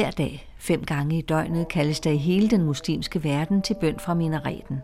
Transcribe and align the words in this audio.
Hver 0.00 0.10
dag, 0.10 0.48
fem 0.58 0.84
gange 0.84 1.18
i 1.18 1.20
døgnet, 1.20 1.68
kaldes 1.68 2.00
der 2.00 2.10
i 2.10 2.16
hele 2.16 2.50
den 2.50 2.64
muslimske 2.64 3.24
verden 3.24 3.62
til 3.62 3.76
bøn 3.80 3.98
fra 3.98 4.14
minareten. 4.14 4.78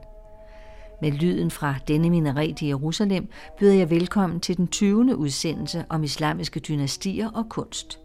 Med 1.02 1.12
lyden 1.12 1.50
fra 1.50 1.74
denne 1.88 2.10
minaret 2.10 2.62
i 2.62 2.68
Jerusalem 2.68 3.28
byder 3.58 3.74
jeg 3.74 3.90
velkommen 3.90 4.40
til 4.40 4.56
den 4.56 4.68
20. 4.68 5.16
udsendelse 5.16 5.84
om 5.88 6.04
islamiske 6.04 6.60
dynastier 6.60 7.30
og 7.30 7.48
kunst. 7.48 8.00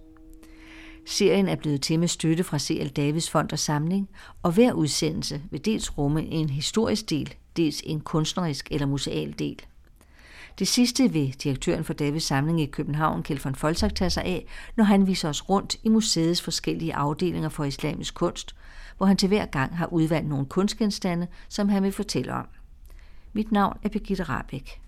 Serien 1.05 1.47
er 1.47 1.55
blevet 1.55 1.81
til 1.81 1.99
med 1.99 2.07
støtte 2.07 2.43
fra 2.43 2.59
C.L. 2.59 2.89
Davids 2.89 3.29
Fond 3.29 3.51
og 3.51 3.59
Samling, 3.59 4.09
og 4.43 4.51
hver 4.51 4.73
udsendelse 4.73 5.41
vil 5.51 5.65
dels 5.65 5.97
rumme 5.97 6.25
en 6.25 6.49
historisk 6.49 7.09
del, 7.09 7.33
dels 7.57 7.81
en 7.85 7.99
kunstnerisk 8.01 8.67
eller 8.71 8.87
museal 8.87 9.33
del. 9.39 9.59
Det 10.59 10.67
sidste 10.67 11.11
vil 11.11 11.35
direktøren 11.43 11.83
for 11.83 11.93
Davids 11.93 12.23
Samling 12.23 12.61
i 12.61 12.65
København, 12.65 13.23
Kjeld 13.23 13.39
von 13.43 13.55
Folsak, 13.55 13.95
tage 13.95 14.09
sig 14.09 14.23
af, 14.23 14.45
når 14.75 14.83
han 14.83 15.07
viser 15.07 15.29
os 15.29 15.49
rundt 15.49 15.75
i 15.83 15.89
museets 15.89 16.41
forskellige 16.41 16.95
afdelinger 16.95 17.49
for 17.49 17.63
islamisk 17.63 18.13
kunst, 18.13 18.55
hvor 18.97 19.05
han 19.05 19.17
til 19.17 19.27
hver 19.27 19.45
gang 19.45 19.77
har 19.77 19.87
udvalgt 19.93 20.29
nogle 20.29 20.45
kunstgenstande, 20.45 21.27
som 21.49 21.69
han 21.69 21.83
vil 21.83 21.91
fortælle 21.91 22.33
om. 22.33 22.47
Mit 23.33 23.51
navn 23.51 23.77
er 23.83 23.89
Birgitte 23.89 24.23
Rabeck. 24.23 24.79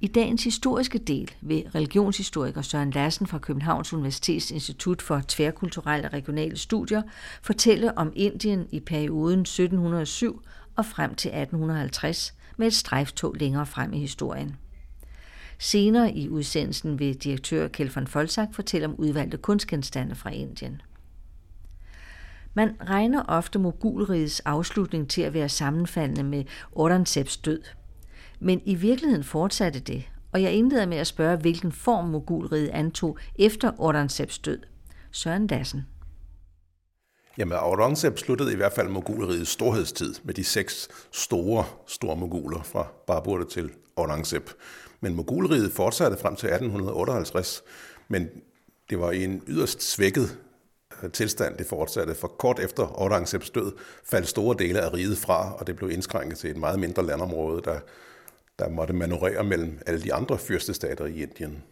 I 0.00 0.06
dagens 0.06 0.44
historiske 0.44 0.98
del 0.98 1.30
vil 1.40 1.64
religionshistoriker 1.74 2.62
Søren 2.62 2.90
Lassen 2.90 3.26
fra 3.26 3.38
Københavns 3.38 3.92
Universitets 3.92 4.50
Institut 4.50 5.02
for 5.02 5.22
Tværkulturelle 5.28 6.08
og 6.08 6.12
Regionale 6.12 6.56
Studier 6.56 7.02
fortælle 7.42 7.98
om 7.98 8.12
Indien 8.16 8.66
i 8.70 8.80
perioden 8.80 9.40
1707 9.40 10.42
og 10.76 10.86
frem 10.86 11.14
til 11.14 11.28
1850 11.28 12.34
med 12.56 12.66
et 12.66 12.74
strejftog 12.74 13.34
længere 13.34 13.66
frem 13.66 13.92
i 13.92 13.98
historien. 13.98 14.56
Senere 15.58 16.12
i 16.12 16.28
udsendelsen 16.28 16.98
vil 16.98 17.14
direktør 17.14 17.68
Kjeld 17.68 17.90
von 17.94 18.06
Folsak 18.06 18.48
fortælle 18.52 18.86
om 18.86 18.94
udvalgte 18.94 19.36
kunstgenstande 19.36 20.14
fra 20.14 20.30
Indien. 20.30 20.82
Man 22.54 22.76
regner 22.88 23.22
ofte 23.22 23.58
mogulrigets 23.58 24.40
afslutning 24.40 25.10
til 25.10 25.22
at 25.22 25.34
være 25.34 25.48
sammenfaldende 25.48 26.22
med 26.22 26.44
Aurangzebs 26.76 27.36
død. 27.36 27.62
Men 28.40 28.62
i 28.64 28.74
virkeligheden 28.74 29.24
fortsatte 29.24 29.80
det, 29.80 30.04
og 30.32 30.42
jeg 30.42 30.52
indleder 30.52 30.86
med 30.86 30.96
at 30.96 31.06
spørge, 31.06 31.36
hvilken 31.36 31.72
form 31.72 32.08
mogulriget 32.08 32.68
antog 32.68 33.18
efter 33.38 33.70
Aurangzebs 33.78 34.38
død. 34.38 34.58
Søren 35.10 35.46
Dassen. 35.46 35.86
Jamen, 37.38 37.58
Aurangzeb 37.58 38.18
sluttede 38.18 38.52
i 38.52 38.56
hvert 38.56 38.72
fald 38.72 38.88
mogulrigets 38.88 39.50
storhedstid 39.50 40.14
med 40.24 40.34
de 40.34 40.44
seks 40.44 40.88
store, 41.12 41.64
store 41.86 42.16
moguler 42.16 42.62
fra 42.62 42.86
Babur 43.06 43.44
til 43.44 43.70
Aurangzeb. 43.96 44.50
Men 45.00 45.14
mogulriget 45.14 45.72
fortsatte 45.72 46.16
frem 46.16 46.36
til 46.36 46.46
1858, 46.46 47.64
men 48.08 48.28
det 48.90 49.00
var 49.00 49.10
i 49.10 49.24
en 49.24 49.42
yderst 49.48 49.82
svækket 49.82 50.38
øh, 51.02 51.12
tilstand, 51.12 51.56
det 51.56 51.66
fortsatte. 51.66 52.14
For 52.14 52.28
kort 52.28 52.58
efter 52.58 52.82
Aurangzebs 52.82 53.50
død 53.50 53.72
faldt 54.04 54.28
store 54.28 54.56
dele 54.58 54.80
af 54.80 54.92
riget 54.92 55.18
fra, 55.18 55.54
og 55.54 55.66
det 55.66 55.76
blev 55.76 55.90
indskrænket 55.90 56.38
til 56.38 56.50
et 56.50 56.56
meget 56.56 56.78
mindre 56.78 57.06
landområde, 57.06 57.62
der, 57.64 57.80
der 58.58 58.68
måtte 58.68 58.94
manøvrere 58.94 59.44
mellem 59.44 59.78
alle 59.86 60.02
de 60.02 60.14
andre 60.14 60.38
fyrstestater 60.38 61.06
i 61.06 61.22
Indien. 61.22 61.62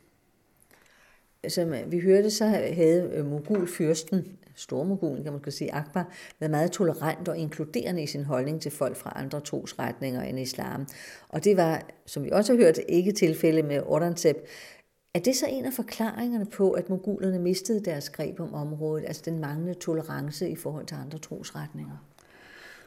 Som 1.48 1.74
vi 1.86 2.00
hørte, 2.00 2.30
så 2.30 2.46
havde 2.46 3.24
mogulfyrsten 3.30 4.38
stormogulen, 4.56 5.22
kan 5.22 5.32
man 5.32 5.42
skal 5.42 5.52
sige, 5.52 5.74
Akbar, 5.74 6.12
været 6.40 6.50
meget 6.50 6.72
tolerant 6.72 7.28
og 7.28 7.38
inkluderende 7.38 8.02
i 8.02 8.06
sin 8.06 8.24
holdning 8.24 8.62
til 8.62 8.70
folk 8.70 8.96
fra 8.96 9.12
andre 9.16 9.40
trosretninger 9.40 10.22
end 10.22 10.40
islam. 10.40 10.86
Og 11.28 11.44
det 11.44 11.56
var, 11.56 11.82
som 12.06 12.24
vi 12.24 12.30
også 12.30 12.52
har 12.52 12.60
hørt, 12.60 12.78
ikke 12.88 13.12
tilfælde 13.12 13.62
med 13.62 13.76
Aurangzeb. 13.76 14.36
Er 15.14 15.18
det 15.18 15.36
så 15.36 15.46
en 15.48 15.64
af 15.64 15.72
forklaringerne 15.72 16.46
på, 16.46 16.70
at 16.70 16.90
mogulerne 16.90 17.38
mistede 17.38 17.84
deres 17.84 18.10
greb 18.10 18.40
om 18.40 18.54
området, 18.54 19.04
altså 19.06 19.22
den 19.24 19.38
manglende 19.38 19.74
tolerance 19.74 20.48
i 20.48 20.56
forhold 20.56 20.86
til 20.86 20.94
andre 20.94 21.18
trosretninger? 21.18 21.96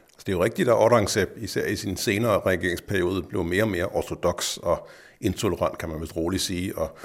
Altså, 0.04 0.24
det 0.26 0.28
er 0.28 0.36
jo 0.36 0.44
rigtigt, 0.44 0.68
at 0.68 0.74
Aurangzeb, 0.74 1.28
især 1.36 1.66
i 1.66 1.76
sin 1.76 1.96
senere 1.96 2.40
regeringsperiode, 2.40 3.22
blev 3.22 3.44
mere 3.44 3.62
og 3.62 3.68
mere 3.68 3.86
ortodox 3.86 4.56
og 4.56 4.88
intolerant, 5.20 5.78
kan 5.78 5.88
man 5.88 6.00
vist 6.00 6.16
roligt 6.16 6.42
sige, 6.42 6.78
og 6.78 6.98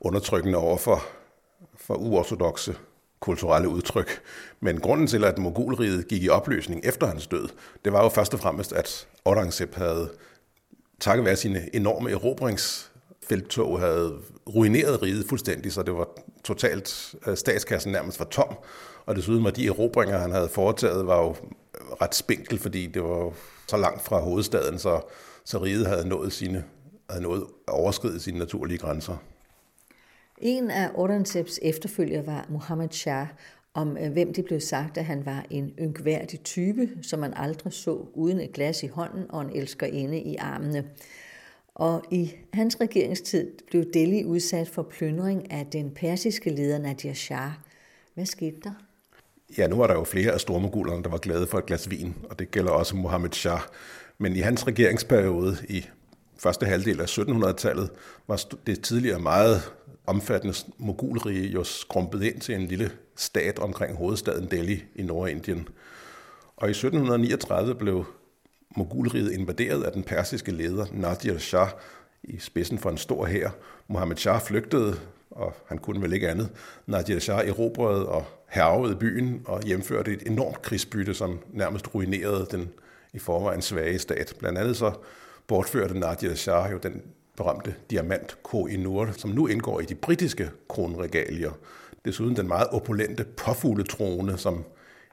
undertrykkende 0.00 0.58
over 0.58 0.76
for, 0.76 1.02
for 1.76 1.94
uortodoxe 1.94 2.74
kulturelle 3.20 3.68
udtryk. 3.68 4.20
Men 4.60 4.80
grunden 4.80 5.06
til, 5.06 5.24
at 5.24 5.38
mogulriget 5.38 6.08
gik 6.08 6.22
i 6.22 6.28
opløsning 6.28 6.80
efter 6.84 7.06
hans 7.06 7.26
død, 7.26 7.48
det 7.84 7.92
var 7.92 8.02
jo 8.02 8.08
først 8.08 8.34
og 8.34 8.40
fremmest, 8.40 8.72
at 8.72 9.08
Aurangzeb 9.24 9.74
havde, 9.74 10.10
takket 11.00 11.24
være 11.24 11.36
sine 11.36 11.74
enorme 11.74 12.10
erobringsfelttog, 12.10 13.80
havde 13.80 14.18
ruineret 14.54 15.02
riget 15.02 15.26
fuldstændig, 15.28 15.72
så 15.72 15.82
det 15.82 15.94
var 15.94 16.08
totalt, 16.44 17.14
øh, 17.26 17.36
statskassen 17.36 17.92
nærmest 17.92 18.18
var 18.18 18.26
tom. 18.26 18.56
Og 19.06 19.16
desuden 19.16 19.44
var 19.44 19.50
de 19.50 19.66
erobringer, 19.66 20.18
han 20.18 20.30
havde 20.30 20.48
foretaget, 20.48 21.06
var 21.06 21.22
jo 21.22 21.36
ret 22.02 22.14
spinkel, 22.14 22.58
fordi 22.58 22.86
det 22.86 23.02
var 23.02 23.32
så 23.66 23.76
langt 23.76 24.04
fra 24.04 24.20
hovedstaden, 24.20 24.78
så, 24.78 25.00
så 25.44 25.58
riget 25.58 25.86
havde 25.86 26.08
nået 26.08 26.32
sine 26.32 26.64
havde 27.10 27.22
nået 27.22 27.46
at 27.68 27.74
overskride 27.74 28.20
sine 28.20 28.38
naturlige 28.38 28.78
grænser. 28.78 29.16
En 30.38 30.70
af 30.70 30.90
Aurangzebs 30.94 31.58
efterfølgere 31.62 32.26
var 32.26 32.46
Muhammad 32.48 32.88
Shah, 32.90 33.26
om 33.74 33.96
øh, 33.96 34.12
hvem 34.12 34.32
det 34.32 34.44
blev 34.44 34.60
sagt, 34.60 34.98
at 34.98 35.04
han 35.04 35.26
var 35.26 35.46
en 35.50 35.72
ynkværdig 35.80 36.40
type, 36.40 36.88
som 37.02 37.18
man 37.18 37.32
aldrig 37.36 37.72
så 37.72 38.06
uden 38.14 38.40
et 38.40 38.52
glas 38.52 38.82
i 38.82 38.86
hånden 38.86 39.26
og 39.28 39.42
en 39.42 39.50
elskerinde 39.54 40.20
i 40.20 40.36
armene. 40.36 40.84
Og 41.74 42.02
i 42.10 42.32
hans 42.52 42.80
regeringstid 42.80 43.50
blev 43.70 43.84
Delhi 43.94 44.24
udsat 44.24 44.68
for 44.68 44.82
plyndring 44.82 45.52
af 45.52 45.66
den 45.66 45.90
persiske 45.90 46.50
leder 46.50 46.78
Nadir 46.78 47.12
Shah. 47.12 47.50
Hvad 48.14 48.26
skete 48.26 48.56
der? 48.64 48.72
Ja, 49.58 49.66
nu 49.66 49.76
var 49.76 49.86
der 49.86 49.94
jo 49.94 50.04
flere 50.04 50.32
af 50.32 50.40
stormogulerne, 50.40 51.02
der 51.02 51.10
var 51.10 51.18
glade 51.18 51.46
for 51.46 51.58
et 51.58 51.66
glas 51.66 51.90
vin, 51.90 52.14
og 52.30 52.38
det 52.38 52.50
gælder 52.50 52.70
også 52.70 52.96
Mohammed 52.96 53.32
Shah. 53.32 53.60
Men 54.18 54.36
i 54.36 54.38
hans 54.40 54.66
regeringsperiode 54.66 55.56
i 55.68 55.86
første 56.38 56.66
halvdel 56.66 57.00
af 57.00 57.18
1700-tallet 57.18 57.90
var 58.28 58.40
det 58.66 58.82
tidligere 58.82 59.20
meget 59.20 59.72
omfattende 60.06 60.54
mogulrige 60.78 61.48
jo 61.48 61.64
skrumpet 61.64 62.22
ind 62.22 62.40
til 62.40 62.54
en 62.54 62.66
lille 62.66 62.90
stat 63.16 63.58
omkring 63.58 63.96
hovedstaden 63.96 64.50
Delhi 64.50 64.84
i 64.94 65.02
Nordindien. 65.02 65.68
Og 66.56 66.68
i 66.68 66.70
1739 66.70 67.74
blev 67.74 68.04
mogulriget 68.76 69.32
invaderet 69.32 69.82
af 69.82 69.92
den 69.92 70.02
persiske 70.02 70.52
leder 70.52 70.86
Nadir 70.92 71.38
Shah 71.38 71.68
i 72.22 72.38
spidsen 72.38 72.78
for 72.78 72.90
en 72.90 72.98
stor 72.98 73.26
hær. 73.26 73.50
Mohammed 73.88 74.16
Shah 74.16 74.40
flygtede, 74.40 75.00
og 75.30 75.54
han 75.66 75.78
kunne 75.78 76.02
vel 76.02 76.12
ikke 76.12 76.28
andet. 76.28 76.50
Nadir 76.86 77.18
Shah 77.18 77.48
erobrede 77.48 78.08
og 78.08 78.24
hervede 78.48 78.96
byen 78.96 79.42
og 79.44 79.62
hjemførte 79.62 80.12
et 80.12 80.22
enormt 80.26 80.62
krigsbytte, 80.62 81.14
som 81.14 81.38
nærmest 81.52 81.94
ruinerede 81.94 82.46
den 82.50 82.70
i 83.12 83.18
forvejen 83.18 83.62
svage 83.62 83.98
stat. 83.98 84.34
Blandt 84.38 84.58
andet 84.58 84.76
så 84.76 84.92
bortførte 85.46 85.98
Nadir 85.98 86.34
Shah 86.34 86.72
jo 86.72 86.78
den 86.78 87.02
berømte 87.36 87.74
diamant 87.90 88.42
Koh-i-Noor, 88.42 89.08
som 89.12 89.30
nu 89.30 89.46
indgår 89.46 89.80
i 89.80 89.84
de 89.84 89.94
britiske 89.94 90.50
kronregalier. 90.68 91.50
Desuden 92.04 92.36
den 92.36 92.48
meget 92.48 92.68
opulente 92.68 93.24
påfugletrone, 93.24 94.38
som 94.38 94.64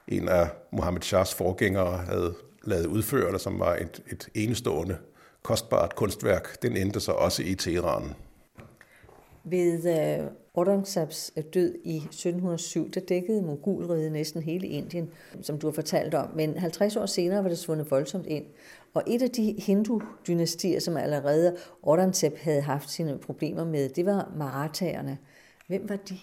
en 0.07 0.27
af 0.27 0.47
Mohammed 0.71 1.01
Shahs 1.01 1.33
forgængere 1.33 1.97
havde 1.97 2.33
lavet 2.63 2.85
udføre, 2.85 3.39
som 3.39 3.59
var 3.59 3.75
et, 3.75 4.01
et 4.11 4.29
enestående, 4.33 4.97
kostbart 5.41 5.95
kunstværk. 5.95 6.61
Den 6.61 6.77
endte 6.77 6.99
så 6.99 7.11
også 7.11 7.43
i 7.43 7.55
Teheran. 7.55 8.15
Ved 9.43 10.19
øh, 10.19 10.25
uh, 10.25 10.31
Aurangzebs 10.55 11.31
øh, 11.37 11.43
død 11.53 11.75
i 11.83 11.97
1707, 11.97 12.89
der 12.89 13.01
dækkede 13.01 13.41
mogulriget 13.41 14.11
næsten 14.11 14.41
hele 14.41 14.67
Indien, 14.67 15.09
som 15.41 15.59
du 15.59 15.67
har 15.67 15.71
fortalt 15.71 16.13
om. 16.13 16.29
Men 16.35 16.57
50 16.57 16.95
år 16.95 17.05
senere 17.05 17.43
var 17.43 17.49
det 17.49 17.57
svundet 17.57 17.91
voldsomt 17.91 18.25
ind. 18.25 18.45
Og 18.93 19.03
et 19.07 19.21
af 19.21 19.29
de 19.29 19.55
hindu-dynastier, 19.59 20.79
som 20.79 20.97
allerede 20.97 21.57
Aurangzeb 21.87 22.37
havde 22.37 22.61
haft 22.61 22.89
sine 22.89 23.17
problemer 23.17 23.65
med, 23.65 23.89
det 23.89 24.05
var 24.05 24.31
Marathaerne. 24.37 25.17
Hvem 25.67 25.89
var 25.89 25.95
de? 25.95 26.17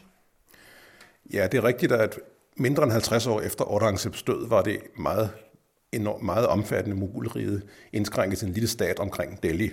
Ja, 1.32 1.48
det 1.52 1.58
er 1.58 1.64
rigtigt, 1.64 1.92
at 1.92 2.18
mindre 2.56 2.82
end 2.82 2.92
50 2.92 3.26
år 3.26 3.40
efter 3.40 3.64
Aurangzebs 3.64 4.22
død 4.22 4.48
var 4.48 4.62
det 4.62 4.78
meget, 4.98 5.30
enormt, 5.92 6.24
meget 6.24 6.46
omfattende 6.46 6.96
mogulriget 6.96 7.62
indskrænket 7.92 8.38
til 8.38 8.48
en 8.48 8.54
lille 8.54 8.68
stat 8.68 8.98
omkring 8.98 9.42
Delhi. 9.42 9.70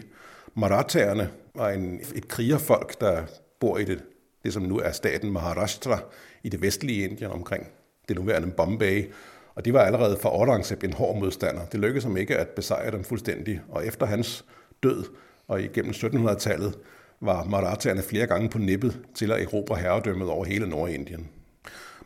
Marathaerne 0.55 1.29
var 1.55 1.69
en, 1.69 1.99
et 2.15 2.27
krigerfolk, 2.27 3.01
der 3.01 3.23
bor 3.59 3.77
i 3.77 3.83
det, 3.83 4.03
det, 4.43 4.53
som 4.53 4.63
nu 4.63 4.79
er 4.79 4.91
staten 4.91 5.31
Maharashtra 5.31 5.99
i 6.43 6.49
det 6.49 6.61
vestlige 6.61 7.03
Indien 7.09 7.31
omkring 7.31 7.67
det 8.07 8.15
nuværende 8.15 8.51
Bombay, 8.51 9.11
og 9.55 9.65
de 9.65 9.73
var 9.73 9.81
allerede 9.81 10.17
for 10.21 10.29
Aurangzeb 10.29 10.83
en 10.83 10.93
hård 10.93 11.17
modstander. 11.19 11.65
Det 11.65 11.79
lykkedes 11.79 12.03
ham 12.03 12.17
ikke 12.17 12.37
at 12.37 12.47
besejre 12.47 12.91
dem 12.91 13.03
fuldstændig, 13.03 13.61
og 13.69 13.85
efter 13.85 14.05
hans 14.05 14.45
død 14.83 15.03
og 15.47 15.61
igennem 15.61 15.91
1700-tallet 15.91 16.77
var 17.21 17.43
Marathaerne 17.43 18.01
flere 18.01 18.27
gange 18.27 18.49
på 18.49 18.57
nippet 18.57 18.99
til 19.15 19.31
at 19.31 19.41
erobre 19.41 19.75
herredømmet 19.75 20.29
over 20.29 20.45
hele 20.45 20.69
Nordindien. 20.69 21.29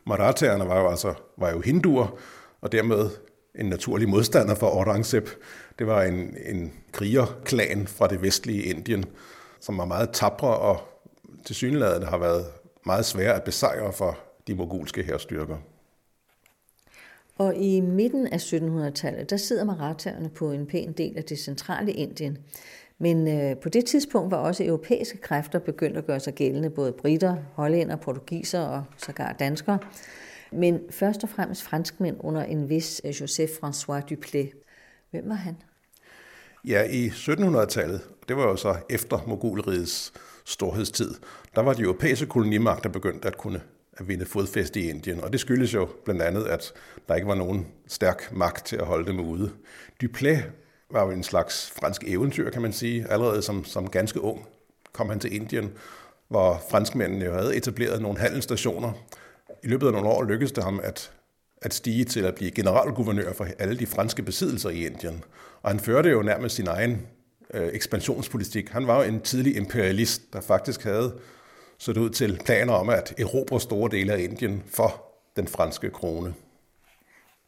Marathaerne 0.05 0.67
var 0.67 0.79
jo 0.79 0.89
altså 0.89 1.13
var 1.37 1.51
jo 1.51 1.59
hinduer, 1.59 2.17
og 2.61 2.71
dermed 2.71 3.09
en 3.55 3.65
naturlig 3.65 4.09
modstander 4.09 4.55
for 4.55 4.67
Aurangzeb. 4.67 5.27
Det 5.79 5.87
var 5.87 6.03
en, 6.03 6.37
en 6.45 6.73
krigerklan 6.91 7.87
fra 7.87 8.07
det 8.07 8.21
vestlige 8.21 8.63
Indien, 8.63 9.05
som 9.59 9.77
var 9.77 9.85
meget 9.85 10.09
tabre 10.13 10.57
og 10.57 10.79
til 11.45 11.55
synligheden 11.55 12.03
har 12.03 12.17
været 12.17 12.45
meget 12.85 13.05
svære 13.05 13.33
at 13.33 13.43
besejre 13.43 13.93
for 13.93 14.19
de 14.47 14.55
mogulske 14.55 15.03
herstyrker. 15.03 15.57
Og 17.37 17.55
i 17.55 17.79
midten 17.79 18.27
af 18.27 18.37
1700-tallet, 18.37 19.29
der 19.29 19.37
sidder 19.37 19.63
maratherne 19.63 20.29
på 20.29 20.51
en 20.51 20.65
pæn 20.65 20.91
del 20.91 21.17
af 21.17 21.23
det 21.23 21.39
centrale 21.39 21.91
Indien. 21.91 22.37
Men 22.97 23.27
øh, 23.27 23.57
på 23.57 23.69
det 23.69 23.85
tidspunkt 23.85 24.31
var 24.31 24.37
også 24.37 24.63
europæiske 24.63 25.17
kræfter 25.17 25.59
begyndt 25.59 25.97
at 25.97 26.05
gøre 26.05 26.19
sig 26.19 26.33
gældende, 26.33 26.69
både 26.69 26.91
britter, 26.91 27.35
hollænder, 27.53 27.95
portugiser 27.95 28.59
og 28.59 28.83
sågar 28.97 29.33
danskere. 29.33 29.79
Men 30.51 30.79
først 30.89 31.23
og 31.23 31.29
fremmest 31.29 31.63
franskmænd 31.63 32.17
under 32.19 32.43
en 32.43 32.69
vis 32.69 33.01
øh, 33.05 33.21
Joseph 33.21 33.51
François 33.51 34.01
Duplé. 34.11 34.61
Hvem 35.11 35.29
var 35.29 35.35
han? 35.35 35.57
Ja, 36.65 36.83
i 36.83 37.07
1700-tallet, 37.07 38.01
det 38.27 38.37
var 38.37 38.43
jo 38.43 38.55
så 38.55 38.75
efter 38.89 39.19
Mogulrigets 39.27 40.13
storhedstid, 40.45 41.15
der 41.55 41.61
var 41.61 41.73
de 41.73 41.81
europæiske 41.81 42.25
kolonimagter 42.25 42.89
begyndt 42.89 43.25
at 43.25 43.37
kunne 43.37 43.61
at 43.97 44.07
vinde 44.07 44.25
fodfæste 44.25 44.79
i 44.79 44.89
Indien. 44.89 45.21
Og 45.21 45.31
det 45.31 45.39
skyldes 45.39 45.73
jo 45.73 45.89
blandt 46.05 46.21
andet, 46.21 46.43
at 46.43 46.73
der 47.07 47.15
ikke 47.15 47.27
var 47.27 47.35
nogen 47.35 47.67
stærk 47.87 48.31
magt 48.31 48.65
til 48.65 48.75
at 48.75 48.85
holde 48.85 49.07
dem 49.07 49.19
ude. 49.19 49.51
Duplé 50.03 50.37
var 50.91 51.05
jo 51.05 51.11
en 51.11 51.23
slags 51.23 51.71
fransk 51.79 52.03
eventyr, 52.07 52.49
kan 52.49 52.61
man 52.61 52.73
sige. 52.73 53.05
Allerede 53.09 53.41
som, 53.41 53.65
som 53.65 53.89
ganske 53.89 54.21
ung 54.21 54.45
kom 54.93 55.09
han 55.09 55.19
til 55.19 55.35
Indien, 55.35 55.71
hvor 56.27 56.61
franskmændene 56.69 57.25
jo 57.25 57.33
havde 57.33 57.55
etableret 57.55 58.01
nogle 58.01 58.19
handelsstationer. 58.19 58.91
I 59.63 59.67
løbet 59.67 59.87
af 59.87 59.93
nogle 59.93 60.09
år 60.09 60.23
lykkedes 60.23 60.51
det 60.51 60.63
ham 60.63 60.79
at, 60.83 61.11
at 61.61 61.73
stige 61.73 62.05
til 62.05 62.25
at 62.25 62.35
blive 62.35 62.51
generalguvernør 62.51 63.33
for 63.33 63.47
alle 63.59 63.79
de 63.79 63.85
franske 63.85 64.23
besiddelser 64.23 64.69
i 64.69 64.85
Indien. 64.85 65.23
Og 65.61 65.69
han 65.69 65.79
førte 65.79 66.09
jo 66.09 66.21
nærmest 66.21 66.55
sin 66.55 66.67
egen 66.67 67.07
øh, 67.53 67.69
ekspansionspolitik. 67.73 68.69
Han 68.69 68.87
var 68.87 69.03
jo 69.03 69.09
en 69.09 69.21
tidlig 69.21 69.57
imperialist, 69.57 70.33
der 70.33 70.41
faktisk 70.41 70.83
havde 70.83 71.13
så 71.77 71.93
det 71.93 71.99
ud 71.99 72.09
til 72.09 72.41
planer 72.45 72.73
om 72.73 72.89
at 72.89 73.13
erobre 73.19 73.61
store 73.61 73.91
dele 73.91 74.13
af 74.13 74.19
Indien 74.19 74.63
for 74.67 75.05
den 75.35 75.47
franske 75.47 75.89
krone. 75.89 76.33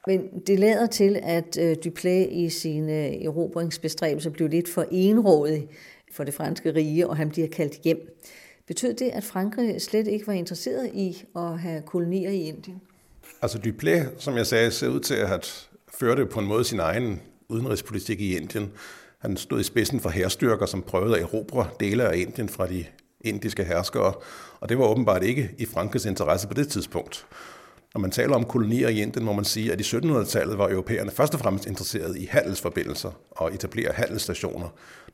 Men 0.07 0.39
det 0.47 0.59
lader 0.59 0.87
til, 0.87 1.19
at 1.23 1.57
øh, 1.59 1.75
Duplay 1.83 2.27
i 2.29 2.49
sine 2.49 3.07
øh, 3.07 3.13
erobringsbestræbelser 3.13 4.29
blev 4.29 4.47
lidt 4.49 4.69
for 4.69 4.85
enrådig 4.91 5.67
for 6.11 6.23
det 6.23 6.33
franske 6.33 6.75
rige, 6.75 7.07
og 7.09 7.17
han 7.17 7.29
bliver 7.29 7.47
kaldt 7.47 7.81
hjem. 7.83 8.19
Betød 8.67 8.93
det, 8.93 9.09
at 9.09 9.23
Frankrig 9.23 9.81
slet 9.81 10.07
ikke 10.07 10.27
var 10.27 10.33
interesseret 10.33 10.91
i 10.93 11.23
at 11.35 11.59
have 11.59 11.81
kolonier 11.81 12.29
i 12.29 12.41
Indien? 12.41 12.81
Altså 13.43 13.57
Duplé, 13.57 14.19
som 14.19 14.37
jeg 14.37 14.47
sagde, 14.47 14.71
ser 14.71 14.87
ud 14.87 14.99
til 14.99 15.13
at 15.13 15.27
have 15.27 15.41
ført 15.99 16.29
på 16.29 16.39
en 16.39 16.47
måde 16.47 16.63
sin 16.63 16.79
egen 16.79 17.21
udenrigspolitik 17.49 18.21
i 18.21 18.37
Indien. 18.37 18.71
Han 19.19 19.37
stod 19.37 19.59
i 19.59 19.63
spidsen 19.63 19.99
for 19.99 20.09
herstyrker, 20.09 20.65
som 20.65 20.81
prøvede 20.81 21.15
at 21.15 21.21
erobre 21.21 21.67
dele 21.79 22.03
af 22.03 22.17
Indien 22.17 22.49
fra 22.49 22.67
de 22.67 22.85
indiske 23.21 23.63
herskere, 23.63 24.13
og 24.59 24.69
det 24.69 24.77
var 24.77 24.85
åbenbart 24.85 25.23
ikke 25.23 25.49
i 25.57 25.65
Frankrigs 25.65 26.05
interesse 26.05 26.47
på 26.47 26.53
det 26.53 26.67
tidspunkt. 26.67 27.25
Når 27.93 28.01
man 28.01 28.11
taler 28.11 28.35
om 28.35 28.45
kolonier 28.45 28.87
i 28.87 29.01
Indien, 29.01 29.25
må 29.25 29.33
man 29.33 29.45
sige, 29.45 29.71
at 29.71 29.81
i 29.81 29.97
1700-tallet 29.97 30.57
var 30.57 30.69
europæerne 30.69 31.11
først 31.11 31.33
og 31.33 31.39
fremmest 31.39 31.65
interesseret 31.65 32.17
i 32.17 32.25
handelsforbindelser 32.25 33.11
og 33.31 33.53
etablere 33.53 33.91
handelsstationer. 33.93 34.67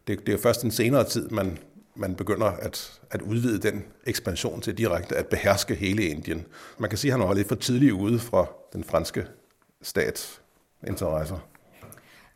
Det, 0.07 0.27
det 0.27 0.33
er 0.33 0.37
først 0.37 0.63
en 0.63 0.71
senere 0.71 1.03
tid, 1.03 1.29
man, 1.29 1.57
man 1.95 2.15
begynder 2.15 2.45
at, 2.45 2.99
at 3.11 3.21
udvide 3.21 3.59
den 3.59 3.83
ekspansion 4.05 4.61
til 4.61 4.77
direkte 4.77 5.15
at 5.15 5.27
beherske 5.27 5.75
hele 5.75 6.03
Indien. 6.03 6.45
Man 6.77 6.89
kan 6.89 6.97
sige, 6.97 7.13
at 7.13 7.19
han 7.19 7.27
var 7.27 7.33
lidt 7.33 7.47
for 7.47 7.55
tidligt 7.55 7.91
ude 7.91 8.19
fra 8.19 8.45
den 8.73 8.83
franske 8.83 9.25
stats 9.81 10.41
interesser. 10.87 11.49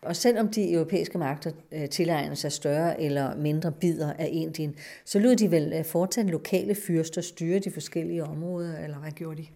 Og 0.02 0.16
selvom 0.16 0.48
de 0.48 0.74
europæiske 0.74 1.18
magter 1.18 1.52
øh, 1.72 1.90
tilegner 1.90 2.36
sig 2.36 2.52
større 2.52 3.02
eller 3.02 3.36
mindre 3.36 3.72
bidder 3.72 4.14
af 4.14 4.30
Indien, 4.32 4.76
så 5.06 5.20
lod 5.20 5.36
de 5.36 5.52
vel 5.52 5.74
øh, 5.74 5.86
fortsat 5.86 6.26
lokale 6.26 6.76
fyrster 6.76 7.22
styre 7.22 7.60
de 7.60 7.72
forskellige 7.72 8.24
områder, 8.24 8.80
eller 8.80 8.98
hvad 8.98 9.12
gjorde 9.12 9.42
de? 9.42 9.48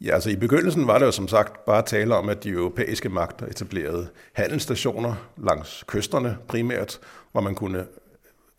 Ja, 0.00 0.14
altså 0.14 0.30
i 0.30 0.36
begyndelsen 0.36 0.86
var 0.86 0.98
det 0.98 1.06
jo 1.06 1.10
som 1.10 1.28
sagt 1.28 1.64
bare 1.64 1.82
tale 1.82 2.14
om, 2.14 2.28
at 2.28 2.44
de 2.44 2.48
europæiske 2.48 3.08
magter 3.08 3.46
etablerede 3.46 4.08
handelsstationer 4.32 5.30
langs 5.36 5.84
kysterne 5.86 6.36
primært, 6.48 7.00
hvor 7.32 7.40
man 7.40 7.54
kunne 7.54 7.84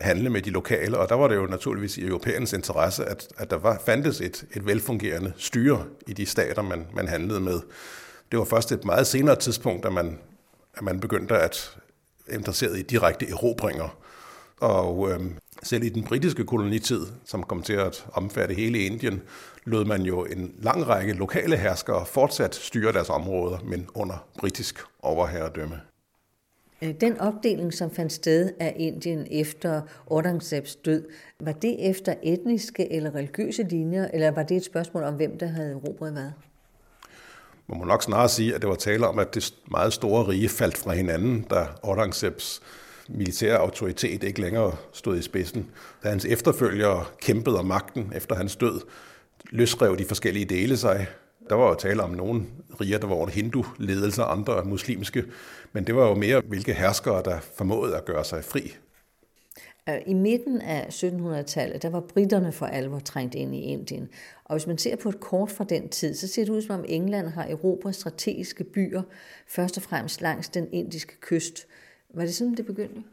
handle 0.02 0.30
med 0.30 0.42
de 0.42 0.50
lokale, 0.50 0.98
og 0.98 1.10
der 1.10 1.16
var 1.16 1.28
det 1.28 1.36
jo 1.36 1.46
naturligvis 1.46 1.98
i 1.98 2.06
europæernes 2.06 2.54
interesse, 2.54 3.06
at, 3.06 3.28
at 3.38 3.50
der 3.50 3.58
var, 3.58 3.82
fandtes 3.86 4.22
et, 4.22 4.46
et 4.54 4.66
velfungerende 4.66 5.34
styre 5.38 5.86
i 6.08 6.14
de 6.14 6.26
stater, 6.26 6.62
man, 6.62 6.88
man 6.94 7.08
handlede 7.08 7.40
med. 7.40 7.60
Det 8.32 8.40
var 8.40 8.46
først 8.46 8.72
et 8.72 8.86
meget 8.86 9.08
senere 9.08 9.36
tidspunkt, 9.36 9.86
at 9.86 9.94
man 9.94 10.18
at 10.80 10.86
man 10.86 11.00
begyndte 11.00 11.38
at 11.38 11.78
interessere 12.32 12.80
i 12.80 12.82
direkte 12.82 13.30
erobringer. 13.30 13.98
Og 14.60 15.12
øh, 15.12 15.20
selv 15.64 15.84
i 15.84 15.90
den 15.90 16.04
britiske 16.04 16.46
kolonitid, 16.46 17.06
som 17.26 17.44
kom 17.44 17.64
til 17.64 17.74
at 17.74 18.06
omfatte 18.14 18.56
hele 18.56 18.80
Indien, 18.80 19.22
lod 19.66 19.86
man 19.86 20.02
jo 20.02 20.26
en 20.26 20.54
lang 20.58 20.88
række 20.88 21.14
lokale 21.14 21.58
herskere 21.58 22.06
fortsat 22.06 22.56
styre 22.56 22.94
deres 22.94 23.10
områder, 23.10 23.58
men 23.66 23.90
under 23.94 24.28
britisk 24.40 24.80
overherredømme. 25.02 25.82
Øh, 26.82 26.94
den 27.02 27.20
opdeling, 27.20 27.74
som 27.74 27.92
fandt 27.92 28.14
sted 28.14 28.50
af 28.60 28.74
Indien 28.78 29.28
efter 29.32 29.82
Aurangzebs 30.12 30.76
død, 30.76 31.08
var 31.40 31.52
det 31.52 31.90
efter 31.90 32.14
etniske 32.24 32.94
eller 32.94 33.16
religiøse 33.16 33.64
linjer, 33.64 34.08
eller 34.14 34.32
var 34.32 34.44
det 34.44 34.58
et 34.58 34.66
spørgsmål 34.66 35.04
om, 35.04 35.14
hvem 35.14 35.38
der 35.38 35.48
havde 35.48 35.72
erobret 35.72 36.12
hvad? 36.12 36.30
Man 37.68 37.78
må 37.78 37.86
nok 37.86 38.04
snarere 38.04 38.30
sige, 38.30 38.56
at 38.56 38.62
det 38.62 38.70
var 38.70 38.76
tale 38.76 39.08
om, 39.08 39.20
at 39.20 39.36
det 39.36 39.54
meget 39.72 39.94
store 39.94 40.28
rige 40.28 40.50
faldt 40.50 40.78
fra 40.78 40.94
hinanden, 40.94 41.42
da 41.42 41.66
Aurangzebs 41.84 42.62
militære 43.10 43.58
autoritet 43.58 44.24
ikke 44.24 44.42
længere 44.42 44.76
stod 44.94 45.18
i 45.18 45.22
spidsen. 45.22 45.68
Da 46.04 46.10
hans 46.10 46.26
efterfølgere 46.26 47.06
kæmpede 47.22 47.60
om 47.60 47.66
magten 47.66 48.14
efter 48.16 48.36
hans 48.36 48.56
død, 48.56 48.82
løsrev 49.52 49.98
de 49.98 50.06
forskellige 50.06 50.46
dele 50.46 50.78
sig. 50.78 51.08
Der 51.50 51.56
var 51.56 51.68
jo 51.68 51.76
tale 51.76 52.04
om 52.04 52.10
nogle 52.10 52.46
riger, 52.82 52.98
der 52.98 53.08
var 53.08 53.16
under 53.16 53.34
hindu-ledelser, 53.34 54.24
andre 54.24 54.64
muslimske, 54.64 55.24
men 55.74 55.88
det 55.88 55.96
var 55.96 56.08
jo 56.08 56.16
mere, 56.16 56.42
hvilke 56.42 56.74
herskere, 56.74 57.24
der 57.26 57.40
formåede 57.40 57.98
at 57.98 58.06
gøre 58.06 58.26
sig 58.26 58.44
fri 58.44 58.76
øh, 59.90 60.02
I 60.06 60.14
midten 60.14 60.62
af 60.62 60.88
1700-tallet, 60.90 61.82
der 61.84 61.90
var 61.90 62.00
britterne 62.00 62.52
for 62.52 62.66
alvor 62.66 63.00
trængt 63.00 63.36
ind 63.36 63.56
i 63.56 63.60
Indien. 63.60 64.10
Og 64.44 64.56
hvis 64.56 64.68
man 64.68 64.78
ser 64.78 64.96
på 64.96 65.10
et 65.10 65.20
kort 65.20 65.52
fra 65.52 65.64
den 65.64 65.90
tid, 65.90 66.16
så 66.16 66.28
ser 66.28 66.46
det 66.46 66.52
ud 66.52 66.62
som 66.62 66.80
om 66.80 66.86
England 66.88 67.28
har 67.28 67.44
erobret 67.44 67.96
strategiske 67.96 68.64
byer, 68.64 69.02
først 69.48 69.78
og 69.78 69.84
fremmest 69.84 70.22
langs 70.22 70.50
den 70.50 70.68
indiske 70.72 71.14
kyst. 71.22 71.68
Var 72.14 72.22
det 72.22 72.36
sådan, 72.36 72.56
det 72.56 72.66
begyndte? 72.66 73.04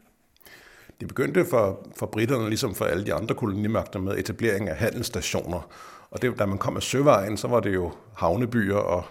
Det 0.99 1.07
begyndte 1.07 1.45
for, 1.45 1.87
for 1.95 2.05
britterne, 2.05 2.49
ligesom 2.49 2.75
for 2.75 2.85
alle 2.85 3.05
de 3.05 3.13
andre 3.13 3.35
kolonimagter, 3.35 3.99
med 3.99 4.17
etablering 4.17 4.69
af 4.69 4.75
handelsstationer. 4.75 5.69
Og 6.09 6.21
det, 6.21 6.39
da 6.39 6.45
man 6.45 6.57
kom 6.57 6.75
af 6.75 6.83
søvejen, 6.83 7.37
så 7.37 7.47
var 7.47 7.59
det 7.59 7.73
jo 7.73 7.91
havnebyer 8.13 8.75
og 8.75 9.05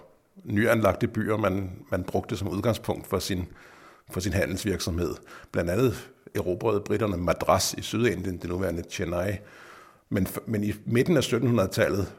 nyanlagte 0.45 1.09
byer, 1.09 1.37
man, 1.37 1.71
man 1.90 2.05
brugte 2.05 2.37
som 2.37 2.49
udgangspunkt 2.49 3.07
for 3.07 3.19
sin, 3.19 3.49
for 4.11 4.21
sin 4.21 4.33
handelsvirksomhed. 4.33 5.14
Blandt 5.52 5.71
andet 5.71 6.11
erobrede 6.35 6.81
britterne 6.81 7.16
Madras 7.16 7.75
i 7.78 7.83
Sydindien, 7.83 8.37
det 8.37 8.50
nuværende 8.50 8.83
Chennai. 8.90 9.33
Men, 10.09 10.28
men 10.47 10.64
i 10.64 10.73
midten 10.87 11.16
af 11.16 11.33
1700-tallet 11.33 12.12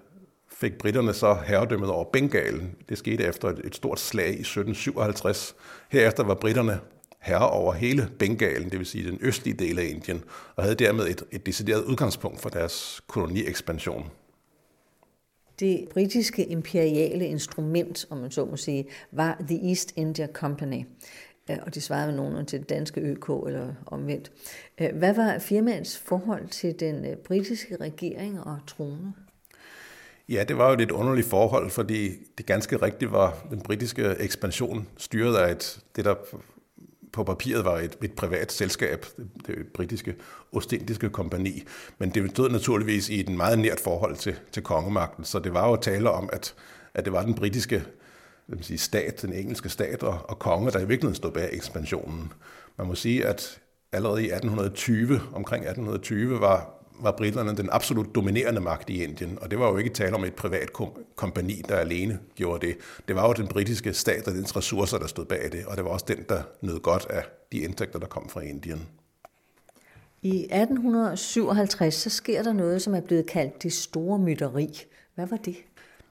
fik 0.51 0.77
britterne 0.77 1.13
så 1.13 1.37
herredømmet 1.45 1.89
over 1.89 2.05
Bengalen. 2.13 2.75
Det 2.89 2.97
skete 2.97 3.23
efter 3.23 3.49
et, 3.49 3.61
et 3.63 3.75
stort 3.75 3.99
slag 3.99 4.27
i 4.27 4.39
1757. 4.39 5.55
Herefter 5.89 6.23
var 6.23 6.33
britterne 6.33 6.79
herre 7.19 7.49
over 7.49 7.73
hele 7.73 8.09
Bengalen, 8.19 8.69
det 8.69 8.79
vil 8.79 8.85
sige 8.85 9.11
den 9.11 9.17
østlige 9.21 9.57
del 9.57 9.79
af 9.79 9.85
Indien, 9.85 10.23
og 10.55 10.63
havde 10.63 10.75
dermed 10.75 11.07
et, 11.07 11.23
et 11.31 11.45
decideret 11.45 11.83
udgangspunkt 11.83 12.41
for 12.41 12.49
deres 12.49 13.01
koloniexpansion. 13.07 14.09
Det 15.59 15.87
britiske 15.91 16.45
imperiale 16.45 17.27
instrument, 17.27 18.05
om 18.09 18.17
man 18.17 18.31
så 18.31 18.45
må 18.45 18.57
sige, 18.57 18.85
var 19.11 19.37
The 19.47 19.69
East 19.69 19.93
India 19.95 20.27
Company 20.33 20.83
og 21.49 21.75
de 21.75 21.81
svarede 21.81 22.15
nogen 22.15 22.45
til 22.45 22.59
det 22.59 22.69
danske 22.69 23.01
ØK 23.01 23.29
eller 23.47 23.73
omvendt. 23.85 24.31
Øh, 24.81 24.95
hvad 24.95 25.13
var 25.13 25.39
firmaets 25.39 25.97
forhold 25.97 26.47
til 26.47 26.79
den 26.79 27.05
øh, 27.05 27.15
britiske 27.15 27.75
regering 27.75 28.39
og 28.43 28.59
trone? 28.67 29.13
Ja, 30.29 30.43
det 30.43 30.57
var 30.57 30.67
jo 30.67 30.73
et 30.73 30.79
lidt 30.79 30.91
underligt 30.91 31.27
forhold, 31.27 31.69
fordi 31.69 32.11
det 32.37 32.45
ganske 32.45 32.77
rigtigt 32.77 33.11
var 33.11 33.47
den 33.49 33.61
britiske 33.61 34.15
ekspansion 34.19 34.87
styret 34.97 35.37
af 35.37 35.51
et, 35.51 35.79
det, 35.95 36.05
der 36.05 36.15
på 37.17 37.23
papiret 37.23 37.65
var 37.65 37.77
et, 37.77 37.97
et 38.03 38.13
privat 38.13 38.51
selskab, 38.51 39.05
det, 39.17 39.27
det 39.47 39.67
britiske 39.73 40.15
Ostindiske 40.51 41.09
kompani, 41.09 41.63
men 41.97 42.09
det 42.09 42.31
stod 42.31 42.49
naturligvis 42.49 43.09
i 43.09 43.19
et 43.19 43.29
meget 43.29 43.59
nært 43.59 43.79
forhold 43.79 44.15
til, 44.15 44.35
til 44.51 44.63
kongemagten, 44.63 45.23
så 45.23 45.39
det 45.39 45.53
var 45.53 45.69
jo 45.69 45.75
tale 45.75 46.11
om, 46.11 46.29
at, 46.33 46.53
at 46.93 47.05
det 47.05 47.13
var 47.13 47.23
den 47.23 47.33
britiske 47.33 47.83
vil 48.47 48.63
sige, 48.63 48.77
stat, 48.77 49.21
den 49.21 49.33
engelske 49.33 49.69
stat 49.69 50.03
og, 50.03 50.19
og 50.29 50.39
konge, 50.39 50.71
der 50.71 50.79
i 50.79 50.87
virkeligheden 50.87 51.15
stod 51.15 51.31
bag 51.31 51.49
ekspansionen. 51.51 52.33
Man 52.77 52.87
må 52.87 52.95
sige, 52.95 53.25
at 53.25 53.59
allerede 53.91 54.21
i 54.21 54.25
1820, 54.25 55.21
omkring 55.33 55.65
1820, 55.65 56.39
var, 56.39 56.76
var 56.99 57.11
britterne 57.11 57.57
den 57.57 57.69
absolut 57.71 58.15
dominerende 58.15 58.61
magt 58.61 58.89
i 58.89 59.03
Indien, 59.03 59.37
og 59.41 59.51
det 59.51 59.59
var 59.59 59.69
jo 59.69 59.77
ikke 59.77 59.89
tale 59.89 60.15
om 60.15 60.23
et 60.23 60.35
privat 60.35 60.69
kompani, 61.15 61.61
der 61.69 61.75
alene 61.75 62.19
gjorde 62.35 62.67
det. 62.67 62.77
Det 63.07 63.15
var 63.15 63.27
jo 63.27 63.33
den 63.33 63.47
britiske 63.47 63.93
stat 63.93 64.27
og 64.27 64.33
dens 64.33 64.55
ressourcer, 64.55 64.97
der 64.97 65.07
stod 65.07 65.25
bag 65.25 65.49
det, 65.51 65.65
og 65.65 65.77
det 65.77 65.85
var 65.85 65.91
også 65.91 66.05
den, 66.07 66.25
der 66.29 66.41
nød 66.61 66.79
godt 66.79 67.07
af 67.09 67.23
de 67.51 67.57
indtægter, 67.57 67.99
der 67.99 68.07
kom 68.07 68.29
fra 68.29 68.41
Indien. 68.41 68.87
I 70.21 70.47
1857 70.51 71.93
så 71.93 72.09
sker 72.09 72.43
der 72.43 72.53
noget, 72.53 72.81
som 72.81 72.95
er 72.95 73.01
blevet 73.01 73.25
kaldt 73.25 73.63
det 73.63 73.73
store 73.73 74.19
mytteri. 74.19 74.83
Hvad 75.15 75.27
var 75.27 75.37
det? 75.37 75.55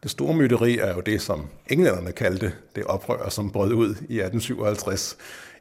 Det 0.03 0.11
store 0.11 0.35
myteri 0.35 0.79
er 0.79 0.95
jo 0.95 1.01
det, 1.01 1.23
som 1.23 1.47
englænderne 1.71 2.13
kaldte 2.13 2.53
det 2.77 2.85
oprør, 2.85 3.29
som 3.29 3.51
brød 3.51 3.73
ud 3.73 3.89
i 3.89 4.21
1857. 4.21 5.17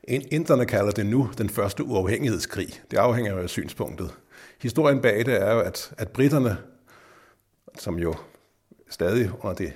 Inderne 0.07 0.65
kalder 0.65 0.91
det 0.91 1.05
nu 1.05 1.29
den 1.37 1.49
første 1.49 1.83
uafhængighedskrig. 1.83 2.67
Det 2.91 2.97
afhænger 2.97 3.31
jo 3.33 3.39
af 3.39 3.49
synspunktet. 3.49 4.13
Historien 4.61 5.01
bag 5.01 5.25
det 5.25 5.41
er 5.41 5.53
jo, 5.53 5.59
at, 5.59 5.93
at 5.97 6.09
britterne, 6.09 6.57
som 7.79 7.99
jo 7.99 8.15
stadig 8.89 9.31
under 9.41 9.55
det, 9.55 9.73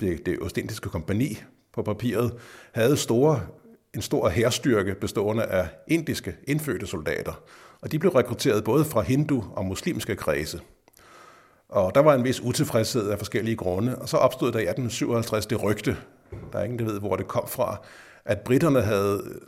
det, 0.00 0.26
det 0.26 0.42
ostindiske 0.42 0.88
kompani 0.88 1.42
på 1.72 1.82
papiret, 1.82 2.32
havde 2.72 2.96
store, 2.96 3.46
en 3.94 4.02
stor 4.02 4.28
hærstyrke 4.28 4.94
bestående 4.94 5.44
af 5.44 5.68
indiske 5.88 6.36
indfødte 6.48 6.86
soldater. 6.86 7.42
Og 7.80 7.92
de 7.92 7.98
blev 7.98 8.12
rekrutteret 8.12 8.64
både 8.64 8.84
fra 8.84 9.00
hindu 9.00 9.44
og 9.56 9.64
muslimske 9.64 10.16
kredse. 10.16 10.60
Og 11.68 11.94
der 11.94 12.00
var 12.00 12.14
en 12.14 12.24
vis 12.24 12.40
utilfredshed 12.40 13.10
af 13.10 13.18
forskellige 13.18 13.56
grunde. 13.56 13.98
Og 13.98 14.08
så 14.08 14.16
opstod 14.16 14.52
der 14.52 14.58
i 14.58 14.62
1857 14.62 15.46
det 15.46 15.62
rygte, 15.62 15.96
der 16.52 16.58
er 16.58 16.64
ingen, 16.64 16.78
der 16.78 16.84
ved, 16.84 17.00
hvor 17.00 17.16
det 17.16 17.28
kom 17.28 17.48
fra, 17.48 17.76
at 18.24 18.40
britterne 18.40 18.82
havde 18.82 19.40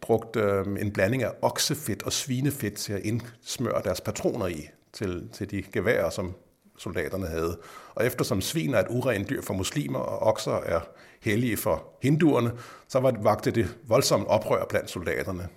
brugt 0.00 0.36
øh, 0.36 0.66
en 0.80 0.92
blanding 0.92 1.22
af 1.22 1.30
oksefedt 1.42 2.02
og 2.02 2.12
svinefedt 2.12 2.74
til 2.74 2.92
at 2.92 3.00
indsmøre 3.00 3.82
deres 3.84 4.00
patroner 4.00 4.46
i, 4.46 4.68
til, 4.92 5.28
til 5.32 5.50
de 5.50 5.62
geværer, 5.72 6.10
som 6.10 6.34
soldaterne 6.78 7.26
havde. 7.26 7.58
Og 7.94 8.06
eftersom 8.06 8.40
svin 8.40 8.74
er 8.74 8.78
et 8.78 8.86
urent 8.90 9.30
dyr 9.30 9.42
for 9.42 9.54
muslimer, 9.54 9.98
og 9.98 10.22
okser 10.22 10.52
er 10.52 10.80
hellige 11.20 11.56
for 11.56 11.84
hinduerne, 12.02 12.52
så 12.88 13.00
var 13.00 13.10
det, 13.10 13.24
vagte 13.24 13.50
det 13.50 13.76
voldsomt 13.88 14.26
oprør 14.26 14.64
blandt 14.68 14.90
soldaterne. 14.90 15.48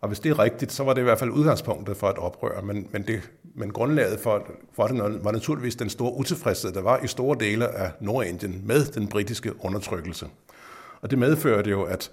Og 0.00 0.08
hvis 0.08 0.20
det 0.20 0.30
er 0.30 0.38
rigtigt, 0.38 0.72
så 0.72 0.84
var 0.84 0.94
det 0.94 1.00
i 1.00 1.04
hvert 1.04 1.18
fald 1.18 1.30
udgangspunktet 1.30 1.96
for 1.96 2.08
et 2.10 2.18
oprør, 2.18 2.60
men, 2.60 2.88
men, 2.92 3.02
det, 3.02 3.30
men 3.54 3.72
grundlaget 3.72 4.20
for, 4.20 4.46
for 4.72 4.86
det 4.86 5.24
var 5.24 5.32
naturligvis 5.32 5.76
den 5.76 5.90
store 5.90 6.14
utilfredshed, 6.14 6.72
der 6.72 6.82
var 6.82 6.98
i 6.98 7.06
store 7.06 7.36
dele 7.40 7.68
af 7.68 7.90
Nordindien 8.00 8.62
med 8.64 8.84
den 8.84 9.08
britiske 9.08 9.64
undertrykkelse. 9.64 10.26
Og 11.00 11.10
det 11.10 11.18
medførte 11.18 11.70
jo, 11.70 11.82
at 11.82 12.10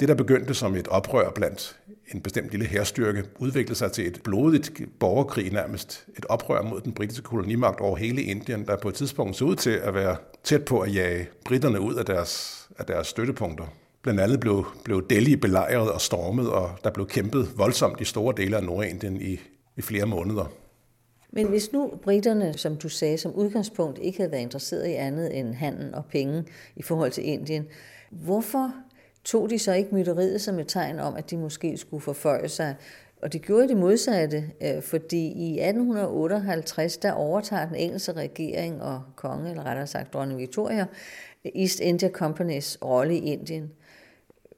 det, 0.00 0.08
der 0.08 0.14
begyndte 0.14 0.54
som 0.54 0.74
et 0.74 0.88
oprør 0.88 1.30
blandt 1.30 1.76
en 2.14 2.20
bestemt 2.20 2.50
lille 2.50 2.66
herstyrke, 2.66 3.24
udviklede 3.38 3.78
sig 3.78 3.92
til 3.92 4.06
et 4.06 4.20
blodigt 4.24 4.70
borgerkrig 5.00 5.52
nærmest. 5.52 6.06
Et 6.18 6.26
oprør 6.28 6.62
mod 6.62 6.80
den 6.80 6.92
britiske 6.92 7.22
kolonimagt 7.22 7.80
over 7.80 7.96
hele 7.96 8.22
Indien, 8.22 8.66
der 8.66 8.76
på 8.76 8.88
et 8.88 8.94
tidspunkt 8.94 9.36
så 9.36 9.44
ud 9.44 9.56
til 9.56 9.70
at 9.70 9.94
være 9.94 10.16
tæt 10.44 10.64
på 10.64 10.80
at 10.80 10.94
jage 10.94 11.28
britterne 11.44 11.80
ud 11.80 11.94
af 11.94 12.04
deres, 12.04 12.62
af 12.78 12.84
deres 12.84 13.06
støttepunkter. 13.06 13.64
Blandt 14.02 14.20
andet 14.20 14.40
blev, 14.40 14.66
blev 14.84 15.08
Delhi 15.10 15.36
belejret 15.36 15.92
og 15.92 16.00
stormet, 16.00 16.50
og 16.50 16.70
der 16.84 16.90
blev 16.90 17.06
kæmpet 17.06 17.48
voldsomt 17.56 18.00
i 18.00 18.04
store 18.04 18.34
dele 18.36 18.56
af 18.56 18.64
Nordindien 18.64 19.20
i, 19.20 19.40
i 19.76 19.82
flere 19.82 20.06
måneder. 20.06 20.52
Men 21.32 21.46
hvis 21.46 21.72
nu 21.72 21.92
britterne, 22.02 22.58
som 22.58 22.76
du 22.76 22.88
sagde, 22.88 23.18
som 23.18 23.32
udgangspunkt 23.34 23.98
ikke 24.02 24.18
havde 24.18 24.32
været 24.32 24.42
interesseret 24.42 24.88
i 24.88 24.92
andet 24.92 25.38
end 25.38 25.54
handel 25.54 25.94
og 25.94 26.04
penge 26.04 26.44
i 26.76 26.82
forhold 26.82 27.10
til 27.10 27.28
Indien, 27.28 27.66
hvorfor 28.12 28.74
tog 29.24 29.50
de 29.50 29.58
så 29.58 29.72
ikke 29.72 29.94
mytteriet 29.94 30.40
som 30.40 30.58
et 30.58 30.68
tegn 30.68 30.98
om, 30.98 31.14
at 31.14 31.30
de 31.30 31.36
måske 31.36 31.76
skulle 31.76 32.00
forføje 32.00 32.48
sig? 32.48 32.76
Og 33.22 33.32
det 33.32 33.42
gjorde 33.42 33.68
det 33.68 33.76
modsatte, 33.76 34.44
øh, 34.62 34.82
fordi 34.82 35.26
i 35.26 35.60
1858, 35.60 36.96
der 36.96 37.12
overtager 37.12 37.66
den 37.66 37.76
engelske 37.76 38.12
regering 38.12 38.82
og 38.82 39.02
konge, 39.16 39.50
eller 39.50 39.62
rettere 39.62 39.86
sagt 39.86 40.12
dronning 40.12 40.40
Victoria, 40.40 40.86
East 41.54 41.80
India 41.80 42.08
Companys 42.08 42.78
rolle 42.84 43.16
i 43.16 43.18
Indien. 43.18 43.70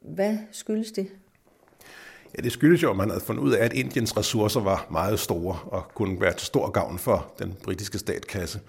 Hvad 0.00 0.38
skyldes 0.52 0.92
det? 0.92 1.08
Ja, 2.36 2.42
det 2.42 2.52
skyldes 2.52 2.82
jo, 2.82 2.90
at 2.90 2.96
man 2.96 3.10
havde 3.10 3.24
fundet 3.24 3.42
ud 3.42 3.52
af, 3.52 3.64
at 3.64 3.72
Indiens 3.72 4.16
ressourcer 4.16 4.60
var 4.60 4.86
meget 4.90 5.20
store 5.20 5.58
og 5.66 5.82
kunne 5.94 6.20
være 6.20 6.32
til 6.32 6.46
stor 6.46 6.70
gavn 6.70 6.98
for 6.98 7.32
den 7.38 7.54
britiske 7.62 7.98
statkasse. 7.98 8.60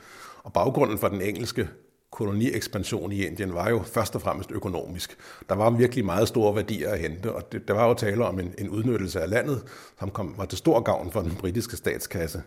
Og 0.43 0.53
baggrunden 0.53 0.97
for 0.97 1.07
den 1.07 1.21
engelske 1.21 1.67
koloniexpansion 2.15 3.11
i 3.11 3.25
Indien 3.25 3.53
var 3.53 3.69
jo 3.69 3.81
først 3.83 4.15
og 4.15 4.21
fremmest 4.21 4.51
økonomisk. 4.51 5.17
Der 5.49 5.55
var 5.55 5.69
virkelig 5.69 6.05
meget 6.05 6.27
store 6.27 6.55
værdier 6.55 6.89
at 6.89 6.99
hente, 6.99 7.31
og 7.31 7.51
det, 7.51 7.67
der 7.67 7.73
var 7.73 7.87
jo 7.87 7.93
tale 7.93 8.25
om 8.25 8.39
en, 8.39 8.53
en 8.57 8.69
udnyttelse 8.69 9.21
af 9.21 9.29
landet, 9.29 9.63
som 9.99 10.11
kom, 10.11 10.33
var 10.37 10.45
til 10.45 10.57
stor 10.57 10.79
gavn 10.79 11.11
for 11.11 11.21
den 11.21 11.35
britiske 11.35 11.77
statskasse. 11.77 12.43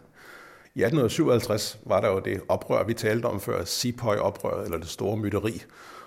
I 0.75 0.83
1857 0.83 1.79
var 1.87 2.01
der 2.01 2.09
jo 2.09 2.21
det 2.21 2.41
oprør, 2.49 2.85
vi 2.85 2.95
talte 2.95 3.27
om 3.27 3.41
før, 3.41 3.65
Sepoy-oprøret, 3.65 4.65
eller 4.65 4.79
det 4.79 4.89
store 4.89 5.17
mytteri, 5.17 5.63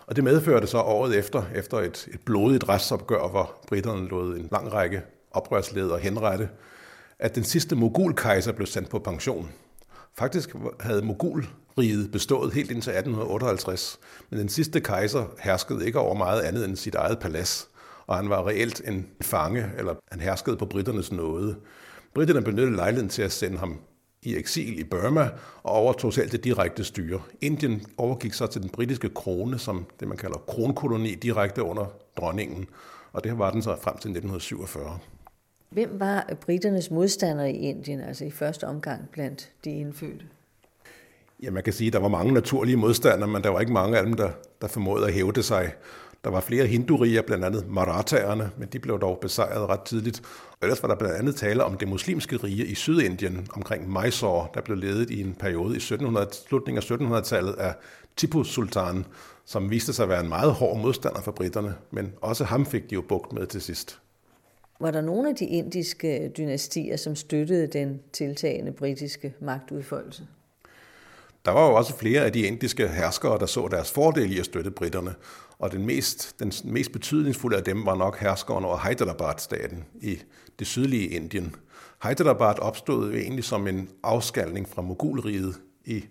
og 0.07 0.15
det 0.15 0.23
medførte 0.23 0.67
så 0.67 0.77
året 0.77 1.17
efter, 1.17 1.43
efter 1.55 1.77
et, 1.77 2.07
et 2.13 2.19
blodigt 2.25 2.69
retsopgør, 2.69 3.27
hvor 3.27 3.55
britterne 3.67 4.07
lod 4.07 4.37
en 4.37 4.47
lang 4.51 4.73
række 4.73 5.01
oprørsledere 5.31 5.99
henrette, 5.99 6.49
at 7.19 7.35
den 7.35 7.43
sidste 7.43 7.75
mogulkejser 7.75 8.51
blev 8.51 8.67
sendt 8.67 8.89
på 8.89 8.99
pension. 8.99 9.49
Faktisk 10.21 10.55
havde 10.79 11.01
mogulriget 11.01 12.11
bestået 12.11 12.53
helt 12.53 12.71
indtil 12.71 12.91
1858, 12.91 13.99
men 14.29 14.39
den 14.39 14.49
sidste 14.49 14.81
kejser 14.81 15.25
herskede 15.39 15.85
ikke 15.85 15.99
over 15.99 16.15
meget 16.15 16.41
andet 16.41 16.65
end 16.65 16.75
sit 16.75 16.95
eget 16.95 17.19
palads, 17.19 17.69
og 18.07 18.15
han 18.15 18.29
var 18.29 18.47
reelt 18.47 18.81
en 18.87 19.07
fange, 19.21 19.65
eller 19.77 19.95
han 20.11 20.21
herskede 20.21 20.57
på 20.57 20.65
britternes 20.65 21.11
nåde. 21.11 21.55
Britterne 22.13 22.41
benyttede 22.41 22.75
lejligheden 22.75 23.09
til 23.09 23.21
at 23.21 23.31
sende 23.31 23.57
ham 23.57 23.79
i 24.21 24.35
eksil 24.35 24.79
i 24.79 24.83
Burma 24.83 25.29
og 25.63 25.71
overtog 25.71 26.13
selv 26.13 26.31
det 26.31 26.43
direkte 26.43 26.83
styre. 26.83 27.21
Indien 27.41 27.81
overgik 27.97 28.33
så 28.33 28.47
til 28.47 28.61
den 28.61 28.69
britiske 28.69 29.09
krone, 29.09 29.59
som 29.59 29.85
det 29.99 30.07
man 30.07 30.17
kalder 30.17 30.37
kronkoloni, 30.37 31.15
direkte 31.15 31.63
under 31.63 31.85
dronningen, 32.17 32.65
og 33.13 33.23
det 33.23 33.37
var 33.37 33.51
den 33.51 33.61
så 33.61 33.75
frem 33.81 33.97
til 33.97 34.09
1947. 34.09 34.99
Hvem 35.71 35.99
var 35.99 36.33
britternes 36.41 36.91
modstandere 36.91 37.51
i 37.51 37.57
Indien, 37.57 38.01
altså 38.01 38.25
i 38.25 38.31
første 38.31 38.67
omgang 38.67 39.09
blandt 39.11 39.51
de 39.65 39.71
indfødte? 39.71 40.25
Ja, 41.43 41.51
man 41.51 41.63
kan 41.63 41.73
sige, 41.73 41.87
at 41.87 41.93
der 41.93 41.99
var 41.99 42.07
mange 42.07 42.33
naturlige 42.33 42.77
modstandere, 42.77 43.29
men 43.29 43.43
der 43.43 43.49
var 43.49 43.59
ikke 43.59 43.73
mange 43.73 43.97
af 43.97 44.05
dem, 44.05 44.13
der, 44.13 44.29
der 44.61 44.67
formåede 44.67 45.07
at 45.07 45.13
hævde 45.13 45.43
sig. 45.43 45.73
Der 46.23 46.29
var 46.29 46.39
flere 46.39 46.65
hindurier, 46.67 47.21
blandt 47.21 47.45
andet 47.45 47.69
marathaerne, 47.69 48.51
men 48.57 48.67
de 48.67 48.79
blev 48.79 48.99
dog 48.99 49.19
besejret 49.21 49.69
ret 49.69 49.81
tidligt. 49.81 50.21
Og 50.51 50.57
ellers 50.61 50.81
var 50.81 50.89
der 50.89 50.95
blandt 50.95 51.15
andet 51.15 51.35
tale 51.35 51.63
om 51.63 51.77
det 51.77 51.87
muslimske 51.87 52.37
rige 52.37 52.65
i 52.65 52.75
Sydindien 52.75 53.47
omkring 53.53 53.93
Mysore, 53.93 54.47
der 54.53 54.61
blev 54.61 54.77
ledet 54.77 55.09
i 55.09 55.21
en 55.21 55.33
periode 55.33 55.73
i 55.73 55.77
1700, 55.77 56.29
slutningen 56.47 56.83
af 56.83 56.91
1700-tallet 56.91 57.53
af 57.53 57.73
Tipu 58.17 58.43
Sultan, 58.43 59.05
som 59.45 59.69
viste 59.69 59.93
sig 59.93 60.03
at 60.03 60.09
være 60.09 60.21
en 60.23 60.29
meget 60.29 60.53
hård 60.53 60.77
modstander 60.77 61.21
for 61.21 61.31
britterne, 61.31 61.75
men 61.91 62.13
også 62.21 62.43
ham 62.43 62.65
fik 62.65 62.89
de 62.89 62.95
jo 62.95 63.01
bugt 63.01 63.33
med 63.33 63.47
til 63.47 63.61
sidst. 63.61 64.01
Var 64.81 64.91
der 64.91 65.01
nogle 65.01 65.29
af 65.29 65.35
de 65.35 65.45
indiske 65.45 66.31
dynastier, 66.37 66.97
som 66.97 67.15
støttede 67.15 67.67
den 67.67 67.99
tiltagende 68.13 68.71
britiske 68.71 69.33
magtudfoldelse? 69.39 70.27
Der 71.45 71.51
var 71.51 71.67
jo 71.67 71.75
også 71.75 71.97
flere 71.97 72.21
af 72.21 72.33
de 72.33 72.39
indiske 72.41 72.87
herskere, 72.87 73.39
der 73.39 73.45
så 73.45 73.67
deres 73.71 73.91
fordel 73.91 74.31
i 74.31 74.39
at 74.39 74.45
støtte 74.45 74.71
britterne, 74.71 75.15
og 75.59 75.71
den 75.71 75.85
mest, 75.85 76.35
den 76.39 76.51
mest 76.63 76.91
betydningsfulde 76.91 77.57
af 77.57 77.63
dem 77.63 77.85
var 77.85 77.95
nok 77.95 78.19
herskeren 78.19 78.65
over 78.65 78.77
Hyderabad-staten 78.77 79.83
i 80.01 80.19
det 80.59 80.67
sydlige 80.67 81.07
Indien. 81.07 81.55
Hyderabad 82.03 82.59
opstod 82.59 83.11
jo 83.11 83.17
egentlig 83.17 83.43
som 83.43 83.67
en 83.67 83.89
afskalning 84.03 84.69
fra 84.69 84.81
Mogulriget 84.81 85.55
i 85.85 86.05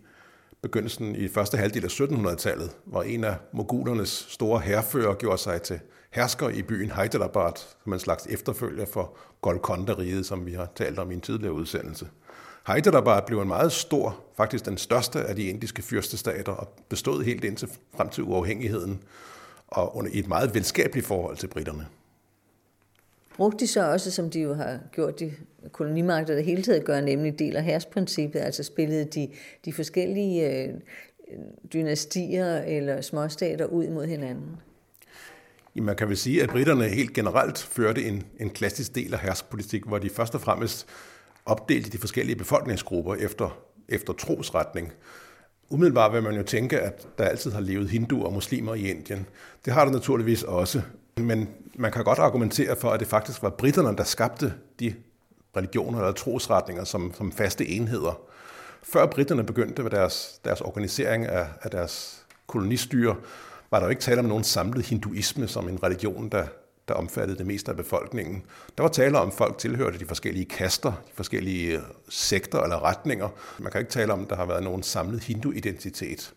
begyndelsen 0.62 1.16
i 1.16 1.28
første 1.28 1.56
halvdel 1.56 1.84
af 1.84 2.00
1700-tallet, 2.00 2.70
hvor 2.84 3.02
en 3.02 3.24
af 3.24 3.34
mogulernes 3.52 4.26
store 4.28 4.60
herfører 4.60 5.14
gjorde 5.14 5.38
sig 5.38 5.62
til 5.62 5.80
hersker 6.10 6.48
i 6.48 6.62
byen 6.62 6.90
Hyderabad, 6.90 7.52
som 7.84 7.92
en 7.92 7.98
slags 7.98 8.26
efterfølger 8.26 8.86
for 8.86 9.16
Golconda-riget, 9.40 10.26
som 10.26 10.46
vi 10.46 10.52
har 10.52 10.72
talt 10.74 10.98
om 10.98 11.10
i 11.10 11.14
en 11.14 11.20
tidligere 11.20 11.52
udsendelse. 11.52 12.08
Hyderabad 12.66 13.22
blev 13.26 13.40
en 13.40 13.48
meget 13.48 13.72
stor, 13.72 14.20
faktisk 14.36 14.64
den 14.64 14.78
største 14.78 15.20
af 15.20 15.36
de 15.36 15.42
indiske 15.46 15.82
fyrstestater, 15.82 16.52
og 16.52 16.68
bestod 16.88 17.24
helt 17.24 17.44
indtil 17.44 17.68
frem 17.96 18.08
til 18.08 18.24
uafhængigheden, 18.24 19.02
og 19.68 19.96
under, 19.96 20.10
et 20.14 20.28
meget 20.28 20.54
venskabeligt 20.54 21.06
forhold 21.06 21.36
til 21.36 21.46
britterne. 21.46 21.86
Brugte 23.36 23.58
de 23.58 23.66
så 23.66 23.92
også, 23.92 24.10
som 24.10 24.30
de 24.30 24.40
jo 24.40 24.54
har 24.54 24.78
gjort 24.92 25.20
de 25.20 25.32
kolonimagter, 25.72 26.34
der 26.34 26.42
hele 26.42 26.62
tiden 26.62 26.84
gør, 26.84 27.00
nemlig 27.00 27.38
del 27.38 27.56
af 27.56 27.64
hersprincippet, 27.64 28.40
altså 28.40 28.62
spillede 28.62 29.04
de, 29.04 29.28
de 29.64 29.72
forskellige 29.72 30.64
øh, 30.64 30.74
dynastier 31.72 32.56
eller 32.56 33.00
småstater 33.00 33.64
ud 33.64 33.88
mod 33.88 34.06
hinanden? 34.06 34.56
Man 35.74 35.96
kan 35.96 36.08
vel 36.08 36.16
sige, 36.16 36.42
at 36.42 36.50
britterne 36.50 36.88
helt 36.88 37.12
generelt 37.12 37.58
førte 37.58 38.04
en, 38.04 38.26
en 38.40 38.50
klassisk 38.50 38.94
del 38.94 39.14
af 39.14 39.20
herskpolitik, 39.20 39.84
hvor 39.84 39.98
de 39.98 40.10
først 40.10 40.34
og 40.34 40.40
fremmest 40.40 40.86
opdelte 41.46 41.90
de 41.90 41.98
forskellige 41.98 42.36
befolkningsgrupper 42.36 43.14
efter, 43.14 43.58
efter 43.88 44.12
trosretning. 44.12 44.92
Umiddelbart 45.70 46.12
vil 46.12 46.22
man 46.22 46.34
jo 46.34 46.42
tænke, 46.42 46.80
at 46.80 47.18
der 47.18 47.24
altid 47.24 47.50
har 47.50 47.60
levet 47.60 47.90
hinduer 47.90 48.26
og 48.26 48.32
muslimer 48.32 48.74
i 48.74 48.90
Indien. 48.90 49.26
Det 49.64 49.72
har 49.72 49.84
der 49.84 49.92
naturligvis 49.92 50.42
også. 50.42 50.82
Men 51.16 51.48
man 51.74 51.92
kan 51.92 52.04
godt 52.04 52.18
argumentere 52.18 52.76
for, 52.76 52.90
at 52.90 53.00
det 53.00 53.08
faktisk 53.08 53.42
var 53.42 53.50
britterne, 53.50 53.96
der 53.96 54.04
skabte 54.04 54.54
de 54.80 54.94
religioner 55.56 55.98
eller 55.98 56.12
trosretninger 56.12 56.84
som, 56.84 57.14
som 57.14 57.32
faste 57.32 57.68
enheder. 57.68 58.20
Før 58.82 59.06
britterne 59.06 59.44
begyndte 59.44 59.82
med 59.82 59.90
deres, 59.90 60.40
deres 60.44 60.60
organisering 60.60 61.26
af, 61.26 61.46
af 61.62 61.70
deres 61.70 62.24
kolonistyre, 62.46 63.16
var 63.70 63.78
der 63.78 63.86
jo 63.86 63.90
ikke 63.90 64.02
tale 64.02 64.18
om 64.18 64.24
nogen 64.24 64.44
samlet 64.44 64.86
hinduisme 64.86 65.48
som 65.48 65.68
en 65.68 65.82
religion, 65.82 66.28
der, 66.28 66.46
der 66.88 66.94
omfattede 66.94 67.38
det 67.38 67.46
meste 67.46 67.70
af 67.70 67.76
befolkningen. 67.76 68.42
Der 68.76 68.82
var 68.82 68.90
tale 68.90 69.18
om, 69.18 69.28
at 69.28 69.34
folk 69.34 69.58
tilhørte 69.58 69.98
de 69.98 70.06
forskellige 70.06 70.44
kaster, 70.44 70.90
de 70.90 71.12
forskellige 71.14 71.76
øh, 71.76 71.82
sekter 72.08 72.60
eller 72.60 72.84
retninger. 72.84 73.28
Man 73.58 73.72
kan 73.72 73.80
ikke 73.80 73.90
tale 73.90 74.12
om, 74.12 74.22
at 74.22 74.30
der 74.30 74.36
har 74.36 74.46
været 74.46 74.62
nogen 74.62 74.82
samlet 74.82 75.22
hindu-identitet. 75.22 76.34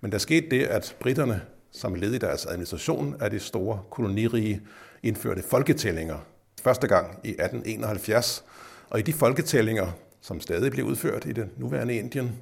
Men 0.00 0.12
der 0.12 0.18
skete 0.18 0.50
det, 0.50 0.62
at 0.62 0.96
britterne, 1.00 1.42
som 1.72 1.94
led 1.94 2.14
i 2.14 2.18
deres 2.18 2.46
administration 2.46 3.16
af 3.20 3.30
det 3.30 3.42
store 3.42 3.82
kolonirige, 3.90 4.60
indførte 5.02 5.42
folketællinger. 5.42 6.18
Første 6.62 6.86
gang 6.86 7.06
i 7.24 7.28
1871. 7.28 8.44
Og 8.90 8.98
i 8.98 9.02
de 9.02 9.12
folketællinger, 9.12 9.92
som 10.20 10.40
stadig 10.40 10.70
blev 10.70 10.86
udført 10.86 11.24
i 11.26 11.32
det 11.32 11.48
nuværende 11.56 11.94
Indien, 11.94 12.36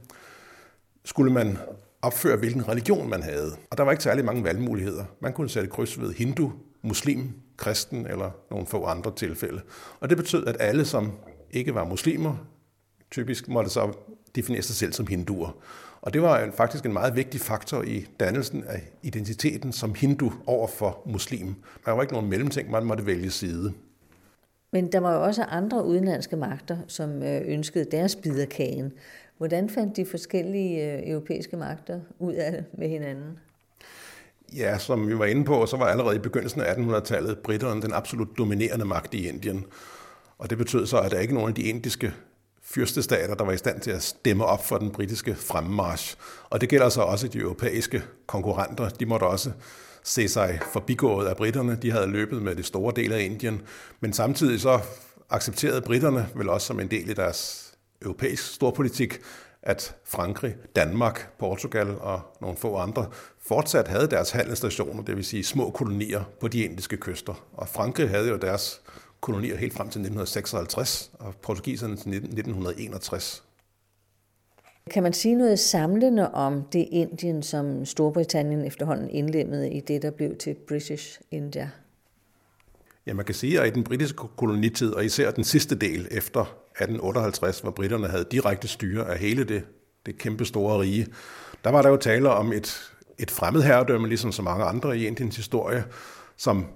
skulle 1.04 1.32
man 1.32 1.58
opføre, 2.02 2.36
hvilken 2.36 2.68
religion 2.68 3.10
man 3.10 3.22
havde. 3.22 3.50
Og 3.70 3.78
der 3.78 3.84
var 3.84 3.90
ikke 3.90 4.04
særlig 4.04 4.24
mange 4.24 4.44
valgmuligheder. 4.44 5.04
Man 5.20 5.32
kunne 5.32 5.50
sætte 5.50 5.68
kryds 5.68 6.00
ved 6.00 6.12
hindu, 6.12 6.52
muslim, 6.82 7.32
kristen 7.56 8.06
eller 8.06 8.30
nogle 8.50 8.66
få 8.66 8.84
andre 8.84 9.12
tilfælde. 9.16 9.60
Og 10.00 10.08
det 10.08 10.16
betød, 10.16 10.46
at 10.46 10.56
alle, 10.60 10.84
som 10.84 11.12
ikke 11.50 11.74
var 11.74 11.84
muslimer, 11.84 12.36
typisk 13.10 13.48
måtte 13.48 13.70
så 13.70 13.92
definere 14.34 14.62
sig 14.62 14.76
selv 14.76 14.92
som 14.92 15.06
hinduer. 15.06 15.56
Og 16.00 16.12
det 16.12 16.22
var 16.22 16.50
faktisk 16.56 16.86
en 16.86 16.92
meget 16.92 17.16
vigtig 17.16 17.40
faktor 17.40 17.82
i 17.82 18.06
dannelsen 18.20 18.64
af 18.64 18.82
identiteten 19.02 19.72
som 19.72 19.94
hindu 19.94 20.32
over 20.46 20.68
for 20.68 21.02
muslim. 21.06 21.54
Der 21.84 21.92
var 21.92 22.02
ikke 22.02 22.14
nogen 22.14 22.30
mellemting, 22.30 22.70
man 22.70 22.84
måtte 22.84 23.06
vælge 23.06 23.30
side. 23.30 23.72
Men 24.72 24.92
der 24.92 25.00
var 25.00 25.14
jo 25.14 25.24
også 25.24 25.42
andre 25.42 25.84
udenlandske 25.84 26.36
magter, 26.36 26.76
som 26.86 27.22
øh, 27.22 27.40
ønskede 27.44 27.84
deres 27.90 28.16
bid 28.16 28.38
af 28.40 28.48
kagen. 28.48 28.92
Hvordan 29.38 29.70
fandt 29.70 29.96
de 29.96 30.06
forskellige 30.06 30.92
øh, 30.92 31.10
europæiske 31.10 31.56
magter 31.56 32.00
ud 32.18 32.34
af 32.34 32.52
det 32.52 32.64
med 32.78 32.88
hinanden? 32.88 33.38
Ja, 34.56 34.78
som 34.78 35.08
vi 35.08 35.18
var 35.18 35.24
inde 35.24 35.44
på, 35.44 35.66
så 35.66 35.76
var 35.76 35.86
allerede 35.86 36.16
i 36.16 36.18
begyndelsen 36.18 36.60
af 36.60 36.74
1800-tallet 36.74 37.38
britterne 37.38 37.82
den 37.82 37.92
absolut 37.92 38.28
dominerende 38.38 38.84
magt 38.84 39.14
i 39.14 39.28
Indien. 39.28 39.64
Og 40.38 40.50
det 40.50 40.58
betød 40.58 40.86
så, 40.86 40.98
at 40.98 41.10
der 41.10 41.18
ikke 41.18 41.34
nogen 41.34 41.48
af 41.48 41.54
de 41.54 41.62
indiske 41.62 42.12
fyrstestater, 42.62 43.34
der 43.34 43.44
var 43.44 43.52
i 43.52 43.56
stand 43.56 43.80
til 43.80 43.90
at 43.90 44.02
stemme 44.02 44.44
op 44.44 44.64
for 44.64 44.78
den 44.78 44.90
britiske 44.90 45.34
fremmarsch. 45.34 46.16
Og 46.50 46.60
det 46.60 46.68
gælder 46.68 46.88
så 46.88 47.00
også 47.00 47.28
de 47.28 47.38
europæiske 47.38 48.02
konkurrenter. 48.26 48.88
De 48.88 49.06
måtte 49.06 49.24
også 49.24 49.50
se 50.02 50.28
sig 50.28 50.60
forbigået 50.72 51.26
af 51.26 51.36
britterne. 51.36 51.78
De 51.82 51.90
havde 51.90 52.06
løbet 52.06 52.42
med 52.42 52.56
det 52.56 52.66
store 52.66 52.92
del 52.96 53.12
af 53.12 53.20
Indien. 53.20 53.62
Men 54.00 54.12
samtidig 54.12 54.60
så 54.60 54.80
accepterede 55.30 55.80
britterne 55.80 56.28
vel 56.34 56.48
også 56.48 56.66
som 56.66 56.80
en 56.80 56.90
del 56.90 57.10
af 57.10 57.16
deres 57.16 57.67
europæisk 58.02 58.54
storpolitik, 58.54 59.20
at 59.62 59.94
Frankrig, 60.04 60.56
Danmark, 60.76 61.38
Portugal 61.38 61.98
og 62.00 62.20
nogle 62.40 62.56
få 62.56 62.76
andre 62.76 63.06
fortsat 63.38 63.88
havde 63.88 64.06
deres 64.06 64.30
handelsstationer, 64.30 65.02
det 65.02 65.16
vil 65.16 65.24
sige 65.24 65.44
små 65.44 65.70
kolonier 65.70 66.24
på 66.40 66.48
de 66.48 66.60
indiske 66.64 66.96
kyster. 66.96 67.48
Og 67.52 67.68
Frankrig 67.68 68.10
havde 68.10 68.28
jo 68.28 68.36
deres 68.36 68.80
kolonier 69.20 69.56
helt 69.56 69.72
frem 69.72 69.86
til 69.86 70.00
1956, 70.00 71.10
og 71.18 71.34
portugiserne 71.42 71.96
til 71.96 72.14
1961. 72.14 73.44
Kan 74.90 75.02
man 75.02 75.12
sige 75.12 75.34
noget 75.34 75.58
samlende 75.58 76.30
om 76.30 76.62
det 76.62 76.88
Indien, 76.90 77.42
som 77.42 77.84
Storbritannien 77.84 78.64
efterhånden 78.64 79.10
indlemmede 79.10 79.70
i 79.70 79.80
det, 79.80 80.02
der 80.02 80.10
blev 80.10 80.36
til 80.36 80.56
British 80.68 81.20
India? 81.30 81.70
Ja, 83.06 83.14
man 83.14 83.24
kan 83.24 83.34
sige, 83.34 83.60
at 83.60 83.66
i 83.66 83.70
den 83.70 83.84
britiske 83.84 84.22
kolonitid, 84.36 84.92
og 84.92 85.04
især 85.04 85.30
den 85.30 85.44
sidste 85.44 85.74
del 85.74 86.08
efter 86.10 86.58
1858, 86.80 87.60
hvor 87.60 87.70
britterne 87.70 88.08
havde 88.08 88.24
direkte 88.30 88.68
styre 88.68 89.10
af 89.10 89.18
hele 89.18 89.44
det, 89.44 89.64
det 90.06 90.18
kæmpe 90.18 90.44
store 90.44 90.80
rige, 90.80 91.06
der 91.64 91.70
var 91.70 91.82
der 91.82 91.88
jo 91.88 91.96
tale 91.96 92.30
om 92.30 92.52
et, 92.52 92.92
et 93.18 93.30
fremmed 93.30 93.62
herredømme, 93.62 94.08
ligesom 94.08 94.32
så 94.32 94.42
mange 94.42 94.64
andre 94.64 94.98
i 94.98 95.06
Indiens 95.06 95.36
historie, 95.36 95.84
som 96.36 96.66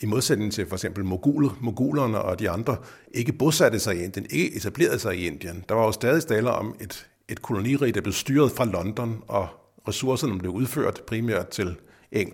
i 0.00 0.06
modsætning 0.06 0.52
til 0.52 0.66
for 0.66 0.76
eksempel 0.76 1.04
mogul, 1.04 1.50
mogulerne 1.60 2.22
og 2.22 2.38
de 2.38 2.50
andre, 2.50 2.76
ikke 3.14 3.32
bosatte 3.32 3.78
sig 3.78 3.96
i 3.96 4.04
Indien, 4.04 4.26
ikke 4.30 4.56
etablerede 4.56 4.98
sig 4.98 5.16
i 5.16 5.26
Indien. 5.26 5.64
Der 5.68 5.74
var 5.74 5.84
jo 5.84 5.92
stadig 5.92 6.26
tale 6.26 6.50
om 6.50 6.76
et, 6.80 7.06
et 7.28 7.42
kolonirige, 7.42 7.92
der 7.92 8.00
blev 8.00 8.12
styret 8.12 8.52
fra 8.52 8.64
London, 8.64 9.22
og 9.28 9.48
ressourcerne 9.88 10.38
blev 10.38 10.52
udført 10.52 11.02
primært 11.06 11.48
til 11.48 11.76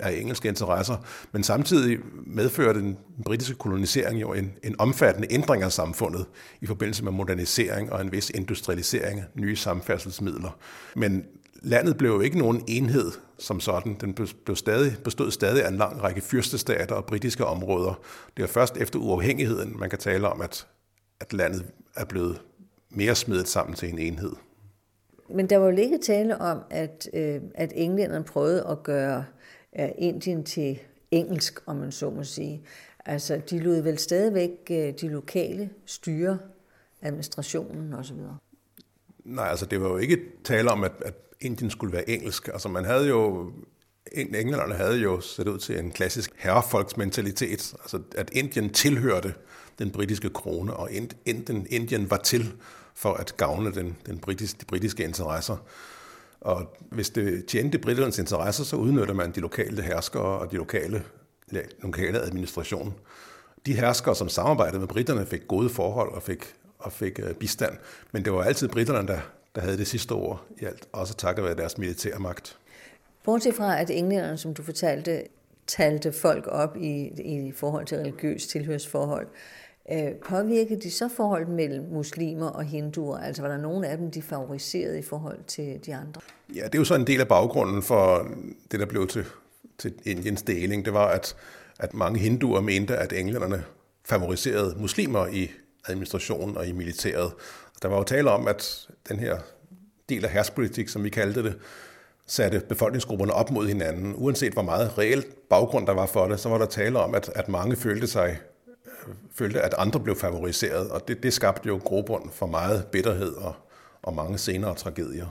af 0.00 0.12
engelske 0.20 0.48
interesser, 0.48 0.96
men 1.32 1.42
samtidig 1.42 1.98
medførte 2.26 2.80
den 2.80 2.96
britiske 3.24 3.54
kolonisering 3.54 4.20
jo 4.20 4.32
en, 4.32 4.52
en 4.62 4.74
omfattende 4.78 5.28
ændring 5.30 5.62
af 5.62 5.72
samfundet 5.72 6.26
i 6.60 6.66
forbindelse 6.66 7.04
med 7.04 7.12
modernisering 7.12 7.92
og 7.92 8.00
en 8.00 8.12
vis 8.12 8.30
industrialisering 8.30 9.20
af 9.20 9.26
nye 9.34 9.56
samfærdselsmidler. 9.56 10.58
Men 10.96 11.24
landet 11.62 11.96
blev 11.96 12.10
jo 12.10 12.20
ikke 12.20 12.38
nogen 12.38 12.64
enhed 12.68 13.12
som 13.40 13.60
sådan. 13.60 13.96
Den 14.00 14.14
blev 14.44 14.56
stadig, 14.56 14.96
bestod 15.04 15.30
stadig 15.30 15.64
af 15.64 15.68
en 15.68 15.76
lang 15.76 16.02
række 16.02 16.20
fyrstestater 16.20 16.94
og 16.94 17.04
britiske 17.04 17.46
områder. 17.46 18.00
Det 18.36 18.42
er 18.42 18.46
først 18.46 18.76
efter 18.76 18.98
uafhængigheden, 18.98 19.76
man 19.78 19.90
kan 19.90 19.98
tale 19.98 20.28
om, 20.28 20.40
at, 20.40 20.66
at 21.20 21.32
landet 21.32 21.64
er 21.96 22.04
blevet 22.04 22.42
mere 22.90 23.14
smedet 23.14 23.48
sammen 23.48 23.74
til 23.74 23.88
en 23.88 23.98
enhed. 23.98 24.32
Men 25.34 25.50
der 25.50 25.56
var 25.56 25.66
jo 25.70 25.76
ikke 25.76 25.98
tale 25.98 26.40
om, 26.40 26.58
at, 26.70 27.08
øh, 27.14 27.40
at 27.54 27.72
englænderne 27.74 28.24
prøvede 28.24 28.66
at 28.70 28.82
gøre 28.82 29.18
øh, 29.18 29.24
Indien 29.98 30.44
til 30.44 30.78
engelsk, 31.10 31.60
om 31.66 31.76
man 31.76 31.92
så 31.92 32.10
må 32.10 32.24
sige. 32.24 32.62
Altså, 33.04 33.40
de 33.50 33.58
lod 33.58 33.80
vel 33.80 33.98
stadigvæk 33.98 34.50
øh, 34.70 34.92
de 35.00 35.08
lokale 35.08 35.70
styre 35.86 36.38
administrationen 37.02 37.94
osv. 37.94 38.16
Nej, 39.24 39.48
altså 39.48 39.66
det 39.66 39.80
var 39.80 39.88
jo 39.88 39.96
ikke 39.96 40.18
tale 40.44 40.70
om, 40.70 40.84
at, 40.84 40.92
at 41.04 41.14
Indien 41.40 41.70
skulle 41.70 41.92
være 41.92 42.10
engelsk. 42.10 42.48
Altså 42.48 42.68
man 42.68 42.84
havde 42.84 43.08
jo, 43.08 43.52
englænderne 44.12 44.74
havde 44.74 44.98
jo 44.98 45.20
set 45.20 45.48
ud 45.48 45.58
til 45.58 45.78
en 45.78 45.90
klassisk 45.90 46.30
herrefolksmentalitet, 46.36 47.74
altså 47.80 48.00
at 48.16 48.30
Indien 48.32 48.70
tilhørte 48.70 49.34
den 49.78 49.90
britiske 49.90 50.30
krone, 50.30 50.74
og 50.74 50.90
Indien, 51.26 51.66
Indien 51.70 52.10
var 52.10 52.16
til 52.16 52.52
for 52.94 53.12
at 53.12 53.36
gavne 53.36 53.74
den, 53.74 53.96
den 54.06 54.18
britiske, 54.18 54.58
de 54.60 54.64
britiske 54.64 55.04
interesser. 55.04 55.56
Og 56.40 56.76
hvis 56.90 57.10
det 57.10 57.46
tjente 57.46 57.78
britternes 57.78 58.18
interesser, 58.18 58.64
så 58.64 58.76
udnytter 58.76 59.14
man 59.14 59.32
de 59.32 59.40
lokale 59.40 59.82
herskere 59.82 60.22
og 60.22 60.50
de 60.50 60.56
lokale, 60.56 61.02
lokale 61.82 62.20
administration. 62.20 62.94
De 63.66 63.74
herskere, 63.74 64.16
som 64.16 64.28
samarbejdede 64.28 64.78
med 64.78 64.88
britterne, 64.88 65.26
fik 65.26 65.48
gode 65.48 65.68
forhold 65.68 66.12
og 66.12 66.22
fik, 66.22 66.54
og 66.78 66.92
fik 66.92 67.20
øh, 67.22 67.34
bistand. 67.34 67.76
Men 68.12 68.24
det 68.24 68.32
var 68.32 68.42
altid 68.42 68.68
britterne, 68.68 69.08
der, 69.08 69.20
der 69.54 69.60
havde 69.60 69.78
det 69.78 69.86
sidste 69.86 70.12
ord 70.12 70.44
i 70.58 70.64
alt, 70.64 70.88
også 70.92 71.14
takket 71.14 71.44
være 71.44 71.54
deres 71.54 71.78
militære 71.78 72.18
magt. 72.18 72.58
Bortset 73.24 73.54
fra, 73.54 73.80
at 73.80 73.90
englænderne, 73.90 74.38
som 74.38 74.54
du 74.54 74.62
fortalte, 74.62 75.22
talte 75.66 76.12
folk 76.12 76.46
op 76.46 76.76
i, 76.76 77.02
i 77.24 77.52
forhold 77.52 77.86
til 77.86 77.98
religiøst 77.98 78.50
tilhørsforhold, 78.50 79.26
øh, 79.26 79.59
Øh, 79.92 80.14
påvirkede 80.28 80.80
de 80.80 80.90
så 80.90 81.08
forholdet 81.08 81.48
mellem 81.48 81.84
muslimer 81.92 82.46
og 82.46 82.64
hinduer? 82.64 83.18
Altså 83.18 83.42
var 83.42 83.48
der 83.48 83.56
nogen 83.56 83.84
af 83.84 83.98
dem, 83.98 84.10
de 84.10 84.22
favoriserede 84.22 84.98
i 84.98 85.02
forhold 85.02 85.38
til 85.46 85.80
de 85.86 85.94
andre? 85.94 86.20
Ja, 86.54 86.64
det 86.64 86.74
er 86.74 86.78
jo 86.78 86.84
så 86.84 86.94
en 86.94 87.06
del 87.06 87.20
af 87.20 87.28
baggrunden 87.28 87.82
for 87.82 88.28
det, 88.70 88.80
der 88.80 88.86
blev 88.86 89.06
til, 89.06 89.24
til 89.78 89.94
Indiens 90.04 90.42
deling. 90.42 90.84
Det 90.84 90.92
var, 90.92 91.06
at, 91.06 91.36
at 91.78 91.94
mange 91.94 92.18
hinduer 92.18 92.60
mente, 92.60 92.96
at 92.96 93.12
englænderne 93.12 93.64
favoriserede 94.04 94.76
muslimer 94.78 95.26
i 95.26 95.50
administrationen 95.88 96.56
og 96.56 96.66
i 96.66 96.72
militæret. 96.72 97.32
Der 97.82 97.88
var 97.88 97.96
jo 97.96 98.02
tale 98.02 98.30
om, 98.30 98.48
at 98.48 98.88
den 99.08 99.18
her 99.18 99.38
del 100.08 100.24
af 100.24 100.30
herspolitik, 100.30 100.88
som 100.88 101.04
vi 101.04 101.08
kaldte 101.08 101.42
det, 101.42 101.58
satte 102.26 102.62
befolkningsgrupperne 102.68 103.32
op 103.32 103.50
mod 103.50 103.68
hinanden. 103.68 104.14
Uanset 104.16 104.52
hvor 104.52 104.62
meget 104.62 104.98
reelt 104.98 105.48
baggrund 105.48 105.86
der 105.86 105.92
var 105.92 106.06
for 106.06 106.26
det, 106.26 106.40
så 106.40 106.48
var 106.48 106.58
der 106.58 106.66
tale 106.66 106.98
om, 106.98 107.14
at, 107.14 107.30
at 107.34 107.48
mange 107.48 107.76
følte 107.76 108.06
sig 108.06 108.38
følte, 109.32 109.60
at 109.60 109.74
andre 109.78 110.00
blev 110.00 110.16
favoriseret, 110.16 110.90
og 110.90 111.08
det, 111.08 111.22
det 111.22 111.32
skabte 111.32 111.66
jo 111.68 111.80
grobund 111.84 112.30
for 112.30 112.46
meget 112.46 112.86
bitterhed 112.86 113.32
og, 113.32 113.54
og 114.02 114.14
mange 114.14 114.38
senere 114.38 114.74
tragedier. 114.74 115.26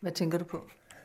Hvad 0.00 0.12
tænker 0.12 0.38
du 0.38 0.44
på? 0.44 0.64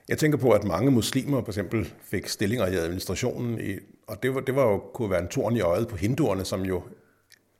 Jeg 0.09 0.17
tænker 0.17 0.37
på, 0.37 0.51
at 0.51 0.63
mange 0.63 0.91
muslimer 0.91 1.41
for 1.41 1.51
eksempel 1.51 1.93
fik 2.03 2.27
stillinger 2.27 2.67
i 2.67 2.75
administrationen, 2.75 3.59
i, 3.59 3.75
og 4.07 4.23
det, 4.23 4.35
var, 4.35 4.41
det 4.41 4.55
var 4.55 4.63
jo, 4.63 4.77
kunne 4.93 5.09
være 5.09 5.21
en 5.21 5.27
torn 5.27 5.55
i 5.55 5.61
øjet 5.61 5.87
på 5.87 5.95
hinduerne, 5.95 6.45
som 6.45 6.61
jo 6.61 6.83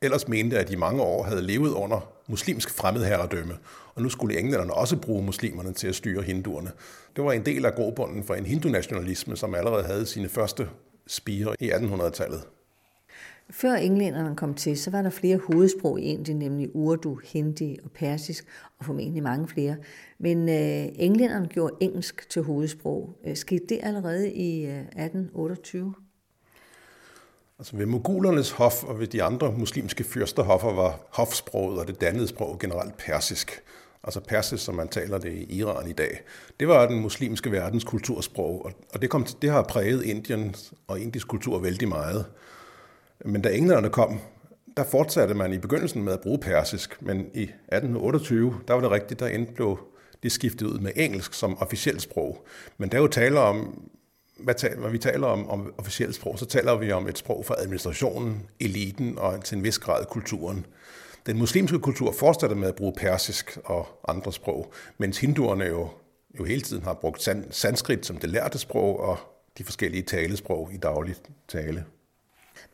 ellers 0.02 0.28
mente, 0.28 0.58
at 0.58 0.68
de 0.68 0.76
mange 0.76 1.02
år 1.02 1.22
havde 1.22 1.42
levet 1.42 1.70
under 1.70 2.12
muslimsk 2.28 2.70
fremmedherredømme, 2.70 3.58
og 3.94 4.02
nu 4.02 4.08
skulle 4.08 4.38
englænderne 4.38 4.74
også 4.74 4.96
bruge 4.96 5.24
muslimerne 5.24 5.72
til 5.72 5.88
at 5.88 5.94
styre 5.94 6.22
hinduerne. 6.22 6.70
Det 7.16 7.24
var 7.24 7.32
en 7.32 7.46
del 7.46 7.66
af 7.66 7.74
grobunden 7.74 8.24
for 8.24 8.34
en 8.34 8.46
hindunationalisme, 8.46 9.36
som 9.36 9.54
allerede 9.54 9.84
havde 9.84 10.06
sine 10.06 10.28
første 10.28 10.68
spire 11.06 11.54
i 11.60 11.70
1800-tallet. 11.70 12.42
Før 13.52 13.74
englænderne 13.74 14.36
kom 14.36 14.54
til, 14.54 14.78
så 14.78 14.90
var 14.90 15.02
der 15.02 15.10
flere 15.10 15.40
hovedsprog 15.52 16.00
i 16.00 16.02
Indien, 16.02 16.38
nemlig 16.38 16.70
urdu, 16.74 17.20
hindi 17.24 17.78
og 17.84 17.90
persisk, 17.90 18.46
og 18.78 18.84
formentlig 18.84 19.22
mange 19.22 19.48
flere. 19.48 19.76
Men 20.18 20.48
øh, 20.48 20.88
englænderne 20.94 21.48
gjorde 21.48 21.74
engelsk 21.80 22.30
til 22.30 22.42
hovedsprog. 22.42 23.18
Øh, 23.26 23.36
skete 23.36 23.64
det 23.68 23.80
allerede 23.82 24.32
i 24.32 24.66
øh, 24.66 24.78
1828? 24.78 25.94
Altså 27.58 27.76
ved 27.76 27.86
mogulernes 27.86 28.50
hof 28.50 28.84
og 28.84 29.00
ved 29.00 29.06
de 29.06 29.22
andre 29.22 29.52
muslimske 29.52 30.04
fyrsterhoffer 30.04 30.72
var 30.72 31.00
hofsproget 31.10 31.78
og 31.78 31.86
det 31.86 32.00
dannede 32.00 32.28
sprog 32.28 32.58
generelt 32.58 32.96
persisk. 32.96 33.62
Altså 34.04 34.20
persisk, 34.20 34.64
som 34.64 34.74
man 34.74 34.88
taler 34.88 35.18
det 35.18 35.32
i 35.32 35.58
Iran 35.58 35.88
i 35.88 35.92
dag. 35.92 36.20
Det 36.60 36.68
var 36.68 36.86
den 36.86 37.00
muslimske 37.00 37.52
verdens 37.52 37.84
kultursprog, 37.84 38.70
og 38.94 39.02
det, 39.02 39.10
kom, 39.10 39.26
det 39.42 39.50
har 39.50 39.62
præget 39.62 40.02
Indien 40.02 40.54
og 40.86 41.00
indisk 41.00 41.28
kultur 41.28 41.58
vældig 41.58 41.88
meget. 41.88 42.24
Men 43.24 43.42
da 43.42 43.48
englænderne 43.48 43.90
kom, 43.90 44.20
der 44.76 44.84
fortsatte 44.84 45.34
man 45.34 45.52
i 45.52 45.58
begyndelsen 45.58 46.02
med 46.02 46.12
at 46.12 46.20
bruge 46.20 46.38
persisk, 46.38 47.02
men 47.02 47.30
i 47.34 47.42
1828, 47.42 48.54
der 48.68 48.74
var 48.74 48.80
det 48.80 48.90
rigtigt, 48.90 49.20
der 49.20 49.26
endte 49.26 49.52
blev 49.52 49.78
det 50.22 50.32
skiftet 50.32 50.66
ud 50.66 50.78
med 50.78 50.92
engelsk 50.96 51.34
som 51.34 51.58
officielt 51.58 52.02
sprog. 52.02 52.46
Men 52.78 52.88
der 52.88 52.98
er 52.98 53.02
jo 53.02 53.08
tale 53.08 53.40
om, 53.40 53.88
hvad 54.38 54.54
taler, 54.54 54.80
når 54.80 54.88
vi 54.88 54.98
taler 54.98 55.26
om, 55.26 55.50
om 55.50 55.74
officielt 55.78 56.14
sprog, 56.14 56.38
så 56.38 56.46
taler 56.46 56.76
vi 56.76 56.92
om 56.92 57.08
et 57.08 57.18
sprog 57.18 57.46
for 57.46 57.54
administrationen, 57.58 58.46
eliten 58.60 59.18
og 59.18 59.44
til 59.44 59.56
en 59.58 59.64
vis 59.64 59.78
grad 59.78 60.04
kulturen. 60.06 60.66
Den 61.26 61.38
muslimske 61.38 61.78
kultur 61.78 62.12
fortsatte 62.12 62.56
med 62.56 62.68
at 62.68 62.74
bruge 62.74 62.92
persisk 62.96 63.58
og 63.64 63.88
andre 64.08 64.32
sprog, 64.32 64.72
mens 64.98 65.18
hinduerne 65.18 65.64
jo, 65.64 65.88
jo 66.38 66.44
hele 66.44 66.60
tiden 66.60 66.82
har 66.82 66.94
brugt 66.94 67.28
sanskrit 67.50 68.06
som 68.06 68.16
det 68.16 68.30
lærte 68.30 68.58
sprog 68.58 69.00
og 69.00 69.18
de 69.58 69.64
forskellige 69.64 70.02
talesprog 70.02 70.70
i 70.72 70.76
daglig 70.76 71.14
tale. 71.48 71.84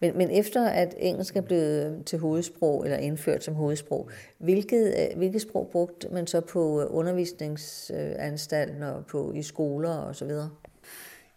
Men, 0.00 0.18
men 0.18 0.30
efter 0.30 0.68
at 0.68 0.94
engelsk 0.98 1.36
er 1.36 1.40
blevet 1.40 2.02
til 2.06 2.18
hovedsprog, 2.18 2.84
eller 2.84 2.96
indført 2.96 3.44
som 3.44 3.54
hovedsprog, 3.54 4.10
hvilket, 4.38 4.94
øh, 4.98 5.16
hvilket 5.16 5.42
sprog 5.42 5.68
brugte 5.72 6.08
man 6.12 6.26
så 6.26 6.40
på 6.40 6.80
øh, 6.80 6.86
undervisningsanstalten 6.90 8.82
øh, 8.82 8.96
og 8.96 9.06
på, 9.06 9.32
i 9.32 9.42
skoler 9.42 9.96
og 9.96 10.16
så 10.16 10.24
videre? 10.24 10.50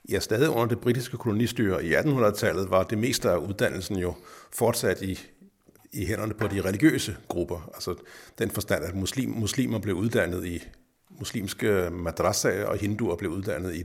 Ja, 0.10 0.19
stadig 0.19 0.50
under 0.50 0.65
det 0.65 0.80
britiske 0.80 1.17
kolonistyre 1.17 1.86
i 1.86 1.93
1800-tallet 1.93 2.69
var 2.69 2.84
det 2.84 2.98
meste 2.98 3.30
af 3.30 3.38
uddannelsen 3.38 3.98
jo 3.98 4.13
fortsat 4.52 5.02
i, 5.02 5.19
i 5.91 6.06
hænderne 6.06 6.34
på 6.34 6.48
de 6.48 6.62
religiøse 6.62 7.15
grupper. 7.28 7.69
Altså 7.74 7.95
den 8.39 8.50
forstand, 8.50 8.86
at 8.86 8.95
muslim, 8.95 9.30
muslimer 9.30 9.80
blev 9.80 9.95
uddannet 9.95 10.45
i 10.45 10.63
muslimske 11.10 11.89
madrasaer, 11.91 12.65
og 12.65 12.78
hinduer 12.78 13.15
blev 13.15 13.32
uddannet 13.32 13.76
i 13.76 13.84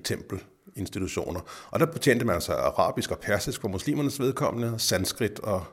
institutioner. 0.76 1.40
Og 1.70 1.80
der 1.80 1.86
betjente 1.86 2.24
man 2.24 2.40
sig 2.40 2.56
arabisk 2.56 3.10
og 3.10 3.18
persisk 3.18 3.60
for 3.60 3.68
muslimernes 3.68 4.20
vedkommende, 4.20 4.74
sanskrit 4.78 5.40
og 5.40 5.64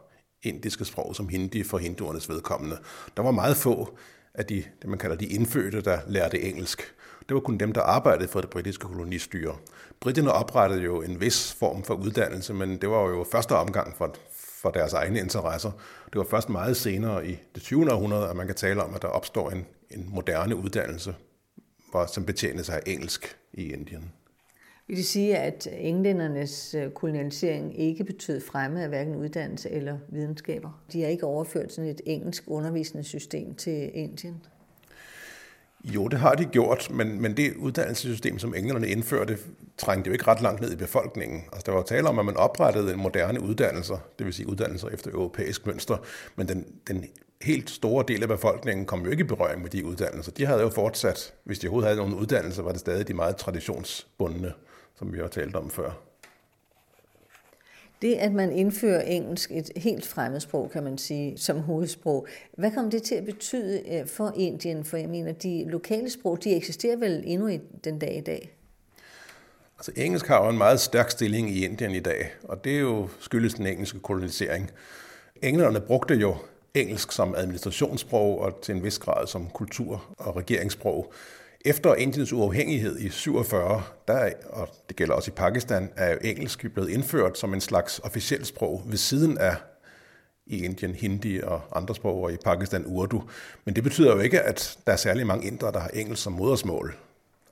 indiske 0.43 0.85
sprog 0.85 1.15
som 1.15 1.29
hindi 1.29 1.63
for 1.63 1.77
hinduernes 1.77 2.29
vedkommende. 2.29 2.77
Der 3.17 3.23
var 3.23 3.31
meget 3.31 3.57
få 3.57 3.97
af 4.33 4.45
de, 4.45 4.63
det 4.81 4.89
man 4.89 4.99
kalder 4.99 5.15
de 5.15 5.25
indfødte, 5.25 5.81
der 5.81 5.99
lærte 6.07 6.41
engelsk. 6.41 6.93
Det 7.29 7.35
var 7.35 7.41
kun 7.41 7.57
dem, 7.57 7.71
der 7.71 7.81
arbejdede 7.81 8.27
for 8.27 8.41
det 8.41 8.49
britiske 8.49 8.87
kolonistyre. 8.87 9.55
Britterne 9.99 10.31
oprettede 10.31 10.81
jo 10.81 11.01
en 11.01 11.21
vis 11.21 11.53
form 11.53 11.83
for 11.83 11.93
uddannelse, 11.93 12.53
men 12.53 12.77
det 12.77 12.89
var 12.89 13.09
jo 13.09 13.25
første 13.31 13.55
omgang 13.55 13.95
for, 13.97 14.15
for 14.61 14.71
deres 14.71 14.93
egne 14.93 15.19
interesser. 15.19 15.71
Det 16.05 16.15
var 16.15 16.25
først 16.29 16.49
meget 16.49 16.77
senere 16.77 17.27
i 17.27 17.37
det 17.55 17.63
20. 17.63 17.91
århundrede, 17.93 18.29
at 18.29 18.35
man 18.35 18.45
kan 18.45 18.55
tale 18.55 18.83
om, 18.83 18.95
at 18.95 19.01
der 19.01 19.07
opstår 19.07 19.49
en, 19.49 19.65
en 19.89 20.09
moderne 20.09 20.55
uddannelse, 20.55 21.15
hvor, 21.91 22.05
som 22.05 22.25
betjener 22.25 22.63
sig 22.63 22.75
af 22.75 22.81
engelsk 22.85 23.37
i 23.53 23.73
Indien. 23.73 24.11
Vil 24.91 24.97
det 24.97 25.05
sige, 25.05 25.37
at 25.37 25.67
englændernes 25.71 26.69
kolonisering 26.71 26.93
kolonialisering 26.93 27.79
ikke 27.79 28.03
betød 28.03 28.41
fremme 28.41 28.83
af 28.83 28.87
hverken 28.87 29.15
uddannelse 29.15 29.69
eller 29.69 29.97
videnskaber? 30.09 30.81
De 30.93 31.01
har 31.01 31.09
ikke 31.09 31.25
overført 31.25 31.73
sådan 31.73 31.89
et 31.89 32.01
engelsk 32.05 32.43
undervisningssystem 32.47 33.55
til 33.55 33.91
Indien? 33.93 34.45
Jo, 35.83 36.07
det 36.07 36.19
har 36.19 36.33
de 36.35 36.45
gjort, 36.45 36.91
men, 36.91 37.21
men 37.21 37.37
det 37.37 37.55
uddannelsessystem, 37.55 38.39
som 38.39 38.55
englænderne 38.55 38.87
indførte, 38.87 39.37
trængte 39.77 40.07
jo 40.07 40.13
ikke 40.13 40.27
ret 40.27 40.41
langt 40.41 40.61
ned 40.61 40.71
i 40.71 40.75
befolkningen. 40.75 41.41
Altså, 41.53 41.63
der 41.65 41.71
var 41.71 41.83
tale 41.83 42.09
om, 42.09 42.19
at 42.19 42.25
man 42.25 42.37
oprettede 42.37 42.93
en 42.93 42.99
moderne 42.99 43.41
uddannelser, 43.41 43.97
det 44.19 44.25
vil 44.25 44.33
sige 44.33 44.49
uddannelser 44.49 44.87
efter 44.87 45.11
europæisk 45.11 45.65
mønster, 45.65 45.97
men 46.35 46.47
den, 46.47 46.65
den 46.87 47.05
helt 47.41 47.69
store 47.69 48.05
del 48.07 48.21
af 48.21 48.27
befolkningen 48.27 48.85
kom 48.85 49.03
jo 49.05 49.11
ikke 49.11 49.23
i 49.23 49.27
berøring 49.27 49.61
med 49.61 49.69
de 49.69 49.85
uddannelser. 49.85 50.31
De 50.31 50.45
havde 50.45 50.61
jo 50.61 50.69
fortsat, 50.69 51.33
hvis 51.43 51.59
de 51.59 51.67
overhovedet 51.67 51.87
havde 51.87 51.97
nogle 51.97 52.15
uddannelser, 52.15 52.63
var 52.63 52.71
det 52.71 52.79
stadig 52.79 53.07
de 53.07 53.13
meget 53.13 53.35
traditionsbundne, 53.35 54.53
som 55.01 55.13
vi 55.13 55.19
har 55.19 55.27
talt 55.27 55.55
om 55.55 55.69
før. 55.69 55.91
Det, 58.01 58.15
at 58.15 58.33
man 58.33 58.51
indfører 58.51 59.01
engelsk, 59.01 59.51
et 59.51 59.71
helt 59.75 60.05
fremmedsprog, 60.05 60.71
kan 60.71 60.83
man 60.83 60.97
sige, 60.97 61.37
som 61.37 61.59
hovedsprog, 61.59 62.27
hvad 62.57 62.71
kommer 62.71 62.91
det 62.91 63.03
til 63.03 63.15
at 63.15 63.25
betyde 63.25 63.83
øh, 63.91 64.07
for 64.07 64.33
Indien? 64.35 64.83
For 64.83 64.97
jeg 64.97 65.09
mener, 65.09 65.31
de 65.31 65.65
lokale 65.69 66.09
sprog, 66.09 66.43
de 66.43 66.55
eksisterer 66.55 66.97
vel 66.97 67.23
endnu 67.25 67.47
i 67.47 67.59
den 67.83 67.99
dag 67.99 68.17
i 68.17 68.21
dag? 68.21 68.57
Altså 69.77 69.91
engelsk 69.95 70.27
har 70.27 70.43
jo 70.43 70.49
en 70.49 70.57
meget 70.57 70.79
stærk 70.79 71.11
stilling 71.11 71.49
i 71.49 71.65
Indien 71.65 71.91
i 71.91 71.99
dag, 71.99 72.31
og 72.43 72.63
det 72.63 72.75
er 72.75 72.79
jo 72.79 73.09
skyldes 73.19 73.53
den 73.53 73.65
engelske 73.65 73.99
kolonisering. 73.99 74.71
Englænderne 75.41 75.81
brugte 75.81 76.15
jo 76.15 76.35
engelsk 76.73 77.11
som 77.11 77.35
administrationssprog 77.37 78.39
og 78.39 78.61
til 78.61 78.75
en 78.75 78.83
vis 78.83 78.99
grad 78.99 79.27
som 79.27 79.49
kultur- 79.49 80.03
og 80.17 80.35
regeringssprog. 80.35 81.13
Efter 81.65 81.95
Indiens 81.95 82.33
uafhængighed 82.33 82.99
i 82.99 83.09
47, 83.09 83.83
der, 84.07 84.31
og 84.49 84.69
det 84.89 84.95
gælder 84.95 85.13
også 85.13 85.31
i 85.31 85.33
Pakistan, 85.33 85.89
er 85.95 86.17
engelsk 86.17 86.65
blevet 86.73 86.89
indført 86.89 87.37
som 87.37 87.53
en 87.53 87.61
slags 87.61 87.99
officielt 87.99 88.47
sprog 88.47 88.83
ved 88.85 88.97
siden 88.97 89.37
af 89.37 89.55
i 90.45 90.63
Indien 90.63 90.95
hindi 90.95 91.41
og 91.43 91.61
andre 91.75 91.95
sprog, 91.95 92.23
og 92.23 92.33
i 92.33 92.37
Pakistan 92.45 92.83
urdu. 92.85 93.23
Men 93.65 93.75
det 93.75 93.83
betyder 93.83 94.15
jo 94.15 94.19
ikke, 94.19 94.41
at 94.41 94.77
der 94.85 94.91
er 94.91 94.97
særlig 94.97 95.27
mange 95.27 95.47
indre, 95.47 95.71
der 95.71 95.79
har 95.79 95.89
engelsk 95.89 96.23
som 96.23 96.33
modersmål. 96.33 96.95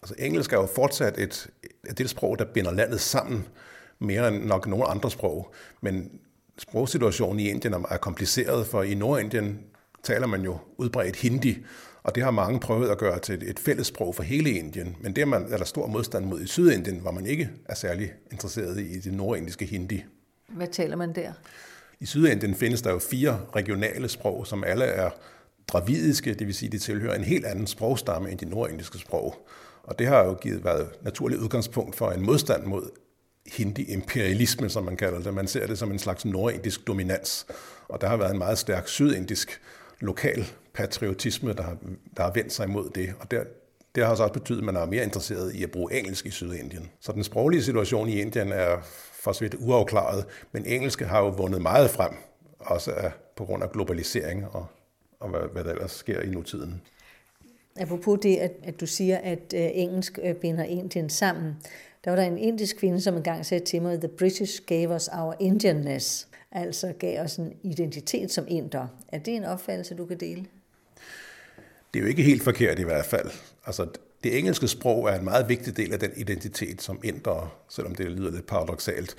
Altså 0.01 0.15
engelsk 0.17 0.53
er 0.53 0.57
jo 0.57 0.65
fortsat 0.75 1.17
et, 1.17 1.49
et 1.89 1.97
det 1.97 2.09
sprog, 2.09 2.39
der 2.39 2.45
binder 2.45 2.71
landet 2.71 3.01
sammen 3.01 3.47
mere 3.99 4.27
end 4.27 4.45
nok 4.45 4.67
nogle 4.67 4.85
andre 4.85 5.11
sprog. 5.11 5.53
Men 5.81 6.11
sprogsituationen 6.57 7.39
i 7.39 7.49
Indien 7.49 7.73
er 7.73 7.97
kompliceret, 7.97 8.67
for 8.67 8.83
i 8.83 8.93
Nordindien 8.93 9.59
taler 10.03 10.27
man 10.27 10.41
jo 10.41 10.57
udbredt 10.77 11.15
hindi, 11.15 11.65
og 12.03 12.15
det 12.15 12.23
har 12.23 12.31
mange 12.31 12.59
prøvet 12.59 12.89
at 12.89 12.97
gøre 12.97 13.19
til 13.19 13.49
et 13.49 13.59
fælles 13.59 13.87
sprog 13.87 14.15
for 14.15 14.23
hele 14.23 14.51
Indien. 14.51 14.95
Men 15.01 15.15
det 15.15 15.21
er, 15.21 15.25
man, 15.25 15.45
er 15.49 15.57
der 15.57 15.65
stor 15.65 15.87
modstand 15.87 16.25
mod 16.25 16.41
i 16.41 16.47
Sydindien, 16.47 16.99
hvor 16.99 17.11
man 17.11 17.25
ikke 17.25 17.49
er 17.65 17.75
særlig 17.75 18.13
interesseret 18.31 18.79
i 18.79 18.99
det 18.99 19.13
nordindiske 19.13 19.65
hindi. 19.65 20.05
Hvad 20.47 20.67
taler 20.67 20.95
man 20.95 21.15
der? 21.15 21.31
I 21.99 22.05
Sydindien 22.05 22.55
findes 22.55 22.81
der 22.81 22.91
jo 22.91 22.99
fire 22.99 23.39
regionale 23.55 24.09
sprog, 24.09 24.47
som 24.47 24.63
alle 24.63 24.85
er 24.85 25.09
dravidiske, 25.67 26.33
det 26.33 26.47
vil 26.47 26.55
sige, 26.55 26.69
de 26.69 26.79
tilhører 26.79 27.15
en 27.15 27.23
helt 27.23 27.45
anden 27.45 27.67
sprogstamme 27.67 28.31
end 28.31 28.39
de 28.39 28.45
nordindiske 28.45 28.97
sprog. 28.97 29.47
Og 29.83 29.99
det 29.99 30.07
har 30.07 30.25
jo 30.25 30.33
givet 30.33 30.63
været 30.63 30.89
naturligt 31.01 31.41
udgangspunkt 31.41 31.95
for 31.95 32.11
en 32.11 32.25
modstand 32.25 32.65
mod 32.65 32.89
hindi-imperialisme, 33.47 34.69
som 34.69 34.83
man 34.83 34.97
kalder 34.97 35.19
det. 35.19 35.33
Man 35.33 35.47
ser 35.47 35.67
det 35.67 35.77
som 35.77 35.91
en 35.91 35.99
slags 35.99 36.25
nordindisk 36.25 36.87
dominans. 36.87 37.45
Og 37.87 38.01
der 38.01 38.07
har 38.07 38.17
været 38.17 38.31
en 38.31 38.37
meget 38.37 38.57
stærk 38.57 38.87
sydindisk 38.87 39.61
lokal 40.01 40.45
patriotisme, 40.73 41.53
der 41.53 41.63
har, 41.63 41.77
der 42.17 42.23
har 42.23 42.31
vendt 42.31 42.53
sig 42.53 42.65
imod 42.65 42.89
det. 42.95 43.13
Og 43.19 43.31
der, 43.31 43.43
det 43.95 44.03
har 44.03 44.11
også 44.11 44.27
betydet, 44.33 44.59
at 44.59 44.65
man 44.65 44.75
er 44.75 44.85
mere 44.85 45.03
interesseret 45.03 45.55
i 45.55 45.63
at 45.63 45.71
bruge 45.71 45.93
engelsk 45.99 46.25
i 46.25 46.29
Sydindien. 46.31 46.89
Så 46.99 47.11
den 47.11 47.23
sproglige 47.23 47.63
situation 47.63 48.09
i 48.09 48.21
Indien 48.21 48.51
er 48.51 48.77
for 49.13 49.31
så 49.31 49.39
vidt 49.39 49.55
uafklaret, 49.59 50.25
men 50.51 50.65
engelske 50.65 51.05
har 51.05 51.19
jo 51.19 51.27
vundet 51.27 51.61
meget 51.61 51.89
frem, 51.89 52.11
også 52.59 52.91
af, 52.91 53.11
på 53.35 53.45
grund 53.45 53.63
af 53.63 53.71
globalisering 53.71 54.45
og, 54.45 54.65
og 55.19 55.29
hvad, 55.29 55.39
hvad 55.53 55.63
der 55.63 55.71
ellers 55.71 55.91
sker 55.91 56.21
i 56.21 56.29
nutiden. 56.29 56.81
Apropos 57.79 58.19
det, 58.21 58.37
at, 58.37 58.51
at 58.63 58.79
du 58.79 58.85
siger, 58.85 59.17
at 59.17 59.53
øh, 59.55 59.69
engelsk 59.73 60.19
øh, 60.23 60.35
binder 60.35 60.63
Indien 60.63 61.09
sammen, 61.09 61.55
der 62.05 62.11
var 62.11 62.15
der 62.15 62.23
en 62.23 62.37
indisk 62.37 62.77
kvinde, 62.77 63.01
som 63.01 63.15
engang 63.15 63.45
sagde 63.45 63.65
til 63.65 63.81
mig, 63.81 63.99
The 63.99 64.07
British 64.07 64.61
gave 64.65 64.95
us 64.95 65.09
our 65.13 65.35
Indianness, 65.39 66.27
altså 66.51 66.93
gav 66.99 67.21
os 67.21 67.35
en 67.35 67.53
identitet 67.63 68.31
som 68.31 68.45
indre. 68.47 68.89
Er 69.07 69.19
det 69.19 69.35
en 69.35 69.43
opfattelse, 69.43 69.95
du 69.95 70.05
kan 70.05 70.19
dele? 70.19 70.45
Det 71.93 71.99
er 71.99 72.03
jo 72.03 72.09
ikke 72.09 72.23
helt 72.23 72.43
forkert 72.43 72.79
i 72.79 72.83
hvert 72.83 73.05
fald. 73.05 73.31
Altså, 73.65 73.87
det 74.23 74.37
engelske 74.37 74.67
sprog 74.67 75.09
er 75.09 75.15
en 75.15 75.23
meget 75.23 75.49
vigtig 75.49 75.77
del 75.77 75.93
af 75.93 75.99
den 75.99 76.11
identitet 76.15 76.81
som 76.81 76.99
indre, 77.03 77.49
selvom 77.69 77.95
det 77.95 78.11
lyder 78.11 78.31
lidt 78.31 78.45
paradoxalt. 78.45 79.15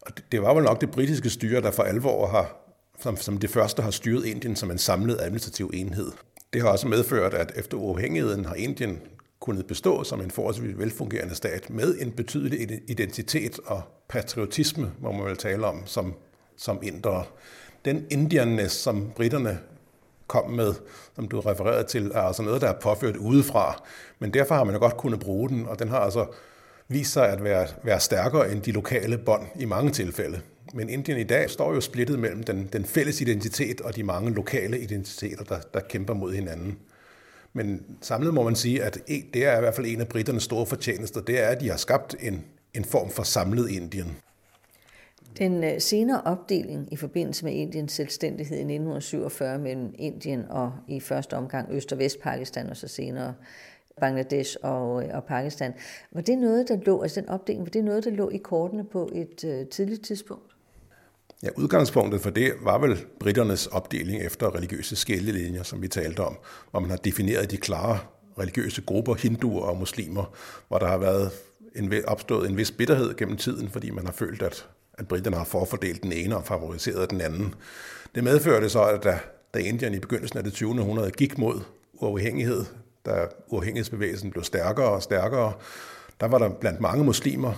Og 0.00 0.16
det, 0.16 0.24
det 0.32 0.42
var 0.42 0.54
vel 0.54 0.64
nok 0.64 0.80
det 0.80 0.90
britiske 0.90 1.30
styre, 1.30 1.60
der 1.60 1.70
for 1.70 1.82
alvor 1.82 2.26
har, 2.26 2.56
som, 3.00 3.16
som 3.16 3.38
det 3.38 3.50
første 3.50 3.82
har 3.82 3.90
styret 3.90 4.24
Indien 4.24 4.56
som 4.56 4.70
en 4.70 4.78
samlet 4.78 5.20
administrativ 5.20 5.70
enhed. 5.74 6.12
Det 6.52 6.62
har 6.62 6.68
også 6.68 6.88
medført, 6.88 7.34
at 7.34 7.52
efter 7.56 7.76
uafhængigheden 7.76 8.44
har 8.44 8.54
Indien 8.54 9.00
kunnet 9.40 9.66
bestå 9.66 10.04
som 10.04 10.20
en 10.20 10.30
forholdsvis 10.30 10.78
velfungerende 10.78 11.34
stat 11.34 11.70
med 11.70 11.96
en 12.00 12.12
betydelig 12.12 12.80
identitet 12.88 13.60
og 13.66 13.82
patriotisme, 14.08 14.92
må 15.00 15.12
man 15.12 15.24
vel 15.24 15.36
tale 15.36 15.66
om, 15.66 15.86
som, 15.86 16.14
som 16.56 16.78
indre. 16.82 17.24
Den 17.84 18.06
indianness, 18.10 18.74
som 18.74 19.10
britterne 19.16 19.58
kom 20.26 20.50
med, 20.50 20.74
som 21.14 21.28
du 21.28 21.40
refererede 21.40 21.84
til, 21.84 22.10
er 22.14 22.20
altså 22.20 22.42
noget, 22.42 22.60
der 22.60 22.68
er 22.68 22.80
påført 22.80 23.16
udefra. 23.16 23.82
Men 24.18 24.34
derfor 24.34 24.54
har 24.54 24.64
man 24.64 24.74
jo 24.74 24.80
godt 24.80 24.96
kunnet 24.96 25.20
bruge 25.20 25.48
den, 25.48 25.66
og 25.66 25.78
den 25.78 25.88
har 25.88 25.98
altså 25.98 26.26
vist 26.88 27.12
sig 27.12 27.28
at 27.28 27.44
være, 27.44 27.66
være 27.82 28.00
stærkere 28.00 28.52
end 28.52 28.62
de 28.62 28.72
lokale 28.72 29.18
bånd 29.18 29.46
i 29.56 29.64
mange 29.64 29.90
tilfælde. 29.90 30.40
Men 30.74 30.88
Indien 30.88 31.18
i 31.18 31.24
dag 31.24 31.50
står 31.50 31.74
jo 31.74 31.80
splittet 31.80 32.18
mellem 32.18 32.42
den, 32.42 32.68
den 32.72 32.84
fælles 32.84 33.20
identitet 33.20 33.80
og 33.80 33.96
de 33.96 34.02
mange 34.02 34.30
lokale 34.30 34.80
identiteter, 34.80 35.44
der, 35.44 35.58
der 35.74 35.80
kæmper 35.80 36.14
mod 36.14 36.32
hinanden. 36.32 36.78
Men 37.52 37.82
samlet 38.00 38.34
må 38.34 38.42
man 38.42 38.56
sige, 38.56 38.82
at 38.82 38.98
e, 39.08 39.22
det 39.34 39.46
er 39.46 39.56
i 39.56 39.60
hvert 39.60 39.74
fald 39.74 39.86
en 39.86 40.00
af 40.00 40.08
britternes 40.08 40.42
store 40.42 40.66
fortjenester, 40.66 41.20
det 41.20 41.42
er, 41.42 41.48
at 41.48 41.60
de 41.60 41.68
har 41.68 41.76
skabt 41.76 42.16
en, 42.20 42.44
en 42.74 42.84
form 42.84 43.10
for 43.10 43.22
samlet 43.22 43.70
Indien. 43.70 44.16
Den 45.38 45.64
øh, 45.64 45.80
senere 45.80 46.20
opdeling 46.20 46.92
i 46.92 46.96
forbindelse 46.96 47.44
med 47.44 47.52
Indiens 47.52 47.92
selvstændighed 47.92 48.56
i 48.56 48.60
1947 48.60 49.58
mellem 49.58 49.94
Indien 49.98 50.44
og 50.50 50.72
i 50.88 51.00
første 51.00 51.36
omgang 51.36 51.68
Øst- 51.72 51.92
og 51.92 51.98
Vestpakistan 51.98 52.70
og 52.70 52.76
så 52.76 52.88
senere 52.88 53.34
Bangladesh 54.00 54.56
og, 54.62 55.04
øh, 55.04 55.14
og 55.14 55.24
Pakistan. 55.24 55.72
Var 56.12 56.20
det 56.20 56.38
noget, 56.38 56.68
der 56.68 56.76
lå, 56.86 57.02
altså 57.02 57.20
den 57.20 57.28
opdeling, 57.28 57.64
var 57.64 57.70
det 57.70 57.84
noget, 57.84 58.04
der 58.04 58.10
lå 58.10 58.28
i 58.30 58.36
kortene 58.36 58.84
på 58.84 59.10
et 59.14 59.44
øh, 59.44 59.66
tidligt 59.66 60.04
tidspunkt? 60.04 60.54
Ja, 61.42 61.48
udgangspunktet 61.56 62.20
for 62.20 62.30
det 62.30 62.52
var 62.62 62.78
vel 62.78 62.96
britternes 63.20 63.66
opdeling 63.66 64.22
efter 64.22 64.54
religiøse 64.56 64.96
skillelinjer, 64.96 65.62
som 65.62 65.82
vi 65.82 65.88
talte 65.88 66.20
om, 66.20 66.36
hvor 66.70 66.80
man 66.80 66.90
har 66.90 66.96
defineret 66.96 67.50
de 67.50 67.56
klare 67.56 67.98
religiøse 68.38 68.82
grupper, 68.82 69.14
hinduer 69.14 69.62
og 69.62 69.76
muslimer, 69.76 70.36
hvor 70.68 70.78
der 70.78 70.86
har 70.86 70.98
været 70.98 71.30
en, 71.74 71.92
opstået 72.06 72.50
en 72.50 72.56
vis 72.56 72.70
bitterhed 72.70 73.16
gennem 73.16 73.36
tiden, 73.36 73.68
fordi 73.68 73.90
man 73.90 74.04
har 74.04 74.12
følt, 74.12 74.42
at, 74.42 74.68
at 74.98 75.08
britterne 75.08 75.36
har 75.36 75.44
forfordelt 75.44 76.02
den 76.02 76.12
ene 76.12 76.36
og 76.36 76.44
favoriseret 76.44 77.10
den 77.10 77.20
anden. 77.20 77.54
Det 78.14 78.24
medførte 78.24 78.68
så, 78.68 78.82
at 78.84 79.04
da, 79.04 79.18
da 79.54 79.58
Indien 79.58 79.94
i 79.94 79.98
begyndelsen 79.98 80.38
af 80.38 80.44
det 80.44 80.52
20. 80.52 80.70
århundrede 80.80 81.10
gik 81.10 81.38
mod 81.38 81.60
uafhængighed, 81.92 82.64
da 83.06 83.26
uafhængighedsbevægelsen 83.48 84.30
blev 84.30 84.44
stærkere 84.44 84.88
og 84.88 85.02
stærkere, 85.02 85.52
der 86.20 86.26
var 86.26 86.38
der 86.38 86.48
blandt 86.48 86.80
mange 86.80 87.04
muslimer 87.04 87.52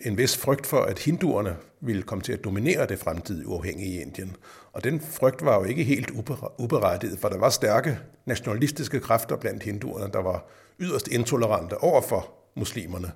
en 0.00 0.18
vis 0.18 0.36
frygt 0.36 0.66
for, 0.66 0.80
at 0.80 0.98
hinduerne 0.98 1.56
ville 1.80 2.02
komme 2.02 2.22
til 2.22 2.32
at 2.32 2.44
dominere 2.44 2.86
det 2.86 2.98
fremtidige 2.98 3.48
uafhængige 3.48 4.00
Indien. 4.02 4.36
Og 4.72 4.84
den 4.84 5.00
frygt 5.00 5.44
var 5.44 5.58
jo 5.58 5.64
ikke 5.64 5.84
helt 5.84 6.10
uberettiget, 6.58 7.18
for 7.18 7.28
der 7.28 7.38
var 7.38 7.50
stærke 7.50 7.98
nationalistiske 8.26 9.00
kræfter 9.00 9.36
blandt 9.36 9.62
hinduerne, 9.62 10.12
der 10.12 10.22
var 10.22 10.46
yderst 10.80 11.08
intolerante 11.08 11.78
over 11.78 12.00
for 12.00 12.30
muslimerne. 12.56 13.12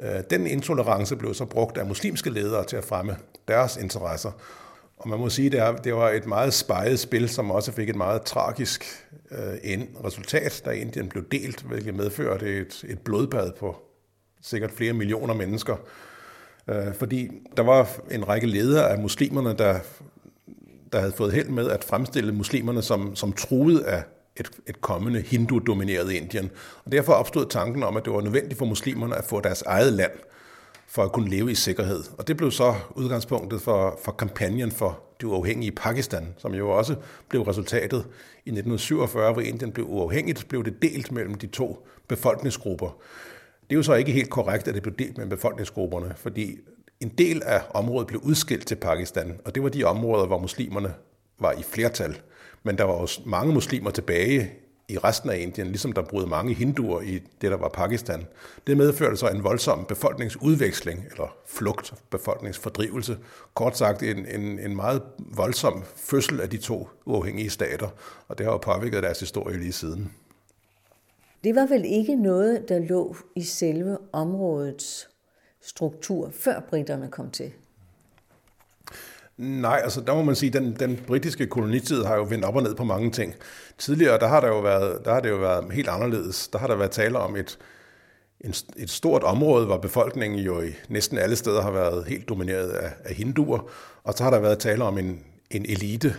Øh, 0.00 0.20
den 0.30 0.46
intolerance 0.46 1.16
blev 1.16 1.34
så 1.34 1.44
brugt 1.44 1.78
af 1.78 1.86
muslimske 1.86 2.30
ledere 2.30 2.64
til 2.64 2.76
at 2.76 2.84
fremme 2.84 3.16
deres 3.48 3.76
interesser. 3.76 4.30
Og 4.96 5.08
man 5.08 5.18
må 5.18 5.30
sige, 5.30 5.62
at 5.62 5.84
det 5.84 5.94
var 5.94 6.10
et 6.10 6.26
meget 6.26 6.54
spejlet 6.54 7.00
spil, 7.00 7.28
som 7.28 7.50
også 7.50 7.72
fik 7.72 7.88
et 7.88 7.96
meget 7.96 8.22
tragisk 8.22 8.84
øh, 9.30 9.80
resultat, 10.04 10.62
da 10.64 10.70
Indien 10.70 11.08
blev 11.08 11.24
delt, 11.32 11.62
hvilket 11.62 11.94
medførte 11.94 12.60
et, 12.60 12.84
et 12.88 12.98
blodbad 12.98 13.52
på 13.52 13.76
sikkert 14.42 14.70
flere 14.70 14.92
millioner 14.92 15.34
mennesker. 15.34 15.76
Øh, 16.68 16.94
fordi 16.94 17.30
der 17.56 17.62
var 17.62 17.88
en 18.10 18.28
række 18.28 18.46
ledere 18.46 18.90
af 18.90 18.98
muslimerne, 18.98 19.54
der, 19.58 19.78
der 20.92 21.00
havde 21.00 21.12
fået 21.12 21.32
held 21.32 21.48
med 21.48 21.70
at 21.70 21.84
fremstille 21.84 22.32
muslimerne 22.32 22.82
som, 22.82 23.16
som 23.16 23.32
truet 23.32 23.80
af 23.80 24.02
et, 24.36 24.50
et 24.66 24.80
kommende 24.80 25.20
hindu-domineret 25.20 26.12
Indien. 26.12 26.50
Og 26.84 26.92
derfor 26.92 27.12
opstod 27.12 27.46
tanken 27.46 27.82
om, 27.82 27.96
at 27.96 28.04
det 28.04 28.12
var 28.12 28.20
nødvendigt 28.20 28.58
for 28.58 28.66
muslimerne 28.66 29.16
at 29.16 29.24
få 29.24 29.40
deres 29.40 29.62
eget 29.62 29.92
land 29.92 30.12
for 30.88 31.02
at 31.02 31.12
kunne 31.12 31.30
leve 31.30 31.50
i 31.50 31.54
sikkerhed. 31.54 32.02
Og 32.18 32.28
det 32.28 32.36
blev 32.36 32.50
så 32.50 32.74
udgangspunktet 32.94 33.62
for, 33.62 33.98
for 34.04 34.12
kampagnen 34.12 34.70
for 34.70 35.00
det 35.20 35.26
uafhængige 35.26 35.72
Pakistan, 35.72 36.34
som 36.38 36.54
jo 36.54 36.70
også 36.70 36.96
blev 37.28 37.42
resultatet 37.42 38.06
i 38.44 38.50
1947, 38.50 39.32
hvor 39.32 39.42
Indien 39.42 39.72
blev 39.72 39.86
uafhængigt, 39.88 40.48
blev 40.48 40.64
det 40.64 40.82
delt 40.82 41.12
mellem 41.12 41.34
de 41.34 41.46
to 41.46 41.86
befolkningsgrupper. 42.08 42.96
Det 43.70 43.72
er 43.72 43.76
jo 43.76 43.82
så 43.82 43.94
ikke 43.94 44.12
helt 44.12 44.30
korrekt, 44.30 44.68
at 44.68 44.74
det 44.74 44.82
blev 44.82 44.94
delt 44.96 45.16
mellem 45.16 45.30
befolkningsgrupperne, 45.30 46.14
fordi 46.16 46.58
en 47.00 47.08
del 47.08 47.42
af 47.42 47.62
området 47.70 48.06
blev 48.06 48.20
udskilt 48.20 48.66
til 48.66 48.74
Pakistan, 48.74 49.40
og 49.44 49.54
det 49.54 49.62
var 49.62 49.68
de 49.68 49.84
områder, 49.84 50.26
hvor 50.26 50.38
muslimerne 50.38 50.94
var 51.38 51.52
i 51.52 51.62
flertal. 51.62 52.20
Men 52.64 52.78
der 52.78 52.84
var 52.84 52.92
også 52.92 53.20
mange 53.26 53.54
muslimer 53.54 53.90
tilbage 53.90 54.52
i 54.88 54.98
resten 54.98 55.30
af 55.30 55.38
Indien, 55.38 55.66
ligesom 55.66 55.92
der 55.92 56.02
boede 56.02 56.26
mange 56.26 56.54
hinduer 56.54 57.00
i 57.00 57.12
det, 57.40 57.50
der 57.50 57.56
var 57.56 57.68
Pakistan. 57.68 58.26
Det 58.66 58.76
medførte 58.76 59.16
så 59.16 59.28
en 59.28 59.44
voldsom 59.44 59.84
befolkningsudveksling, 59.84 61.04
eller 61.10 61.36
flugt, 61.46 61.94
befolkningsfordrivelse. 62.10 63.18
Kort 63.54 63.78
sagt 63.78 64.02
en, 64.02 64.26
en, 64.26 64.58
en 64.58 64.76
meget 64.76 65.02
voldsom 65.18 65.84
fødsel 65.96 66.40
af 66.40 66.50
de 66.50 66.56
to 66.56 66.88
uafhængige 67.04 67.50
stater, 67.50 67.88
og 68.28 68.38
det 68.38 68.46
har 68.46 68.52
jo 68.52 68.58
påvirket 68.58 69.02
deres 69.02 69.20
historie 69.20 69.58
lige 69.58 69.72
siden. 69.72 70.12
Det 71.44 71.54
var 71.54 71.66
vel 71.66 71.84
ikke 71.84 72.16
noget, 72.16 72.68
der 72.68 72.78
lå 72.78 73.16
i 73.36 73.42
selve 73.42 73.98
områdets 74.12 75.08
struktur, 75.62 76.30
før 76.30 76.60
britterne 76.60 77.08
kom 77.10 77.30
til? 77.30 77.52
Nej, 79.36 79.80
altså 79.82 80.00
der 80.00 80.14
må 80.14 80.22
man 80.22 80.34
sige, 80.34 80.48
at 80.48 80.62
den, 80.62 80.76
den 80.80 81.00
britiske 81.06 81.46
kolonitid 81.46 82.04
har 82.04 82.16
jo 82.16 82.26
vendt 82.28 82.44
op 82.44 82.56
og 82.56 82.62
ned 82.62 82.74
på 82.74 82.84
mange 82.84 83.10
ting. 83.10 83.34
Tidligere, 83.78 84.18
der 84.18 84.26
har, 84.26 84.40
der 84.40 84.48
jo 84.48 84.60
været, 84.60 85.04
der 85.04 85.12
har 85.12 85.20
det 85.20 85.30
jo 85.30 85.36
været 85.36 85.72
helt 85.72 85.88
anderledes. 85.88 86.48
Der 86.48 86.58
har 86.58 86.66
der 86.66 86.76
været 86.76 86.90
tale 86.90 87.18
om 87.18 87.36
et, 87.36 87.58
en, 88.40 88.54
et 88.76 88.90
stort 88.90 89.22
område, 89.22 89.66
hvor 89.66 89.78
befolkningen 89.78 90.40
jo 90.40 90.60
i 90.60 90.70
næsten 90.88 91.18
alle 91.18 91.36
steder 91.36 91.62
har 91.62 91.70
været 91.70 92.04
helt 92.06 92.28
domineret 92.28 92.68
af, 92.68 92.92
af 93.04 93.14
hinduer, 93.14 93.70
og 94.04 94.14
så 94.14 94.24
har 94.24 94.30
der 94.30 94.40
været 94.40 94.58
tale 94.58 94.84
om 94.84 94.98
en, 94.98 95.20
en 95.50 95.66
elite, 95.68 96.14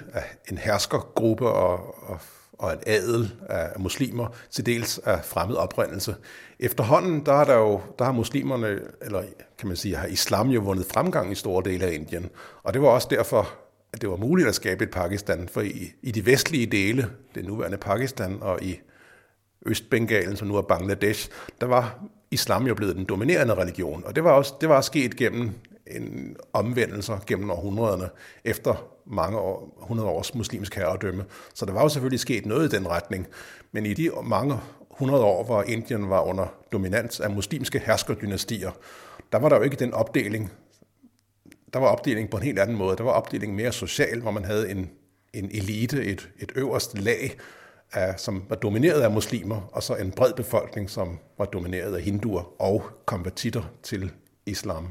en 0.51 0.58
herskergruppe 0.58 1.47
og, 1.47 2.04
og 2.10 2.19
og 2.60 2.74
en 2.74 2.80
adel 2.88 3.34
af 3.50 3.80
muslimer, 3.80 4.28
til 4.52 4.65
dels 4.65 4.98
af 4.98 5.26
fremmed 5.26 5.56
oprindelse. 5.56 6.15
Efterhånden, 6.60 7.26
der 7.26 7.34
er 7.34 7.44
der 7.44 7.56
jo, 7.56 7.82
der 8.00 8.06
har 8.06 8.12
muslimerne, 8.12 8.80
eller 9.02 9.24
kan 9.60 9.68
man 9.68 9.78
sige, 9.78 9.96
har 9.96 10.08
islam 10.08 10.50
jo 10.50 10.62
vundet 10.62 10.86
fremgang 10.86 11.32
i 11.32 11.36
store 11.36 11.63
dele 11.63 11.86
af 11.86 11.94
Indien. 11.94 12.30
Og 12.63 12.74
det 12.74 12.82
var 12.82 12.88
også 12.88 13.08
derfor, 13.12 13.54
at 13.94 14.02
det 14.02 14.10
var 14.10 14.15
muligt 14.15 14.48
at 14.48 14.56
skabe 14.56 14.84
et 14.84 14.91
Pakistan, 14.91 15.50
for 15.52 15.62
i, 15.62 15.91
i 16.02 16.12
de 16.12 16.26
vestlige 16.26 16.65
dele, 16.65 17.10
det 17.36 17.46
nuværende 17.46 17.78
Pakistan, 17.78 18.38
og 18.41 18.63
i 18.63 18.80
Østbengalen, 19.65 20.36
som 20.36 20.48
nu 20.48 20.56
er 20.56 20.62
Bangladesh, 20.62 21.30
der 21.62 21.68
var 21.68 22.00
islam 22.32 22.68
jo 22.68 22.76
blevet 22.76 22.96
den 22.96 23.06
dominerende 23.06 23.54
religion. 23.54 24.04
Og 24.06 24.15
det 24.15 24.24
var 24.24 24.32
også, 24.32 24.54
det 24.62 24.70
var 24.70 24.82
sket 24.82 25.15
gennem 25.15 25.52
en 25.88 26.36
omvendelse 26.54 27.13
gennem 27.28 27.50
århundrederne, 27.50 28.10
efter 28.43 28.89
mange 29.06 29.38
år, 29.38 29.78
100 29.82 30.10
års 30.10 30.36
muslimsk 30.36 30.76
herredømme. 30.76 31.26
Så 31.54 31.65
der 31.65 31.74
var 31.74 31.82
jo 31.82 31.89
selvfølgelig 31.89 32.19
sket 32.19 32.45
noget 32.45 32.74
i 32.74 32.78
den 32.78 32.88
retning. 32.88 33.28
Men 33.71 33.86
i 33.86 33.93
de 33.93 34.10
mange 34.24 34.60
100 34.91 35.24
år, 35.24 35.43
hvor 35.43 35.63
Indien 35.63 36.10
var 36.10 36.21
under 36.21 36.45
dominans 36.71 37.19
af 37.19 37.30
muslimske 37.30 37.80
herskerdynastier, 37.80 38.71
der 39.32 39.39
var 39.39 39.50
der 39.50 39.56
jo 39.56 39.62
ikke 39.62 39.76
den 39.76 39.93
opdeling. 39.93 40.52
Der 41.74 41.80
var 41.80 41.88
opdeling 41.88 42.30
på 42.30 42.38
en 42.38 42.43
helt 42.43 42.60
anden 42.60 42.78
måde. 42.78 42.98
Der 42.98 43.04
var 43.04 43.12
opdeling 43.12 43.56
mere 43.56 43.71
social, 43.71 44.21
hvor 44.21 44.32
man 44.32 44.45
havde 44.45 44.71
en, 44.71 44.89
en 45.34 45.50
elite, 45.54 46.06
et, 46.06 46.30
et 46.39 46.52
øverste 46.56 46.98
lag, 46.98 47.38
af, 47.93 48.19
som 48.19 48.43
var 48.50 48.56
domineret 48.56 49.02
af 49.02 49.12
muslimer, 49.12 49.69
og 49.71 49.84
så 49.84 49.95
en 49.95 50.12
bred 50.12 50.34
befolkning, 50.34 50.89
som 50.89 51.19
var 51.38 51.45
domineret 51.45 51.95
af 51.95 52.02
hinduer 52.02 52.62
og 52.62 52.84
konvertitter 53.06 53.63
til 53.84 54.12
islam. 54.45 54.88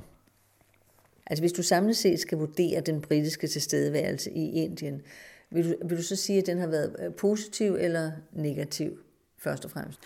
Altså 1.26 1.42
hvis 1.42 1.52
du 1.52 1.62
samlet 1.62 1.96
set 1.96 2.20
skal 2.20 2.38
vurdere 2.38 2.80
den 2.80 3.00
britiske 3.00 3.46
tilstedeværelse 3.46 4.30
i 4.30 4.50
Indien, 4.50 5.02
vil 5.50 5.70
du, 5.70 5.88
vil 5.88 5.98
du 5.98 6.02
så 6.02 6.16
sige, 6.16 6.38
at 6.38 6.46
den 6.46 6.58
har 6.58 6.66
været 6.66 6.96
øh, 6.98 7.14
positiv 7.14 7.76
eller 7.80 8.10
negativ, 8.32 8.98
først 9.38 9.64
og 9.64 9.70
fremmest? 9.70 10.00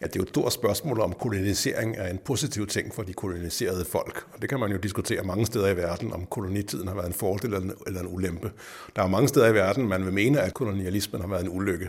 Ja, 0.00 0.06
det 0.06 0.16
er 0.16 0.20
jo 0.20 0.22
et 0.22 0.28
stort 0.28 0.52
spørgsmål 0.52 1.00
om 1.00 1.12
kolonisering 1.12 1.96
er 1.96 2.08
en 2.08 2.18
positiv 2.18 2.66
ting 2.66 2.94
for 2.94 3.02
de 3.02 3.12
koloniserede 3.12 3.84
folk. 3.84 4.26
Og 4.32 4.42
det 4.42 4.48
kan 4.48 4.60
man 4.60 4.70
jo 4.70 4.76
diskutere 4.76 5.22
mange 5.22 5.46
steder 5.46 5.68
i 5.68 5.76
verden, 5.76 6.12
om 6.12 6.26
kolonitiden 6.26 6.88
har 6.88 6.94
været 6.94 7.06
en 7.06 7.12
fordel 7.12 7.54
eller 7.54 7.60
en, 7.60 7.72
eller 7.86 8.00
en 8.00 8.14
ulempe. 8.14 8.50
Der 8.96 9.02
er 9.02 9.06
mange 9.06 9.28
steder 9.28 9.48
i 9.48 9.54
verden, 9.54 9.88
man 9.88 10.04
vil 10.04 10.12
mene, 10.12 10.40
at 10.40 10.54
kolonialismen 10.54 11.20
har 11.20 11.28
været 11.28 11.42
en 11.42 11.56
ulykke. 11.56 11.88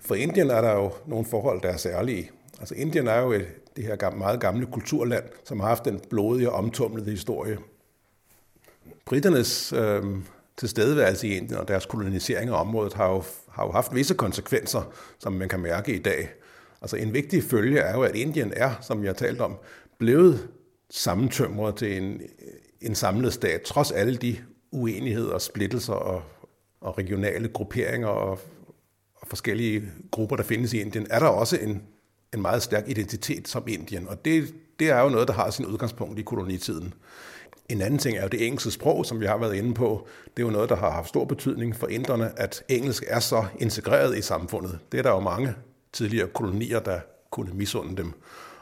For 0.00 0.14
Indien 0.14 0.50
er 0.50 0.60
der 0.60 0.72
jo 0.72 0.92
nogle 1.06 1.26
forhold, 1.26 1.62
der 1.62 1.68
er 1.68 1.76
særlige. 1.76 2.30
Altså 2.60 2.74
Indien 2.74 3.06
er 3.06 3.20
jo 3.20 3.32
et, 3.32 3.46
det 3.76 3.84
her 3.84 4.16
meget 4.16 4.40
gamle 4.40 4.66
kulturland, 4.66 5.24
som 5.44 5.60
har 5.60 5.68
haft 5.68 5.86
en 5.86 6.00
blodig 6.10 6.48
og 6.48 6.54
omtumlede 6.54 7.10
historie 7.10 7.58
briternes 9.06 9.72
øh, 9.72 10.02
tilstedeværelse 10.56 11.28
i 11.28 11.36
Indien 11.36 11.58
og 11.58 11.68
deres 11.68 11.86
kolonisering 11.86 12.50
af 12.50 12.60
området 12.60 12.94
har 12.94 13.10
jo, 13.10 13.22
har 13.48 13.64
jo 13.64 13.72
haft 13.72 13.94
visse 13.94 14.14
konsekvenser, 14.14 14.92
som 15.18 15.32
man 15.32 15.48
kan 15.48 15.60
mærke 15.60 15.94
i 15.94 15.98
dag. 15.98 16.28
Altså 16.82 16.96
en 16.96 17.12
vigtig 17.12 17.42
følge 17.42 17.78
er 17.78 17.94
jo, 17.94 18.02
at 18.02 18.14
Indien 18.14 18.52
er, 18.56 18.70
som 18.80 19.02
jeg 19.02 19.08
har 19.08 19.14
talt 19.14 19.40
om, 19.40 19.56
blevet 19.98 20.48
sammentømret 20.90 21.76
til 21.76 22.02
en, 22.02 22.22
en 22.80 22.94
samlet 22.94 23.32
stat, 23.32 23.62
trods 23.62 23.90
alle 23.90 24.16
de 24.16 24.36
uenigheder, 24.72 25.38
splittelser 25.38 25.92
og, 25.92 26.22
og 26.80 26.98
regionale 26.98 27.48
grupperinger 27.48 28.08
og, 28.08 28.40
og 29.14 29.28
forskellige 29.28 29.82
grupper, 30.10 30.36
der 30.36 30.42
findes 30.42 30.72
i 30.72 30.80
Indien, 30.80 31.06
er 31.10 31.18
der 31.18 31.26
også 31.26 31.56
en, 31.56 31.82
en 32.34 32.42
meget 32.42 32.62
stærk 32.62 32.88
identitet 32.88 33.48
som 33.48 33.68
Indien, 33.68 34.08
og 34.08 34.24
det, 34.24 34.54
det 34.78 34.90
er 34.90 35.00
jo 35.00 35.08
noget, 35.08 35.28
der 35.28 35.34
har 35.34 35.50
sin 35.50 35.66
udgangspunkt 35.66 36.18
i 36.18 36.22
kolonitiden. 36.22 36.94
En 37.68 37.82
anden 37.82 37.98
ting 37.98 38.16
er 38.16 38.22
jo 38.22 38.28
det 38.28 38.46
engelske 38.46 38.70
sprog, 38.70 39.06
som 39.06 39.20
vi 39.20 39.26
har 39.26 39.38
været 39.38 39.54
inde 39.54 39.74
på. 39.74 40.08
Det 40.36 40.42
er 40.42 40.46
jo 40.46 40.52
noget, 40.52 40.68
der 40.68 40.76
har 40.76 40.90
haft 40.90 41.08
stor 41.08 41.24
betydning 41.24 41.76
for 41.76 41.86
inderne, 41.86 42.38
at 42.38 42.62
engelsk 42.68 43.04
er 43.06 43.20
så 43.20 43.44
integreret 43.58 44.18
i 44.18 44.22
samfundet. 44.22 44.78
Det 44.92 44.98
er 44.98 45.02
der 45.02 45.10
jo 45.10 45.20
mange 45.20 45.54
tidligere 45.92 46.28
kolonier, 46.28 46.80
der 46.80 47.00
kunne 47.30 47.54
misunde 47.54 47.96
dem. 47.96 48.12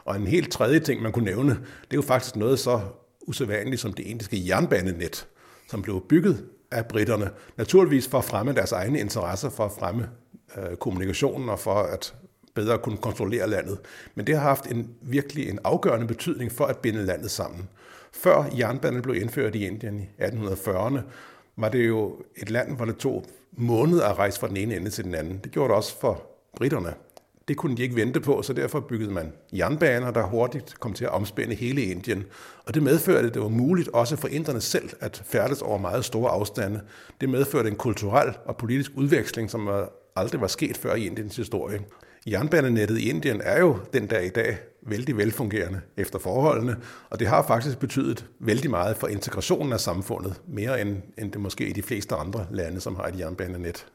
Og 0.05 0.15
en 0.15 0.27
helt 0.27 0.51
tredje 0.51 0.79
ting, 0.79 1.01
man 1.01 1.11
kunne 1.11 1.25
nævne, 1.25 1.49
det 1.51 1.91
er 1.91 1.95
jo 1.95 2.01
faktisk 2.01 2.35
noget 2.35 2.59
så 2.59 2.81
usædvanligt 3.21 3.81
som 3.81 3.93
det 3.93 4.05
indiske 4.05 4.47
jernbanenet, 4.47 5.27
som 5.69 5.81
blev 5.81 6.05
bygget 6.09 6.45
af 6.71 6.85
britterne, 6.85 7.29
naturligvis 7.57 8.07
for 8.07 8.17
at 8.17 8.23
fremme 8.23 8.53
deres 8.53 8.71
egne 8.71 8.99
interesser, 8.99 9.49
for 9.49 9.65
at 9.65 9.71
fremme 9.79 10.09
øh, 10.57 10.75
kommunikationen 10.77 11.49
og 11.49 11.59
for 11.59 11.75
at 11.75 12.15
bedre 12.53 12.77
kunne 12.77 12.97
kontrollere 12.97 13.49
landet. 13.49 13.79
Men 14.15 14.27
det 14.27 14.35
har 14.35 14.41
haft 14.41 14.65
en 14.65 14.89
virkelig 15.01 15.49
en 15.49 15.59
afgørende 15.63 16.07
betydning 16.07 16.51
for 16.51 16.65
at 16.65 16.77
binde 16.77 17.05
landet 17.05 17.31
sammen. 17.31 17.69
Før 18.13 18.45
jernbanen 18.57 19.01
blev 19.01 19.15
indført 19.15 19.55
i 19.55 19.67
Indien 19.67 19.99
i 19.99 20.07
1840'erne, 20.21 20.99
var 21.57 21.69
det 21.69 21.87
jo 21.87 22.21
et 22.35 22.49
land, 22.49 22.75
hvor 22.75 22.85
det 22.85 22.97
tog 22.97 23.25
måneder 23.51 24.05
at 24.07 24.17
rejse 24.17 24.39
fra 24.39 24.47
den 24.47 24.57
ene 24.57 24.75
ende 24.75 24.89
til 24.89 25.03
den 25.03 25.15
anden. 25.15 25.39
Det 25.43 25.51
gjorde 25.51 25.69
det 25.69 25.75
også 25.75 25.99
for 25.99 26.23
britterne. 26.55 26.93
Det 27.47 27.57
kunne 27.57 27.77
de 27.77 27.83
ikke 27.83 27.95
vente 27.95 28.19
på, 28.19 28.41
så 28.41 28.53
derfor 28.53 28.79
byggede 28.79 29.11
man 29.11 29.33
jernbaner, 29.53 30.11
der 30.11 30.23
hurtigt 30.23 30.79
kom 30.79 30.93
til 30.93 31.05
at 31.05 31.11
omspænde 31.11 31.55
hele 31.55 31.81
Indien. 31.81 32.23
Og 32.65 32.73
det 32.73 32.83
medførte, 32.83 33.27
at 33.27 33.33
det 33.33 33.41
var 33.41 33.47
muligt 33.47 33.89
også 33.89 34.15
for 34.15 34.27
inderne 34.27 34.61
selv 34.61 34.89
at 34.99 35.21
færdes 35.25 35.61
over 35.61 35.77
meget 35.77 36.05
store 36.05 36.29
afstande. 36.29 36.81
Det 37.21 37.29
medførte 37.29 37.69
en 37.69 37.75
kulturel 37.75 38.37
og 38.45 38.57
politisk 38.57 38.91
udveksling, 38.95 39.51
som 39.51 39.69
aldrig 40.15 40.41
var 40.41 40.47
sket 40.47 40.77
før 40.77 40.95
i 40.95 41.05
Indiens 41.05 41.35
historie. 41.35 41.79
Jernbanenettet 42.27 42.97
i 42.97 43.09
Indien 43.09 43.41
er 43.41 43.59
jo 43.59 43.79
den 43.93 44.07
dag 44.07 44.25
i 44.25 44.29
dag 44.29 44.57
vældig 44.81 45.17
velfungerende 45.17 45.81
efter 45.97 46.19
forholdene, 46.19 46.75
og 47.09 47.19
det 47.19 47.27
har 47.27 47.47
faktisk 47.47 47.79
betydet 47.79 48.25
vældig 48.39 48.69
meget 48.69 48.97
for 48.97 49.07
integrationen 49.07 49.73
af 49.73 49.79
samfundet, 49.79 50.41
mere 50.47 50.81
end, 50.81 50.97
end 51.17 51.31
det 51.31 51.41
måske 51.41 51.67
i 51.67 51.73
de 51.73 51.83
fleste 51.83 52.15
andre 52.15 52.47
lande, 52.51 52.81
som 52.81 52.95
har 52.95 53.03
et 53.03 53.19
jernbanenet. 53.19 53.85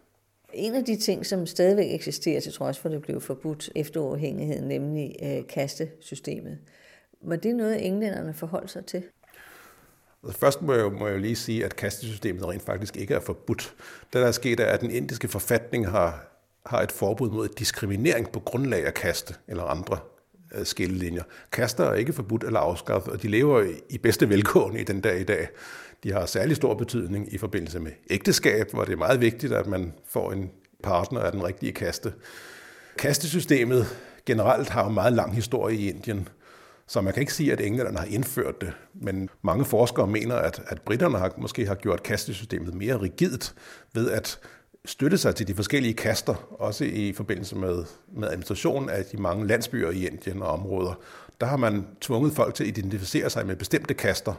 En 0.52 0.74
af 0.74 0.84
de 0.84 0.96
ting, 0.96 1.26
som 1.26 1.46
stadigvæk 1.46 1.94
eksisterer, 1.94 2.40
til 2.40 2.52
trods 2.52 2.78
for, 2.78 2.88
at 2.88 2.92
det 2.92 3.02
blev 3.02 3.20
forbudt 3.20 3.70
efter 3.74 4.00
uafhængigheden, 4.00 4.68
nemlig 4.68 5.16
øh, 5.22 5.46
kastesystemet. 5.48 6.58
Var 7.22 7.36
det 7.36 7.54
noget, 7.56 7.86
englænderne 7.86 8.34
forholdt 8.34 8.70
sig 8.70 8.86
til? 8.86 9.02
Altså, 10.24 10.38
først 10.38 10.62
må 10.62 10.74
jeg, 10.74 10.92
må 10.92 11.08
jeg 11.08 11.20
lige 11.20 11.36
sige, 11.36 11.64
at 11.64 11.76
kastesystemet 11.76 12.48
rent 12.48 12.62
faktisk 12.62 12.96
ikke 12.96 13.14
er 13.14 13.20
forbudt. 13.20 13.74
Det, 14.12 14.20
der 14.20 14.26
er 14.26 14.32
sket, 14.32 14.60
er, 14.60 14.66
at 14.66 14.80
den 14.80 14.90
indiske 14.90 15.28
forfatning 15.28 15.88
har, 15.88 16.28
har 16.68 16.82
et 16.82 16.92
forbud 16.92 17.30
mod 17.30 17.48
diskriminering 17.48 18.32
på 18.32 18.40
grundlag 18.40 18.86
af 18.86 18.94
kaste 18.94 19.34
eller 19.48 19.64
andre 19.64 19.98
øh, 20.54 20.66
skillelinjer. 20.66 21.22
Kaster 21.52 21.84
er 21.84 21.94
ikke 21.94 22.12
forbudt 22.12 22.44
eller 22.44 22.60
afskaffet, 22.60 23.12
og 23.12 23.22
de 23.22 23.28
lever 23.28 23.66
i 23.90 23.98
bedste 23.98 24.28
velgående 24.28 24.80
i 24.80 24.84
den 24.84 25.00
dag 25.00 25.20
i 25.20 25.24
dag. 25.24 25.48
De 26.04 26.12
har 26.12 26.26
særlig 26.26 26.56
stor 26.56 26.74
betydning 26.74 27.34
i 27.34 27.38
forbindelse 27.38 27.80
med 27.80 27.92
ægteskab, 28.10 28.70
hvor 28.72 28.84
det 28.84 28.92
er 28.92 28.96
meget 28.96 29.20
vigtigt, 29.20 29.52
at 29.52 29.66
man 29.66 29.92
får 30.08 30.32
en 30.32 30.50
partner 30.82 31.20
af 31.20 31.32
den 31.32 31.44
rigtige 31.44 31.72
kaste. 31.72 32.12
Kastesystemet 32.98 33.86
generelt 34.26 34.68
har 34.68 34.86
en 34.86 34.94
meget 34.94 35.12
lang 35.12 35.34
historie 35.34 35.76
i 35.76 35.88
Indien, 35.88 36.28
så 36.86 37.00
man 37.00 37.12
kan 37.12 37.20
ikke 37.20 37.34
sige, 37.34 37.52
at 37.52 37.60
englænderne 37.60 37.98
har 37.98 38.06
indført 38.06 38.60
det, 38.60 38.72
men 38.94 39.28
mange 39.42 39.64
forskere 39.64 40.06
mener, 40.06 40.34
at, 40.34 40.62
at 40.66 40.82
britterne 40.82 41.18
har, 41.18 41.32
måske 41.38 41.66
har 41.66 41.74
gjort 41.74 42.02
kastesystemet 42.02 42.74
mere 42.74 43.00
rigidt 43.00 43.54
ved 43.94 44.10
at 44.10 44.38
støtte 44.84 45.18
sig 45.18 45.34
til 45.34 45.48
de 45.48 45.54
forskellige 45.54 45.94
kaster, 45.94 46.34
også 46.50 46.84
i 46.84 47.12
forbindelse 47.12 47.56
med, 47.56 47.84
med 48.12 48.28
administrationen 48.28 48.90
af 48.90 49.04
de 49.04 49.16
mange 49.16 49.46
landsbyer 49.46 49.90
i 49.90 50.06
Indien 50.06 50.42
og 50.42 50.48
områder. 50.48 50.94
Der 51.40 51.46
har 51.46 51.56
man 51.56 51.86
tvunget 52.00 52.32
folk 52.32 52.54
til 52.54 52.64
at 52.64 52.68
identificere 52.68 53.30
sig 53.30 53.46
med 53.46 53.56
bestemte 53.56 53.94
kaster, 53.94 54.34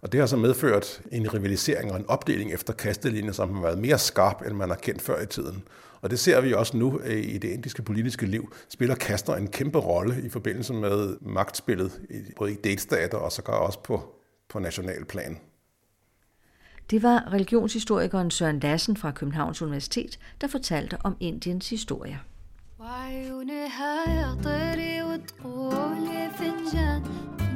og 0.00 0.12
det 0.12 0.20
har 0.20 0.26
så 0.26 0.36
medført 0.36 1.02
en 1.12 1.34
rivalisering 1.34 1.92
og 1.92 1.98
en 1.98 2.04
opdeling 2.08 2.52
efter 2.52 2.72
kastelinjer, 2.72 3.32
som 3.32 3.54
har 3.54 3.62
været 3.62 3.78
mere 3.78 3.98
skarp, 3.98 4.42
end 4.46 4.54
man 4.54 4.68
har 4.68 4.76
kendt 4.76 5.02
før 5.02 5.22
i 5.22 5.26
tiden. 5.26 5.62
Og 6.00 6.10
det 6.10 6.18
ser 6.18 6.40
vi 6.40 6.52
også 6.52 6.76
nu 6.76 7.00
øh, 7.04 7.16
i 7.16 7.38
det 7.38 7.48
indiske 7.48 7.82
politiske 7.82 8.26
liv. 8.26 8.52
Spiller 8.68 8.94
kaster 8.94 9.34
en 9.34 9.48
kæmpe 9.48 9.78
rolle 9.78 10.22
i 10.24 10.28
forbindelse 10.28 10.74
med 10.74 11.16
magtspillet, 11.20 12.00
både 12.36 12.52
i 12.52 12.56
delstater 12.64 13.18
og 13.18 13.32
sågar 13.32 13.54
også 13.54 13.82
på, 13.82 14.14
på 14.48 14.58
national 14.58 15.04
plan. 15.04 15.38
Det 16.89 17.03
var 17.03 17.33
religionshistorikeren 17.33 18.31
Søren 18.31 18.59
Lassen 18.59 18.97
fra 18.97 19.11
Københavns 19.11 19.61
Universitet, 19.61 20.19
der 20.41 20.47
fortalte 20.47 20.97
om 21.03 21.15
Indiens 21.19 21.69
historie. 21.69 22.19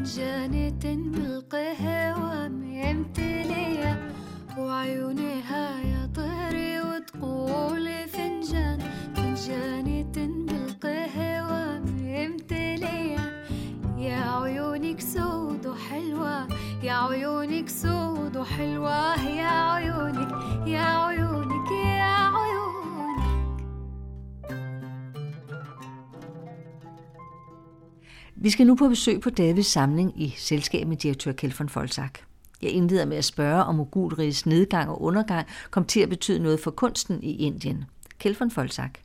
فنجانة 0.08 0.84
بالقهوة 1.52 2.48
ممتلية 2.48 4.12
وعيونها 4.58 5.82
يا 5.82 6.10
طهري 6.16 6.82
وتقولي 6.82 8.08
فنجان 8.08 8.80
فنجانة 9.16 10.18
بالقهوة 10.82 11.80
ممتلية 11.80 13.21
يا 14.02 14.42
عيونك 14.42 15.02
سود 15.02 15.68
وحلوة 15.68 16.48
يا 16.84 16.94
عيونك 16.94 17.70
سود 17.70 18.38
وحلوة 18.38 19.28
يا 19.30 19.48
عيونك 19.48 20.32
يا 20.68 20.86
عيونك 21.06 21.72
يا 21.72 22.14
عيونك 22.38 22.58
Vi 28.36 28.50
skal 28.50 28.68
nu 28.68 28.76
på 28.76 28.88
besøg 28.88 29.22
på 29.22 29.30
Davids 29.30 29.68
samling 29.68 30.22
i 30.22 30.34
selskab 30.38 30.88
med 30.88 30.98
direktør 30.98 31.32
Kjeld 31.32 31.54
von 31.58 31.70
Folsak. 31.70 32.20
Jeg 32.62 32.72
indleder 32.72 33.06
med 33.06 33.18
at 33.18 33.26
spørge, 33.26 33.64
om 33.64 33.76
mogulrigets 33.76 34.46
nedgang 34.46 34.90
og 34.90 35.02
undergang 35.02 35.48
kom 35.72 35.86
til 35.86 36.00
at 36.00 36.10
betyde 36.10 36.40
noget 36.40 36.60
for 36.60 36.72
kunsten 36.72 37.24
i 37.24 37.36
Indien. 37.36 37.86
Kjeld 38.20 38.36
von 38.40 38.52
Folsak. 38.52 39.01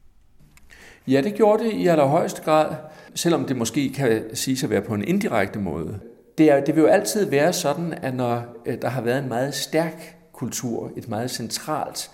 Ja, 1.08 1.22
det 1.22 1.34
gjorde 1.34 1.64
det 1.64 1.74
i 1.74 1.88
allerhøjeste 1.88 2.42
grad, 2.42 2.76
selvom 3.16 3.46
det 3.46 3.58
måske 3.58 3.94
kan 3.94 4.24
siges 4.34 4.64
at 4.64 4.70
være 4.70 4.82
på 4.82 4.94
en 4.94 5.04
indirekte 5.04 5.60
måde. 5.60 6.00
Det, 6.38 6.52
er, 6.52 6.60
det 6.60 6.76
vil 6.76 6.82
jo 6.82 6.88
altid 6.88 7.26
være 7.26 7.54
sådan, 7.54 7.94
at 8.02 8.16
når 8.16 8.44
øh, 8.66 8.82
der 8.82 8.90
har 8.90 9.02
været 9.02 9.24
en 9.24 9.30
meget 9.30 9.54
stærk 9.54 10.18
kultur, 10.34 10.92
et 10.98 11.10
meget 11.10 11.32
centralt 11.32 12.12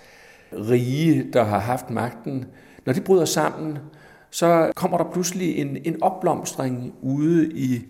rige, 0.53 1.25
der 1.33 1.43
har 1.43 1.59
haft 1.59 1.89
magten, 1.89 2.45
når 2.85 2.93
de 2.93 3.01
bryder 3.01 3.25
sammen, 3.25 3.77
så 4.29 4.71
kommer 4.75 4.97
der 4.97 5.05
pludselig 5.11 5.57
en, 5.57 5.77
en 5.83 6.03
opblomstring 6.03 6.93
ude 7.01 7.51
i 7.51 7.81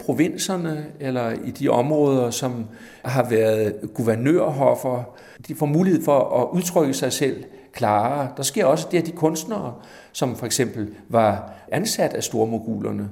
provinserne 0.00 0.86
eller 1.00 1.32
i 1.44 1.50
de 1.50 1.68
områder, 1.68 2.30
som 2.30 2.66
har 3.04 3.28
været 3.28 3.74
guvernørhoffer. 3.94 5.02
De 5.48 5.54
får 5.54 5.66
mulighed 5.66 6.04
for 6.04 6.42
at 6.42 6.56
udtrykke 6.56 6.94
sig 6.94 7.12
selv 7.12 7.44
klarere. 7.78 8.32
Der 8.36 8.42
sker 8.42 8.64
også 8.64 8.88
det, 8.90 8.98
at 8.98 9.06
de 9.06 9.12
kunstnere, 9.12 9.74
som 10.12 10.36
for 10.36 10.46
eksempel 10.46 10.94
var 11.08 11.52
ansat 11.72 12.14
af 12.14 12.22
stormogulerne, 12.22 13.10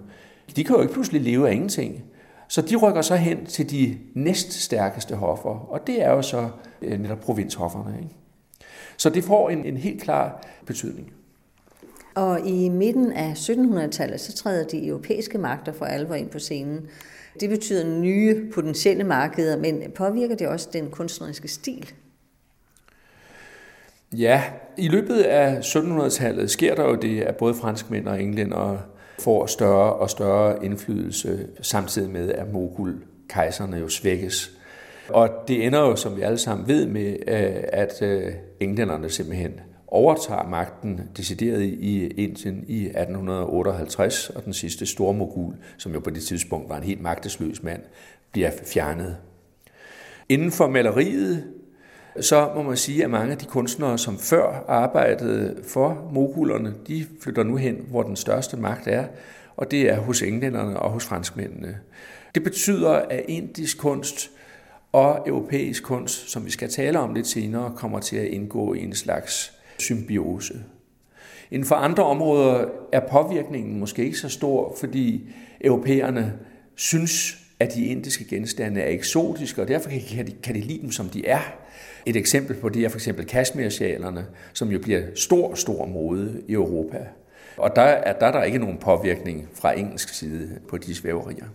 de 0.57 0.65
kan 0.65 0.77
jo 0.77 0.83
ikke 0.83 0.95
pludselig 0.95 1.21
leve 1.21 1.49
af 1.49 1.53
ingenting. 1.53 2.05
Så 2.49 2.63
de 2.63 2.77
rykker 2.77 3.03
så 3.03 3.17
hen 3.17 3.47
til 3.47 3.71
de 3.71 3.99
næststærkeste 4.15 5.15
hoffer, 5.17 5.67
og 5.71 5.87
det 5.87 6.03
er 6.03 6.11
jo 6.11 6.23
så 6.23 6.49
øh, 6.83 7.01
netop 7.01 7.21
provinshofferne. 7.21 7.97
Ikke? 7.99 8.15
Så 8.97 9.11
det 9.11 9.25
får 9.25 9.51
en, 9.51 9.65
en 9.65 9.77
helt 9.77 10.03
klar 10.03 10.43
betydning. 10.67 11.13
Og 12.15 12.47
i 12.47 12.69
midten 12.69 13.13
af 13.13 13.33
1700-tallet, 13.33 14.21
så 14.21 14.33
træder 14.33 14.65
de 14.65 14.87
europæiske 14.87 15.39
magter 15.39 15.73
for 15.73 15.85
alvor 15.85 16.15
ind 16.15 16.29
på 16.29 16.39
scenen. 16.39 16.81
Det 17.41 17.51
betyder 17.51 18.01
nye 18.01 18.51
potentielle 18.55 19.05
markeder, 19.05 19.57
men 19.57 19.83
påvirker 19.95 20.37
det 20.37 20.49
også 20.49 20.69
den 20.73 20.91
kunstneriske 20.91 21.49
stil? 21.49 21.93
Ja, 24.13 24.43
i 24.79 24.89
løbet 24.89 25.21
af 25.21 25.61
1700-tallet 25.61 26.51
sker 26.51 26.75
der 26.75 26.85
jo 26.85 26.95
det, 26.95 27.21
at 27.21 27.37
både 27.37 27.55
franskmænd 27.55 28.09
og 28.09 28.23
englænder 28.23 28.77
får 29.19 29.47
større 29.47 29.93
og 29.93 30.11
større 30.11 30.65
indflydelse, 30.65 31.47
samtidig 31.61 32.11
med, 32.11 32.33
at 32.33 32.53
mogul-kejserne 32.53 33.77
jo 33.77 33.89
svækkes. 33.89 34.51
Og 35.09 35.29
det 35.49 35.67
ender 35.67 35.81
jo, 35.81 35.97
som 35.97 36.17
vi 36.17 36.23
alle 36.23 36.39
sammen 36.39 36.69
ved, 36.69 36.87
med, 36.87 37.17
øh, 37.29 37.63
at 37.73 38.03
øh, 38.03 38.33
englænderne 38.61 39.11
simpelthen 39.11 39.61
overtager 39.89 40.49
magten 40.49 41.01
decideret 41.17 41.63
i 41.63 42.07
Indien 42.07 42.65
i 42.69 42.85
1858, 42.85 44.31
og 44.31 44.45
den 44.45 44.53
sidste 44.53 44.87
store 44.87 45.15
mogul, 45.15 45.55
som 45.77 45.93
jo 45.93 46.01
på 46.01 46.11
det 46.11 46.23
tidspunkt 46.23 46.69
var 46.69 46.77
en 46.77 46.83
helt 46.83 47.03
magtesløs 47.03 47.63
mand, 47.63 47.83
bliver 48.33 48.51
fjernet. 48.65 49.17
Inden 50.29 50.53
for 50.53 50.69
maleriet, 50.69 51.45
så 52.21 52.51
må 52.55 52.63
man 52.63 52.77
sige, 52.77 53.05
at 53.05 53.11
mange 53.11 53.33
af 53.33 53.39
de 53.39 53.45
kunstnere, 53.45 53.99
som 53.99 54.19
før 54.19 54.65
arbejdede 54.69 55.63
for 55.69 56.09
mogulerne, 56.13 56.75
de 56.89 57.07
flytter 57.23 57.43
nu 57.43 57.57
hen, 57.57 57.77
hvor 57.91 58.03
den 58.03 58.17
største 58.17 58.57
magt 58.57 58.87
er, 58.87 59.05
og 59.57 59.71
det 59.71 59.91
er 59.91 60.01
hos 60.01 60.23
englænderne 60.23 60.81
og 60.81 60.91
hos 60.91 61.05
franskmændene. 61.05 61.79
Det 62.35 62.45
betyder, 62.45 62.91
at 62.91 63.23
indisk 63.29 63.79
kunst 63.79 64.31
og 64.93 65.25
europæisk 65.27 65.83
kunst, 65.83 66.31
som 66.31 66.45
vi 66.45 66.51
skal 66.51 66.69
tale 66.69 66.99
om 66.99 67.15
lidt 67.15 67.27
senere, 67.27 67.73
kommer 67.77 68.01
til 68.01 68.17
at 68.17 68.27
indgå 68.27 68.75
i 68.75 68.85
en 68.85 68.95
slags 68.95 69.53
symbiose. 69.79 70.55
Inden 71.51 71.69
for 71.69 71.75
andre 71.75 72.05
områder 72.05 72.65
er 72.93 73.01
påvirkningen 73.11 73.81
måske 73.81 74.05
ikke 74.05 74.19
så 74.19 74.29
stor, 74.29 74.77
fordi 74.81 75.29
europæerne 75.61 76.33
synes, 76.75 77.39
at 77.61 77.75
de 77.75 77.85
indiske 77.85 78.25
genstande 78.25 78.81
er 78.81 78.89
eksotiske, 78.89 79.63
og 79.63 79.69
derfor 79.69 79.91
kan 79.91 80.27
de, 80.27 80.33
kan 80.43 80.55
de 80.55 80.61
lide 80.61 80.83
dem, 80.83 80.91
som 80.91 81.09
de 81.09 81.27
er. 81.27 81.41
Et 82.07 82.17
eksempel 82.17 82.57
på 82.57 82.69
det 82.69 82.85
er 82.85 82.89
for 82.89 82.99
eksempel 82.99 83.27
kashmir 83.27 83.69
som 84.53 84.69
jo 84.69 84.79
bliver 84.79 85.03
stor, 85.15 85.55
stor 85.55 85.87
mode 85.87 86.43
i 86.49 86.53
Europa. 86.53 87.07
Og 87.57 87.77
der 87.77 87.83
er 87.83 88.19
der, 88.19 88.27
er 88.27 88.33
der 88.33 88.43
ikke 88.43 88.59
nogen 88.59 88.79
påvirkning 88.79 89.49
fra 89.55 89.79
engelsk 89.79 90.09
side 90.09 90.61
på 90.69 90.79
de 90.79 90.95
svæverier. 90.95 91.47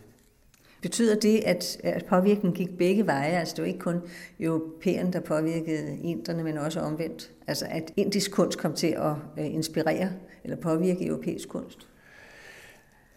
Betyder 0.81 1.15
det, 1.15 1.39
at, 1.45 1.77
at 1.83 2.05
påvirkningen 2.05 2.53
gik 2.53 2.77
begge 2.77 3.07
veje? 3.07 3.39
Altså 3.39 3.55
det 3.55 3.61
var 3.61 3.67
ikke 3.67 3.79
kun 3.79 4.01
europæerne, 4.39 5.13
der 5.13 5.19
påvirkede 5.19 5.97
inderne, 6.03 6.43
men 6.43 6.57
også 6.57 6.79
omvendt? 6.79 7.31
Altså 7.47 7.65
at 7.69 7.91
indisk 7.97 8.31
kunst 8.31 8.57
kom 8.57 8.73
til 8.73 8.87
at 8.87 9.13
øh, 9.39 9.53
inspirere 9.53 10.09
eller 10.43 10.57
påvirke 10.57 11.05
europæisk 11.05 11.49
kunst? 11.49 11.87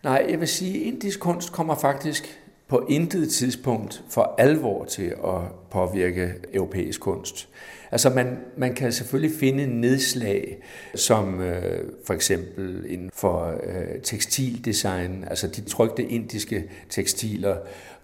Nej, 0.02 0.26
jeg 0.28 0.40
vil 0.40 0.48
sige, 0.48 0.80
at 0.80 0.86
indisk 0.86 1.20
kunst 1.20 1.52
kommer 1.52 1.74
faktisk 1.74 2.43
på 2.68 2.86
intet 2.88 3.30
tidspunkt 3.30 4.04
for 4.10 4.34
alvor 4.38 4.84
til 4.84 5.14
at 5.24 5.40
påvirke 5.70 6.34
europæisk 6.52 7.00
kunst. 7.00 7.48
Altså 7.90 8.10
man, 8.10 8.38
man 8.56 8.74
kan 8.74 8.92
selvfølgelig 8.92 9.38
finde 9.40 9.80
nedslag, 9.80 10.58
som 10.94 11.40
øh, 11.40 11.90
for 12.06 12.14
eksempel 12.14 12.84
inden 12.88 13.10
for 13.14 13.60
øh, 13.66 14.00
tekstildesign, 14.02 15.24
altså 15.30 15.46
de 15.46 15.60
trygte 15.60 16.04
indiske 16.04 16.64
tekstiler, 16.90 17.56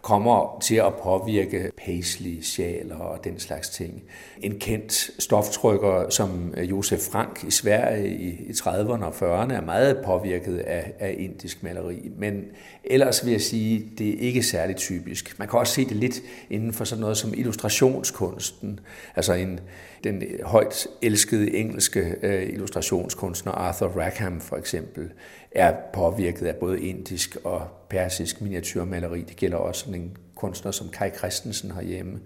kommer 0.03 0.59
til 0.62 0.74
at 0.74 0.94
påvirke 1.03 1.70
paisley, 1.84 2.42
sjaler 2.42 2.96
og 2.96 3.24
den 3.24 3.38
slags 3.38 3.68
ting. 3.68 4.03
En 4.40 4.59
kendt 4.59 5.11
stoftrykker 5.22 6.11
som 6.11 6.55
øh, 6.57 6.70
Josef 6.70 7.01
Frank 7.01 7.44
i 7.44 7.51
Sverige 7.51 8.09
i 8.09 8.51
30'erne 8.53 9.05
og 9.05 9.14
40'erne 9.14 9.53
er 9.53 9.61
meget 9.61 10.03
påvirket 10.05 10.59
af, 10.59 10.92
af 10.98 11.14
indisk 11.18 11.62
maleri, 11.62 12.11
men 12.16 12.44
ellers 12.84 13.24
vil 13.24 13.30
jeg 13.30 13.40
sige, 13.40 13.86
det 13.98 14.09
er 14.09 14.18
ikke 14.18 14.42
særlig 14.42 14.76
typisk. 14.76 15.38
Man 15.38 15.48
kan 15.48 15.59
også 15.59 15.74
se 15.74 15.84
det 15.84 15.96
lidt 15.96 16.20
inden 16.51 16.72
for 16.72 16.84
sådan 16.84 17.01
noget 17.01 17.16
som 17.16 17.34
illustrationskunsten, 17.36 18.80
altså 19.16 19.32
en, 19.32 19.61
den 20.05 20.22
højt 20.42 20.86
elskede 21.03 21.55
engelske 21.55 22.14
øh, 22.22 22.48
illustrationskunstner 22.48 23.53
Arthur 23.53 23.88
Rackham 23.88 24.40
for 24.40 24.57
eksempel, 24.57 25.11
er 25.51 25.74
påvirket 25.92 26.46
af 26.46 26.57
både 26.57 26.80
indisk 26.80 27.36
og 27.44 27.68
persisk 27.88 28.40
miniatyrmaleri. 28.40 29.22
Det 29.22 29.36
gælder 29.36 29.57
også 29.57 29.80
sådan 29.80 30.01
en 30.01 30.16
kunstner 30.34 30.72
som 30.72 30.88
Kai 30.88 31.11
Christensen 31.11 31.70
herhjemme, 31.70 32.20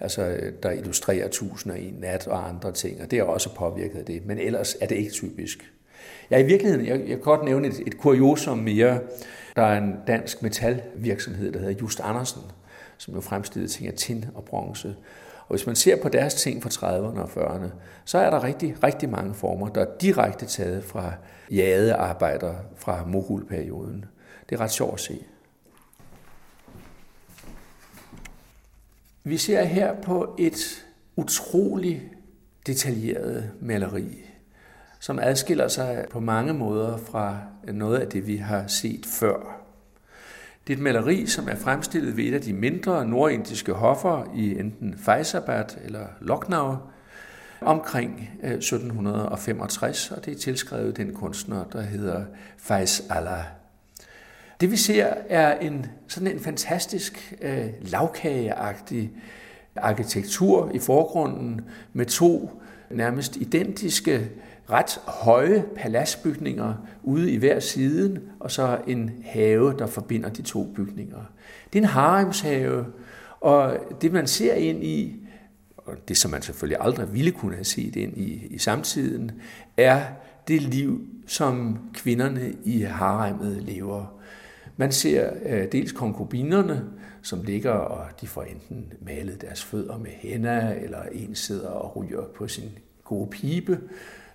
altså, 0.00 0.40
der 0.62 0.70
illustrerer 0.70 1.28
tusinder 1.28 1.76
i 1.76 1.94
nat 1.98 2.26
og 2.26 2.48
andre 2.48 2.72
ting, 2.72 3.02
og 3.02 3.10
det 3.10 3.18
er 3.18 3.22
også 3.22 3.54
påvirket 3.54 3.98
af 3.98 4.04
det. 4.04 4.26
Men 4.26 4.38
ellers 4.38 4.76
er 4.80 4.86
det 4.86 4.96
ikke 4.96 5.10
typisk. 5.10 5.72
Ja, 6.30 6.38
i 6.38 6.42
virkeligheden, 6.42 6.86
jeg, 6.86 6.98
jeg 6.98 7.08
kan 7.08 7.20
godt 7.20 7.44
nævne 7.44 7.68
et, 7.68 7.82
et 7.86 7.98
kuriosum 7.98 8.58
mere. 8.58 9.00
Der 9.56 9.62
er 9.62 9.78
en 9.78 9.96
dansk 10.06 10.42
metalvirksomhed, 10.42 11.52
der 11.52 11.58
hedder 11.58 11.74
Just 11.80 12.00
Andersen, 12.00 12.42
som 12.98 13.14
jo 13.14 13.20
fremstillede 13.20 13.72
ting 13.72 13.88
af 13.88 13.94
tin 13.94 14.24
og 14.34 14.44
bronze. 14.44 14.94
Og 15.48 15.56
hvis 15.56 15.66
man 15.66 15.76
ser 15.76 16.02
på 16.02 16.08
deres 16.08 16.34
ting 16.34 16.62
fra 16.62 16.70
30'erne 16.70 17.20
og 17.20 17.30
40'erne, 17.30 17.68
så 18.04 18.18
er 18.18 18.30
der 18.30 18.44
rigtig, 18.44 18.84
rigtig 18.84 19.08
mange 19.08 19.34
former, 19.34 19.68
der 19.68 19.80
er 19.80 19.96
direkte 20.00 20.46
taget 20.46 20.84
fra 20.84 21.12
jadearbejder 21.50 22.54
fra 22.76 23.04
mogulperioden. 23.06 24.04
Det 24.48 24.56
er 24.56 24.60
ret 24.60 24.70
sjovt 24.70 24.94
at 24.94 25.00
se. 25.00 25.24
Vi 29.24 29.36
ser 29.36 29.64
her 29.64 30.00
på 30.02 30.34
et 30.38 30.84
utroligt 31.16 32.02
detaljeret 32.66 33.50
maleri, 33.60 34.30
som 35.00 35.18
adskiller 35.18 35.68
sig 35.68 36.06
på 36.10 36.20
mange 36.20 36.52
måder 36.52 36.96
fra 36.96 37.38
noget 37.72 37.98
af 37.98 38.08
det, 38.08 38.26
vi 38.26 38.36
har 38.36 38.66
set 38.66 39.06
før. 39.06 39.63
Det 40.66 40.72
er 40.72 40.76
et 40.76 40.82
maleri, 40.82 41.26
som 41.26 41.48
er 41.48 41.54
fremstillet 41.54 42.16
ved 42.16 42.24
et 42.24 42.34
af 42.34 42.40
de 42.40 42.52
mindre 42.52 43.06
nordindiske 43.06 43.72
hoffer 43.72 44.32
i 44.34 44.58
enten 44.58 44.94
Faisabad 44.98 45.64
eller 45.84 46.06
Lucknow 46.20 46.76
omkring 47.60 48.30
øh, 48.42 48.52
1765, 48.52 50.10
og 50.10 50.24
det 50.24 50.34
er 50.34 50.38
tilskrevet 50.38 50.96
den 50.96 51.14
kunstner, 51.14 51.64
der 51.64 51.82
hedder 51.82 52.24
Faiz 52.56 53.00
Allah. 53.10 53.44
Det 54.60 54.70
vi 54.70 54.76
ser 54.76 55.14
er 55.28 55.58
en 55.58 55.86
sådan 56.08 56.28
en 56.28 56.40
fantastisk 56.40 57.34
øh, 57.42 57.66
lavkageagtig 57.80 59.12
arkitektur 59.76 60.70
i 60.74 60.78
forgrunden 60.78 61.60
med 61.92 62.06
to 62.06 62.62
nærmest 62.90 63.36
identiske 63.36 64.30
ret 64.70 65.00
høje 65.06 65.64
paladsbygninger 65.76 66.74
ude 67.02 67.32
i 67.32 67.36
hver 67.36 67.60
side, 67.60 68.20
og 68.40 68.50
så 68.50 68.78
en 68.86 69.10
have, 69.24 69.74
der 69.78 69.86
forbinder 69.86 70.28
de 70.28 70.42
to 70.42 70.72
bygninger. 70.76 71.24
Det 71.72 71.78
er 71.78 71.82
en 71.82 71.88
haremshave, 71.88 72.86
og 73.40 73.78
det 74.02 74.12
man 74.12 74.26
ser 74.26 74.54
ind 74.54 74.84
i, 74.84 75.16
og 75.76 76.08
det 76.08 76.16
som 76.16 76.30
man 76.30 76.42
selvfølgelig 76.42 76.78
aldrig 76.80 77.14
ville 77.14 77.30
kunne 77.30 77.54
have 77.54 77.64
set 77.64 77.96
ind 77.96 78.16
i, 78.16 78.46
i 78.50 78.58
samtiden, 78.58 79.32
er 79.76 80.02
det 80.48 80.62
liv, 80.62 81.06
som 81.26 81.78
kvinderne 81.94 82.52
i 82.64 82.80
haremmet 82.80 83.62
lever. 83.62 84.20
Man 84.76 84.92
ser 84.92 85.30
øh, 85.46 85.72
dels 85.72 85.92
konkubinerne, 85.92 86.84
som 87.22 87.42
ligger, 87.42 87.70
og 87.70 88.20
de 88.20 88.26
får 88.26 88.42
enten 88.42 88.92
malet 89.06 89.40
deres 89.40 89.64
fødder 89.64 89.98
med 89.98 90.10
hænder, 90.10 90.70
eller 90.70 91.02
en 91.12 91.34
sidder 91.34 91.68
og 91.68 91.96
ryger 91.96 92.22
på 92.36 92.48
sin 92.48 92.78
gode 93.04 93.30
pibe. 93.30 93.80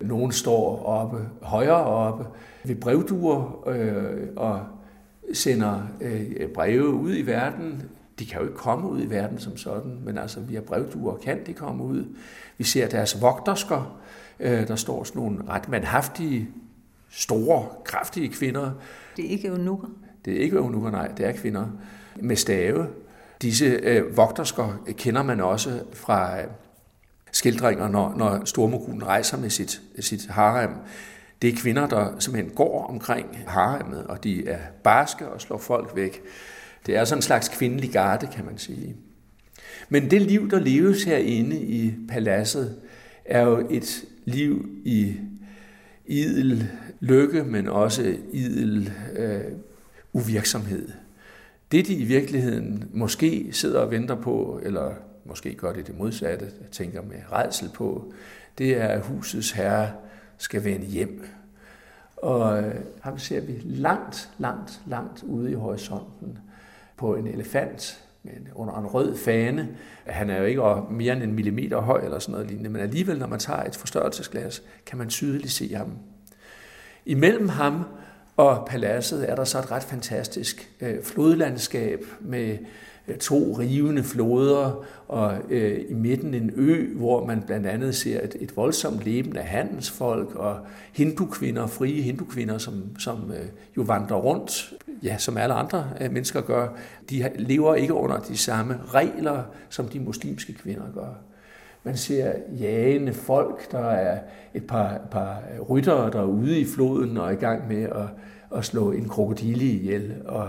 Nogen 0.00 0.32
står 0.32 0.84
oppe, 0.84 1.28
højere 1.42 1.84
oppe 1.84 2.26
ved 2.64 2.76
brevduer 2.76 3.68
øh, 3.68 4.28
og 4.36 4.60
sender 5.32 5.82
øh, 6.00 6.48
breve 6.54 6.88
ud 6.88 7.16
i 7.16 7.22
verden. 7.22 7.82
De 8.18 8.26
kan 8.26 8.40
jo 8.40 8.46
ikke 8.46 8.56
komme 8.58 8.88
ud 8.88 9.02
i 9.02 9.10
verden 9.10 9.38
som 9.38 9.56
sådan, 9.56 9.98
men 10.04 10.18
altså 10.18 10.40
via 10.40 10.60
brevduer 10.60 11.16
kan 11.16 11.46
de 11.46 11.52
komme 11.52 11.84
ud. 11.84 12.04
Vi 12.58 12.64
ser 12.64 12.88
deres 12.88 13.22
vogtersker, 13.22 14.00
øh, 14.40 14.68
der 14.68 14.76
står 14.76 15.04
sådan 15.04 15.22
nogle 15.22 15.38
ret 15.48 15.68
mandhaftige, 15.68 16.48
store, 17.10 17.66
kraftige 17.84 18.28
kvinder. 18.28 18.70
Det 19.16 19.24
er 19.26 19.28
ikke 19.28 19.48
eunukker? 19.48 19.88
Det 20.24 20.36
er 20.36 20.40
ikke 20.40 20.56
eunukker, 20.56 20.90
nej, 20.90 21.08
det 21.08 21.26
er 21.26 21.32
kvinder 21.32 21.66
med 22.16 22.36
stave. 22.36 22.86
Disse 23.42 23.64
øh, 23.64 24.16
vogtersker 24.16 24.82
kender 24.92 25.22
man 25.22 25.40
også 25.40 25.80
fra 25.92 26.38
skildringer, 27.32 27.88
når, 27.88 28.14
når 28.16 28.44
stormogulen 28.44 29.06
rejser 29.06 29.38
med 29.38 29.50
sit, 29.50 29.80
sit 30.00 30.26
harem. 30.26 30.70
Det 31.42 31.50
er 31.50 31.56
kvinder, 31.56 31.86
der 31.86 32.18
simpelthen 32.18 32.54
går 32.54 32.86
omkring 32.86 33.38
haremmet, 33.46 34.04
og 34.06 34.24
de 34.24 34.48
er 34.48 34.58
barske 34.84 35.28
og 35.28 35.40
slår 35.40 35.58
folk 35.58 35.96
væk. 35.96 36.22
Det 36.86 36.96
er 36.96 37.04
sådan 37.04 37.18
en 37.18 37.22
slags 37.22 37.48
kvindelig 37.48 37.90
garde, 37.90 38.26
kan 38.26 38.44
man 38.44 38.58
sige. 38.58 38.96
Men 39.88 40.10
det 40.10 40.22
liv, 40.22 40.50
der 40.50 40.60
leves 40.60 41.04
herinde 41.04 41.56
i 41.56 41.94
paladset, 42.08 42.76
er 43.24 43.42
jo 43.42 43.66
et 43.70 44.04
liv 44.24 44.68
i 44.84 45.16
idel 46.06 46.68
lykke, 47.00 47.44
men 47.44 47.68
også 47.68 48.14
idel 48.32 48.92
øh, 49.16 49.40
uvirksomhed. 50.12 50.88
Det, 51.72 51.86
de 51.86 51.94
i 51.94 52.04
virkeligheden 52.04 52.84
måske 52.92 53.48
sidder 53.52 53.80
og 53.80 53.90
venter 53.90 54.14
på, 54.14 54.60
eller 54.62 54.94
måske 55.30 55.54
gør 55.54 55.72
det 55.72 55.86
det 55.86 55.98
modsatte, 55.98 56.44
jeg 56.44 56.70
tænker 56.70 57.02
med 57.02 57.16
redsel 57.32 57.70
på, 57.74 58.12
det 58.58 58.76
er, 58.76 58.86
at 58.86 59.00
husets 59.00 59.50
herre 59.50 59.92
skal 60.38 60.64
vende 60.64 60.86
hjem. 60.86 61.24
Og 62.16 62.62
øh, 62.62 62.74
ham 63.00 63.18
ser 63.18 63.40
vi 63.40 63.60
langt, 63.64 64.30
langt, 64.38 64.80
langt 64.86 65.22
ude 65.22 65.50
i 65.50 65.54
horisonten 65.54 66.38
på 66.96 67.14
en 67.14 67.26
elefant 67.26 68.04
under 68.54 68.78
en 68.78 68.86
rød 68.86 69.16
fane. 69.16 69.68
Han 70.06 70.30
er 70.30 70.38
jo 70.38 70.44
ikke 70.44 70.62
mere 70.90 71.12
end 71.12 71.22
en 71.22 71.32
millimeter 71.32 71.80
høj 71.80 72.04
eller 72.04 72.18
sådan 72.18 72.32
noget 72.32 72.46
lignende, 72.46 72.70
men 72.70 72.82
alligevel, 72.82 73.18
når 73.18 73.26
man 73.26 73.38
tager 73.38 73.62
et 73.62 73.76
forstørrelsesglas, 73.76 74.62
kan 74.86 74.98
man 74.98 75.08
tydeligt 75.08 75.52
se 75.52 75.74
ham. 75.74 75.92
Imellem 77.06 77.48
ham 77.48 77.84
og 78.36 78.66
paladset 78.66 79.30
er 79.30 79.34
der 79.34 79.44
så 79.44 79.58
et 79.58 79.70
ret 79.70 79.82
fantastisk 79.82 80.70
øh, 80.80 81.02
flodlandskab 81.02 82.04
med 82.20 82.58
Øh, 83.08 83.16
to 83.16 83.56
rivende 83.58 84.02
floder, 84.02 84.84
og 85.08 85.34
øh, 85.48 85.80
i 85.88 85.94
midten 85.94 86.34
en 86.34 86.50
ø, 86.56 86.94
hvor 86.96 87.26
man 87.26 87.42
blandt 87.42 87.66
andet 87.66 87.94
ser 87.94 88.24
et, 88.24 88.36
et 88.40 88.56
voldsomt 88.56 89.04
leben 89.04 89.36
af 89.36 89.44
handelsfolk 89.44 90.34
og 90.34 90.58
hindukvinder, 90.92 91.66
frie 91.66 92.02
hindukvinder, 92.02 92.58
som, 92.58 92.82
som 92.98 93.32
øh, 93.32 93.46
jo 93.76 93.82
vandrer 93.82 94.16
rundt, 94.16 94.72
ja, 95.02 95.18
som 95.18 95.36
alle 95.36 95.54
andre 95.54 95.84
øh, 96.00 96.12
mennesker 96.12 96.40
gør. 96.40 96.68
De 97.10 97.30
lever 97.38 97.74
ikke 97.74 97.94
under 97.94 98.18
de 98.18 98.36
samme 98.36 98.78
regler, 98.88 99.42
som 99.68 99.88
de 99.88 100.00
muslimske 100.00 100.52
kvinder 100.52 100.84
gør. 100.94 101.14
Man 101.84 101.96
ser 101.96 102.32
jagende 102.60 103.12
folk, 103.12 103.72
der 103.72 103.90
er 103.90 104.18
et 104.54 104.66
par, 104.66 105.00
par 105.10 105.42
ryttere, 105.70 106.10
der 106.10 106.20
er 106.20 106.24
ude 106.24 106.60
i 106.60 106.64
floden 106.64 107.16
og 107.16 107.26
er 107.26 107.30
i 107.30 107.34
gang 107.34 107.68
med 107.68 107.82
at, 107.82 108.08
at 108.56 108.64
slå 108.64 108.90
en 108.90 109.08
krokodille 109.08 109.64
ihjel. 109.64 110.14
Og 110.26 110.48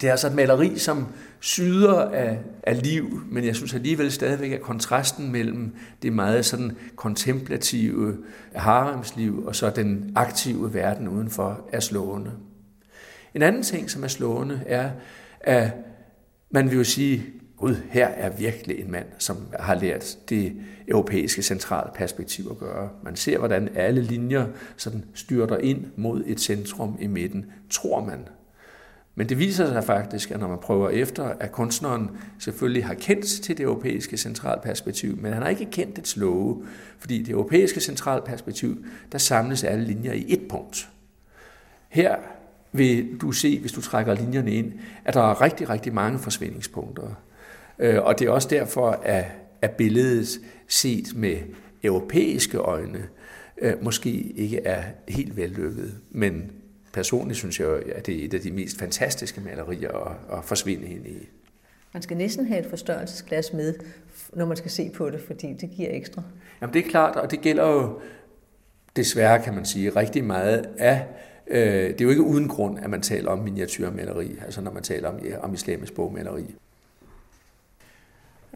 det 0.00 0.06
er 0.06 0.10
altså 0.10 0.26
et 0.26 0.34
maleri, 0.34 0.78
som 0.78 1.06
syder 1.40 2.00
af, 2.00 2.38
af 2.62 2.82
liv, 2.82 3.22
men 3.30 3.44
jeg 3.44 3.56
synes 3.56 3.74
alligevel 3.74 4.12
stadigvæk, 4.12 4.52
at 4.52 4.60
kontrasten 4.60 5.32
mellem 5.32 5.74
det 6.02 6.12
meget 6.12 6.44
sådan 6.44 6.76
kontemplative 6.96 8.18
haremsliv 8.54 9.46
og 9.46 9.56
så 9.56 9.70
den 9.70 10.12
aktive 10.14 10.74
verden 10.74 11.08
udenfor 11.08 11.68
er 11.72 11.80
slående. 11.80 12.32
En 13.34 13.42
anden 13.42 13.62
ting, 13.62 13.90
som 13.90 14.04
er 14.04 14.08
slående, 14.08 14.60
er, 14.66 14.90
at 15.40 15.70
man 16.50 16.70
vil 16.70 16.76
jo 16.78 16.84
sige, 16.84 17.26
Gud, 17.56 17.74
her 17.90 18.06
er 18.06 18.30
virkelig 18.30 18.80
en 18.80 18.90
mand, 18.90 19.06
som 19.18 19.36
har 19.58 19.74
lært 19.74 20.18
det 20.28 20.52
europæiske 20.88 21.42
centralperspektiv 21.42 22.48
at 22.50 22.58
gøre. 22.58 22.88
Man 23.02 23.16
ser, 23.16 23.38
hvordan 23.38 23.68
alle 23.74 24.02
linjer 24.02 24.46
sådan 24.76 25.04
styrter 25.14 25.58
ind 25.58 25.84
mod 25.96 26.22
et 26.26 26.40
centrum 26.40 26.96
i 27.00 27.06
midten, 27.06 27.46
tror 27.70 28.04
man. 28.04 28.28
Men 29.14 29.28
det 29.28 29.38
viser 29.38 29.66
sig 29.66 29.84
faktisk, 29.84 30.30
at 30.30 30.40
når 30.40 30.48
man 30.48 30.58
prøver 30.58 30.90
efter, 30.90 31.24
at 31.24 31.52
kunstneren 31.52 32.10
selvfølgelig 32.38 32.84
har 32.84 32.94
kendt 32.94 33.24
til 33.24 33.58
det 33.58 33.64
europæiske 33.64 34.16
centralperspektiv, 34.16 35.16
men 35.16 35.32
han 35.32 35.42
har 35.42 35.48
ikke 35.48 35.66
kendt 35.70 35.96
det 35.96 36.16
love, 36.16 36.66
fordi 36.98 37.22
det 37.22 37.32
europæiske 37.32 37.80
centralperspektiv, 37.80 38.84
der 39.12 39.18
samles 39.18 39.64
alle 39.64 39.84
linjer 39.84 40.12
i 40.12 40.24
et 40.28 40.48
punkt. 40.48 40.88
Her 41.88 42.16
vil 42.72 43.16
du 43.20 43.32
se, 43.32 43.60
hvis 43.60 43.72
du 43.72 43.80
trækker 43.80 44.14
linjerne 44.14 44.52
ind, 44.52 44.72
at 45.04 45.14
der 45.14 45.30
er 45.30 45.40
rigtig, 45.40 45.68
rigtig 45.68 45.94
mange 45.94 46.18
forsvindingspunkter. 46.18 47.14
Øh, 47.78 48.02
og 48.02 48.18
det 48.18 48.26
er 48.26 48.30
også 48.30 48.48
derfor, 48.50 48.90
at, 48.90 49.24
at 49.62 49.70
billedet 49.70 50.28
set 50.68 51.16
med 51.16 51.36
europæiske 51.84 52.58
øjne 52.58 53.02
øh, 53.58 53.82
måske 53.82 54.10
ikke 54.36 54.60
er 54.60 54.82
helt 55.08 55.36
vellykket. 55.36 55.94
Men 56.10 56.50
personligt 56.94 57.38
synes 57.38 57.60
jeg, 57.60 57.68
at 57.68 58.06
det 58.06 58.20
er 58.20 58.24
et 58.24 58.34
af 58.34 58.40
de 58.40 58.50
mest 58.50 58.78
fantastiske 58.78 59.40
malerier 59.40 59.92
at, 59.92 60.38
at 60.38 60.44
forsvinde 60.44 60.86
ind 60.86 61.06
i. 61.06 61.28
Man 61.92 62.02
skal 62.02 62.16
næsten 62.16 62.46
have 62.46 62.60
et 62.60 62.66
forstørrelsesglas 62.66 63.52
med, 63.52 63.74
når 64.32 64.46
man 64.46 64.56
skal 64.56 64.70
se 64.70 64.90
på 64.90 65.10
det, 65.10 65.20
fordi 65.26 65.52
det 65.52 65.70
giver 65.70 65.88
ekstra. 65.90 66.22
Jamen 66.60 66.74
det 66.74 66.86
er 66.86 66.90
klart, 66.90 67.16
og 67.16 67.30
det 67.30 67.40
gælder 67.40 67.68
jo 67.68 68.00
desværre, 68.96 69.42
kan 69.42 69.54
man 69.54 69.64
sige, 69.64 69.90
rigtig 69.90 70.24
meget 70.24 70.66
af 70.78 71.06
Øh, 71.46 71.88
det 71.88 72.00
er 72.00 72.04
jo 72.04 72.10
ikke 72.10 72.22
uden 72.22 72.48
grund, 72.48 72.78
at 72.78 72.90
man 72.90 73.02
taler 73.02 73.30
om 73.30 73.38
miniatyrmaleri, 73.38 74.38
altså 74.44 74.60
når 74.60 74.70
man 74.70 74.82
taler 74.82 75.08
om, 75.08 75.20
om 75.40 75.54
islamisk 75.54 75.94
bogmaleri. 75.94 76.54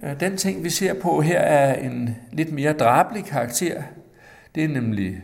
Øh, 0.03 0.21
den 0.21 0.37
ting, 0.37 0.65
vi 0.65 0.71
ser 0.71 0.95
på 0.95 1.21
her, 1.21 1.39
er 1.39 1.75
en 1.75 2.17
lidt 2.33 2.53
mere 2.53 2.73
drabelig 2.73 3.25
karakter. 3.25 3.83
Det 4.55 4.65
er 4.65 4.69
nemlig 4.69 5.23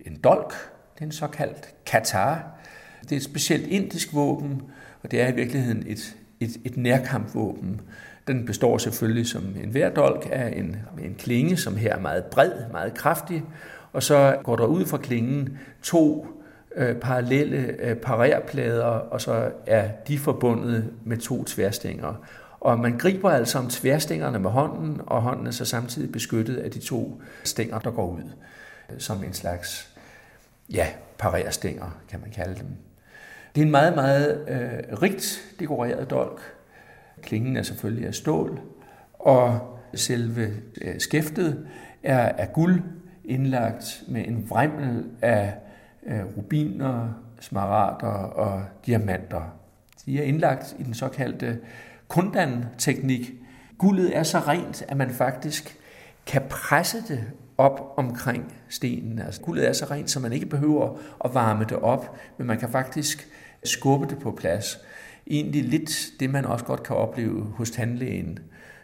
en 0.00 0.20
dolk. 0.24 0.54
Det 0.96 1.02
er 1.02 1.06
en 1.06 1.12
såkaldt 1.12 1.74
Qatar. 1.86 2.44
Det 3.02 3.12
er 3.12 3.16
et 3.16 3.22
specielt 3.22 3.66
indisk 3.66 4.14
våben, 4.14 4.62
og 5.02 5.10
det 5.10 5.20
er 5.20 5.28
i 5.28 5.34
virkeligheden 5.34 5.84
et, 5.86 6.16
et, 6.40 6.50
et 6.64 6.76
nærkampvåben. 6.76 7.80
Den 8.26 8.46
består 8.46 8.78
selvfølgelig 8.78 9.26
som 9.26 9.56
en 9.62 9.70
hver 9.70 9.90
dolk 9.90 10.28
af 10.32 10.52
en, 10.56 10.76
en 11.04 11.14
klinge, 11.18 11.56
som 11.56 11.76
her 11.76 11.94
er 11.94 12.00
meget 12.00 12.24
bred, 12.24 12.52
meget 12.72 12.94
kraftig, 12.94 13.44
og 13.92 14.02
så 14.02 14.36
går 14.44 14.56
der 14.56 14.66
ud 14.66 14.86
fra 14.86 14.96
klingen 14.96 15.58
to 15.82 16.26
øh, 16.76 16.96
parallelle 16.96 17.76
øh, 17.78 17.96
parerplader, 17.96 18.84
og 18.84 19.20
så 19.20 19.50
er 19.66 19.88
de 20.08 20.18
forbundet 20.18 20.90
med 21.04 21.16
to 21.16 21.44
tværstænger. 21.44 22.26
Og 22.60 22.78
man 22.78 22.98
griber 22.98 23.30
altså 23.30 23.58
om 23.58 23.68
tværstængerne 23.68 24.38
med 24.38 24.50
hånden, 24.50 25.00
og 25.06 25.22
hånden 25.22 25.46
er 25.46 25.50
så 25.50 25.64
samtidig 25.64 26.12
beskyttet 26.12 26.56
af 26.56 26.70
de 26.70 26.78
to 26.78 27.20
stænger, 27.44 27.78
der 27.78 27.90
går 27.90 28.10
ud, 28.10 28.30
øh, 28.92 29.00
som 29.00 29.24
en 29.24 29.32
slags, 29.32 29.95
ja, 30.72 30.86
parerstænger, 31.18 32.00
kan 32.08 32.20
man 32.20 32.30
kalde 32.30 32.54
dem. 32.54 32.68
Det 33.54 33.60
er 33.60 33.64
en 33.64 33.70
meget, 33.70 33.94
meget 33.94 34.44
øh, 34.48 35.02
rigt 35.02 35.54
dekoreret 35.60 36.10
dolk. 36.10 36.40
Klingen 37.22 37.56
er 37.56 37.62
selvfølgelig 37.62 38.06
af 38.06 38.14
stål, 38.14 38.60
og 39.12 39.78
selve 39.94 40.52
øh, 40.80 41.00
skæftet 41.00 41.66
er 42.02 42.28
af 42.28 42.52
guld 42.52 42.82
indlagt 43.24 44.02
med 44.08 44.28
en 44.28 44.50
vrimmel 44.50 45.04
af 45.22 45.54
øh, 46.06 46.24
rubiner, 46.36 47.08
smaragder 47.40 48.08
og 48.16 48.64
diamanter. 48.86 49.56
De 50.06 50.18
er 50.18 50.22
indlagt 50.22 50.76
i 50.78 50.82
den 50.82 50.94
såkaldte 50.94 51.58
kundan-teknik. 52.08 53.32
Guldet 53.78 54.16
er 54.16 54.22
så 54.22 54.38
rent, 54.38 54.84
at 54.88 54.96
man 54.96 55.10
faktisk 55.10 55.78
kan 56.26 56.42
presse 56.50 56.98
det 57.08 57.24
op 57.58 57.94
omkring 57.96 58.54
stenen. 58.68 59.18
Altså, 59.18 59.40
guldet 59.40 59.68
er 59.68 59.72
så 59.72 59.86
rent, 59.90 60.10
så 60.10 60.20
man 60.20 60.32
ikke 60.32 60.46
behøver 60.46 60.98
at 61.24 61.34
varme 61.34 61.64
det 61.64 61.76
op, 61.76 62.16
men 62.38 62.46
man 62.46 62.58
kan 62.58 62.68
faktisk 62.68 63.28
skubbe 63.64 64.06
det 64.06 64.18
på 64.18 64.30
plads. 64.30 64.78
Egentlig 65.26 65.64
lidt 65.64 66.08
det, 66.20 66.30
man 66.30 66.44
også 66.44 66.64
godt 66.64 66.82
kan 66.82 66.96
opleve 66.96 67.42
hos 67.42 67.70
tandlægen, 67.70 68.38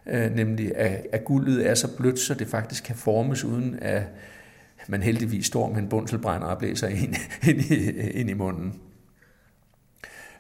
øh, 0.07 0.35
nemlig 0.35 0.77
at, 0.77 1.07
at 1.13 1.25
guldet 1.25 1.69
er 1.69 1.75
så 1.75 1.97
blødt, 1.97 2.19
så 2.19 2.35
det 2.35 2.49
faktisk 2.49 2.85
kan 2.85 2.97
formes 2.97 3.45
uden 3.45 3.79
at 4.83 4.89
man 4.89 5.03
heldigvis 5.03 5.47
står 5.47 5.69
med 5.69 5.79
en 5.79 5.89
bundselbrænder 5.89 6.47
og 6.47 6.59
blæser 6.59 6.89
ind, 6.89 7.15
ind, 7.49 7.61
i, 7.61 7.91
ind 8.11 8.31
i 8.31 8.35
munden. 8.35 8.81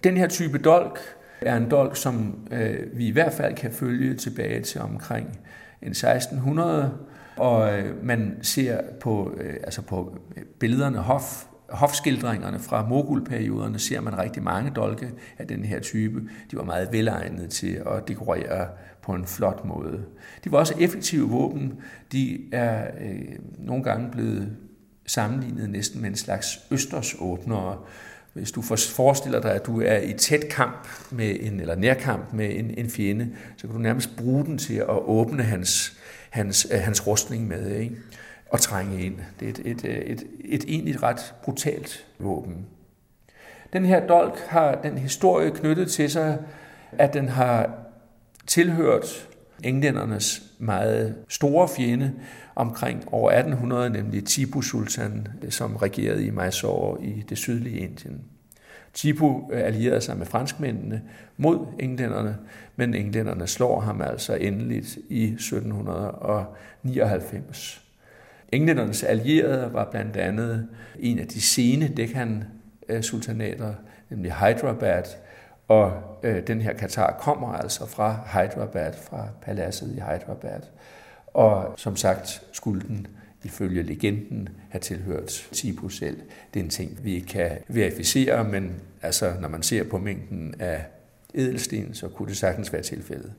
Den 0.04 0.16
her 0.16 0.28
type 0.28 0.58
dolk 0.58 0.98
er 1.40 1.56
en 1.56 1.70
dolk, 1.70 1.96
som 1.96 2.46
øh, 2.50 2.98
vi 2.98 3.06
i 3.06 3.10
hvert 3.10 3.32
fald 3.32 3.54
kan 3.54 3.72
følge 3.72 4.14
tilbage 4.14 4.62
til 4.62 4.80
omkring 4.80 5.38
en 5.82 5.90
1600, 5.90 6.98
og 7.36 7.78
øh, 7.78 8.04
man 8.04 8.38
ser 8.42 8.80
på, 9.00 9.34
øh, 9.40 9.54
altså 9.64 9.82
på 9.82 10.18
øh, 10.36 10.42
billederne, 10.44 10.98
hof, 10.98 11.44
hofskildringerne 11.68 12.58
fra 12.58 12.88
mogulperioderne, 12.88 13.78
ser 13.78 14.00
man 14.00 14.18
rigtig 14.18 14.42
mange 14.42 14.70
dolke 14.70 15.10
af 15.38 15.46
den 15.46 15.64
her 15.64 15.80
type. 15.80 16.20
De 16.50 16.56
var 16.56 16.64
meget 16.64 16.92
velegnede 16.92 17.48
til 17.48 17.82
at 17.86 18.08
dekorere 18.08 18.68
på 19.02 19.12
en 19.12 19.26
flot 19.26 19.64
måde. 19.64 20.04
De 20.44 20.52
var 20.52 20.58
også 20.58 20.74
effektive 20.80 21.28
våben. 21.28 21.74
De 22.12 22.40
er 22.52 22.86
øh, 23.00 23.38
nogle 23.58 23.84
gange 23.84 24.10
blevet 24.10 24.56
sammenlignet 25.06 25.70
næsten 25.70 26.00
med 26.00 26.10
en 26.10 26.16
slags 26.16 26.58
østersåbnere. 26.70 27.78
Hvis 28.32 28.52
du 28.52 28.62
forestiller 28.62 29.40
dig, 29.40 29.54
at 29.54 29.66
du 29.66 29.80
er 29.80 29.98
i 29.98 30.12
tæt 30.12 30.48
kamp 30.50 30.88
med 31.10 31.36
en, 31.40 31.60
eller 31.60 31.74
nærkamp 31.74 32.32
med 32.32 32.50
en, 32.58 32.70
en 32.78 32.90
fjende, 32.90 33.28
så 33.56 33.66
kan 33.66 33.76
du 33.76 33.82
nærmest 33.82 34.16
bruge 34.16 34.44
den 34.44 34.58
til 34.58 34.74
at 34.74 34.88
åbne 34.88 35.42
hans, 35.42 35.98
hans, 36.32 36.66
øh, 36.72 36.80
hans 36.80 37.06
rustning 37.06 37.48
med 37.48 37.70
ikke? 37.70 37.96
og 38.50 38.60
trænge 38.60 39.02
ind. 39.04 39.18
Det 39.40 39.46
er 39.46 39.50
et, 39.50 39.58
et, 39.64 39.84
et, 39.84 40.10
et, 40.10 40.24
et 40.44 40.64
egentlig 40.68 41.02
ret 41.02 41.34
brutalt 41.42 42.06
våben. 42.18 42.66
Den 43.72 43.84
her 43.84 44.06
dolk 44.06 44.38
har 44.48 44.74
den 44.74 44.98
historie 44.98 45.50
knyttet 45.50 45.90
til 45.90 46.10
sig, 46.10 46.38
at 46.92 47.14
den 47.14 47.28
har 47.28 47.70
tilhørt 48.46 49.28
englændernes 49.64 50.42
meget 50.58 51.16
store 51.28 51.68
fjende 51.68 52.12
omkring 52.54 53.04
år 53.12 53.30
1800, 53.30 53.90
nemlig 53.90 54.24
Tipu 54.24 54.60
Sultan, 54.60 55.28
som 55.50 55.76
regerede 55.76 56.26
i 56.26 56.30
Mysore 56.30 57.04
i 57.04 57.24
det 57.28 57.38
sydlige 57.38 57.78
Indien. 57.78 58.24
Tipu 58.94 59.50
øh, 59.52 59.66
allierede 59.66 60.00
sig 60.00 60.16
med 60.16 60.26
franskmændene 60.26 61.02
mod 61.36 61.66
englænderne, 61.78 62.36
men 62.76 62.94
englænderne 62.94 63.46
slår 63.46 63.80
ham 63.80 64.02
altså 64.02 64.34
endeligt 64.34 64.98
i 65.08 65.24
1799. 65.24 67.82
Englændernes 68.52 69.02
allierede 69.02 69.72
var 69.72 69.88
blandt 69.90 70.16
andet 70.16 70.68
en 70.98 71.18
af 71.18 71.26
de 71.26 71.40
sene 71.40 71.88
Deccan-sultanater, 71.88 73.74
nemlig 74.10 74.32
Hyderabad, 74.32 75.04
og 75.68 75.92
øh, 76.22 76.46
den 76.46 76.60
her 76.60 76.72
Katar 76.72 77.16
kommer 77.20 77.52
altså 77.52 77.86
fra 77.86 78.16
Hyderabad, 78.32 78.92
fra 78.92 79.28
paladset 79.42 79.88
i 79.88 80.00
Hyderabad. 80.00 80.60
Og 81.26 81.74
som 81.76 81.96
sagt 81.96 82.42
skulle 82.52 82.82
den 82.88 83.06
ifølge 83.44 83.82
legenden 83.82 84.48
have 84.70 84.80
tilhørt 84.80 85.48
Tipu 85.52 85.88
selv. 85.88 86.16
Det 86.54 86.60
er 86.60 86.64
en 86.64 86.70
ting, 86.70 86.98
vi 87.02 87.20
kan 87.20 87.50
verificere, 87.68 88.44
men 88.44 88.74
altså, 89.02 89.34
når 89.40 89.48
man 89.48 89.62
ser 89.62 89.84
på 89.84 89.98
mængden 89.98 90.54
af 90.58 90.84
edelsten, 91.34 91.94
så 91.94 92.08
kunne 92.08 92.28
det 92.28 92.36
sagtens 92.36 92.72
være 92.72 92.82
tilfældet. 92.82 93.32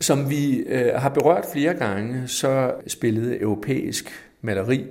Som 0.00 0.30
vi 0.30 0.56
øh, 0.56 0.94
har 0.94 1.08
berørt 1.08 1.46
flere 1.52 1.74
gange, 1.74 2.28
så 2.28 2.74
spillede 2.86 3.40
europæisk 3.40 4.10
maleri 4.40 4.84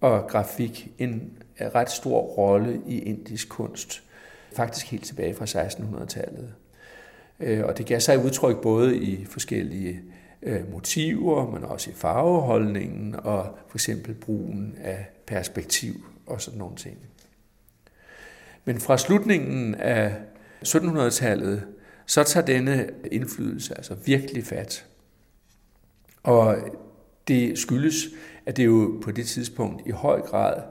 og 0.00 0.26
grafik 0.28 0.92
en 0.98 1.32
ret 1.60 1.90
stor 1.90 2.20
rolle 2.20 2.80
i 2.88 2.98
indisk 2.98 3.48
kunst 3.48 4.04
faktisk 4.56 4.90
helt 4.90 5.04
tilbage 5.04 5.34
fra 5.34 5.44
1600-tallet. 5.44 6.54
Øh, 7.40 7.64
og 7.64 7.78
det 7.78 7.86
gav 7.86 8.00
sig 8.00 8.24
udtryk 8.24 8.62
både 8.62 8.96
i 8.96 9.24
forskellige 9.24 10.00
øh, 10.44 10.72
motiver, 10.72 11.50
men 11.50 11.64
også 11.64 11.90
i 11.90 11.94
farveholdningen 11.94 13.14
og 13.14 13.58
for 13.68 13.76
eksempel 13.76 14.14
brugen 14.14 14.76
af 14.80 15.06
perspektiv 15.26 15.94
og 16.26 16.40
sådan 16.40 16.58
nogle 16.58 16.76
ting. 16.76 16.98
Men 18.64 18.80
fra 18.80 18.98
slutningen 18.98 19.74
af 19.74 20.16
1700-tallet, 20.66 21.66
så 22.06 22.24
tager 22.24 22.46
denne 22.46 22.90
indflydelse 23.12 23.76
altså 23.76 23.94
virkelig 23.94 24.44
fat. 24.44 24.86
Og 26.22 26.56
det 27.28 27.58
skyldes, 27.58 27.94
at 28.46 28.56
det 28.56 28.64
jo 28.64 29.00
på 29.02 29.10
det 29.10 29.26
tidspunkt 29.26 29.86
i 29.86 29.90
høj 29.90 30.20
grad 30.20 30.62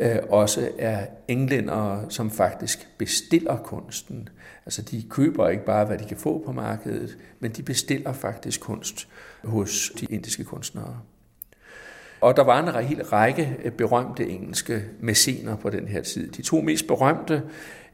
øh, 0.00 0.16
også 0.28 0.70
er 0.78 1.06
englændere, 1.28 2.04
som 2.08 2.30
faktisk 2.30 2.88
bestiller 2.98 3.56
kunsten. 3.56 4.28
Altså 4.66 4.82
de 4.82 5.04
køber 5.10 5.48
ikke 5.48 5.64
bare, 5.64 5.84
hvad 5.84 5.98
de 5.98 6.04
kan 6.04 6.16
få 6.16 6.42
på 6.46 6.52
markedet, 6.52 7.18
men 7.40 7.50
de 7.50 7.62
bestiller 7.62 8.12
faktisk 8.12 8.60
kunst 8.60 9.08
hos 9.44 9.92
de 10.00 10.06
indiske 10.06 10.44
kunstnere. 10.44 11.00
Og 12.20 12.36
der 12.36 12.44
var 12.44 12.78
en 12.78 12.84
hel 12.84 13.02
række 13.02 13.72
berømte 13.78 14.28
engelske 14.28 14.84
mæscener 15.00 15.56
på 15.56 15.70
den 15.70 15.88
her 15.88 16.02
tid. 16.02 16.30
De 16.30 16.42
to 16.42 16.60
mest 16.60 16.86
berømte 16.86 17.42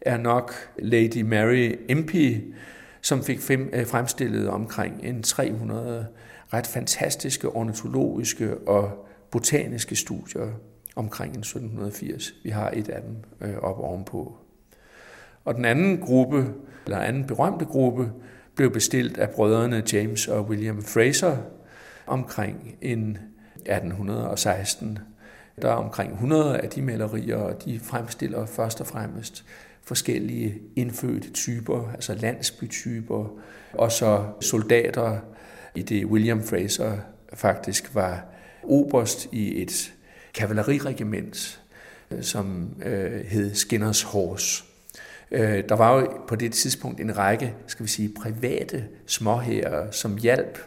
er 0.01 0.17
nok 0.17 0.55
Lady 0.79 1.23
Mary 1.23 1.75
Impey, 1.89 2.55
som 3.01 3.25
fik 3.25 3.51
øh, 3.51 3.87
fremstillet 3.87 4.49
omkring 4.49 5.01
en 5.03 5.23
300 5.23 6.07
ret 6.53 6.67
fantastiske 6.67 7.49
ornitologiske 7.49 8.59
og 8.59 9.07
botaniske 9.31 9.97
studier 9.97 10.49
omkring 10.97 11.31
1780. 11.31 12.35
Vi 12.45 12.51
har 12.51 12.71
et 12.71 12.89
af 12.89 13.03
dem 13.03 13.17
øh, 13.41 13.57
op 13.57 13.79
ovenpå. 13.79 14.37
Og 15.45 15.55
den 15.55 15.65
anden 15.65 15.99
gruppe, 15.99 16.47
eller 16.85 16.99
anden 16.99 17.27
berømte 17.27 17.65
gruppe, 17.65 18.13
blev 18.55 18.71
bestilt 18.71 19.19
af 19.19 19.31
brødrene 19.31 19.83
James 19.93 20.29
og 20.29 20.45
William 20.49 20.83
Fraser 20.83 21.37
omkring 22.07 22.77
en 22.83 23.19
1816. 23.55 24.99
Der 25.63 25.69
er 25.69 25.75
omkring 25.75 26.13
100 26.13 26.59
af 26.59 26.69
de 26.69 26.83
malerier, 26.83 27.37
og 27.37 27.65
de 27.65 27.81
fremstiller 27.81 28.47
først 28.47 28.81
og 28.81 28.87
fremmest 28.87 29.45
forskellige 29.83 30.59
indfødte 30.77 31.31
typer, 31.31 31.91
altså 31.95 32.15
landsbytyper, 32.15 33.39
og 33.73 33.93
så 33.93 34.25
soldater 34.41 35.19
i 35.75 35.83
det 35.83 36.05
William 36.05 36.43
Fraser 36.43 36.93
faktisk 37.35 37.95
var 37.95 38.25
oberst 38.63 39.29
i 39.33 39.63
et 39.63 39.93
kavaleriregiment, 40.37 41.61
øh, 42.11 42.23
som 42.23 42.69
øh, 42.85 43.25
hed 43.25 43.55
Skinners 43.55 44.03
Horse. 44.03 44.65
Øh, 45.31 45.65
der 45.69 45.75
var 45.75 46.01
jo 46.01 46.11
på 46.29 46.37
det 46.37 46.53
tidspunkt 46.53 47.01
en 47.01 47.19
række, 47.19 47.55
skal 47.67 47.85
vi 47.85 47.91
sige, 47.91 48.15
private 48.23 48.85
småherrer, 49.07 49.91
som 49.91 50.19
hjalp 50.19 50.59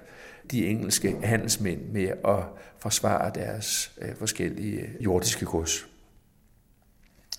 de 0.51 0.67
engelske 0.67 1.15
handelsmænd 1.23 1.81
med 1.91 2.07
at 2.07 2.43
forsvare 2.79 3.31
deres 3.35 3.91
øh, 4.01 4.15
forskellige 4.15 4.89
jordiske 4.99 5.45
gods. 5.45 5.87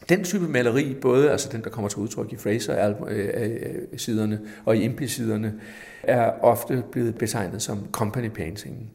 Den 0.08 0.24
type 0.24 0.48
maleri, 0.48 0.94
både 1.02 1.30
altså 1.30 1.48
den, 1.52 1.64
der 1.64 1.70
kommer 1.70 1.88
til 1.88 1.98
udtryk 1.98 2.32
i 2.32 2.36
Fraser-siderne 2.36 4.34
øh, 4.34 4.40
øh, 4.40 4.48
og 4.64 4.76
i 4.76 4.82
Impli-siderne, 4.82 5.60
er 6.02 6.30
ofte 6.42 6.84
blevet 6.92 7.14
betegnet 7.14 7.62
som 7.62 7.88
company 7.92 8.28
painting. 8.28 8.92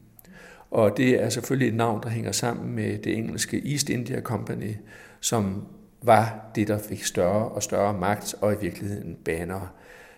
Og 0.70 0.96
det 0.96 1.22
er 1.22 1.28
selvfølgelig 1.28 1.68
et 1.68 1.74
navn, 1.74 2.02
der 2.02 2.08
hænger 2.08 2.32
sammen 2.32 2.74
med 2.74 2.98
det 2.98 3.18
engelske 3.18 3.72
East 3.72 3.90
India 3.90 4.20
Company, 4.20 4.74
som 5.20 5.66
var 6.02 6.50
det, 6.54 6.68
der 6.68 6.78
fik 6.78 7.04
større 7.04 7.48
og 7.48 7.62
større 7.62 7.94
magt, 7.94 8.34
og 8.40 8.52
i 8.52 8.56
virkeligheden 8.60 9.16
baner 9.24 9.74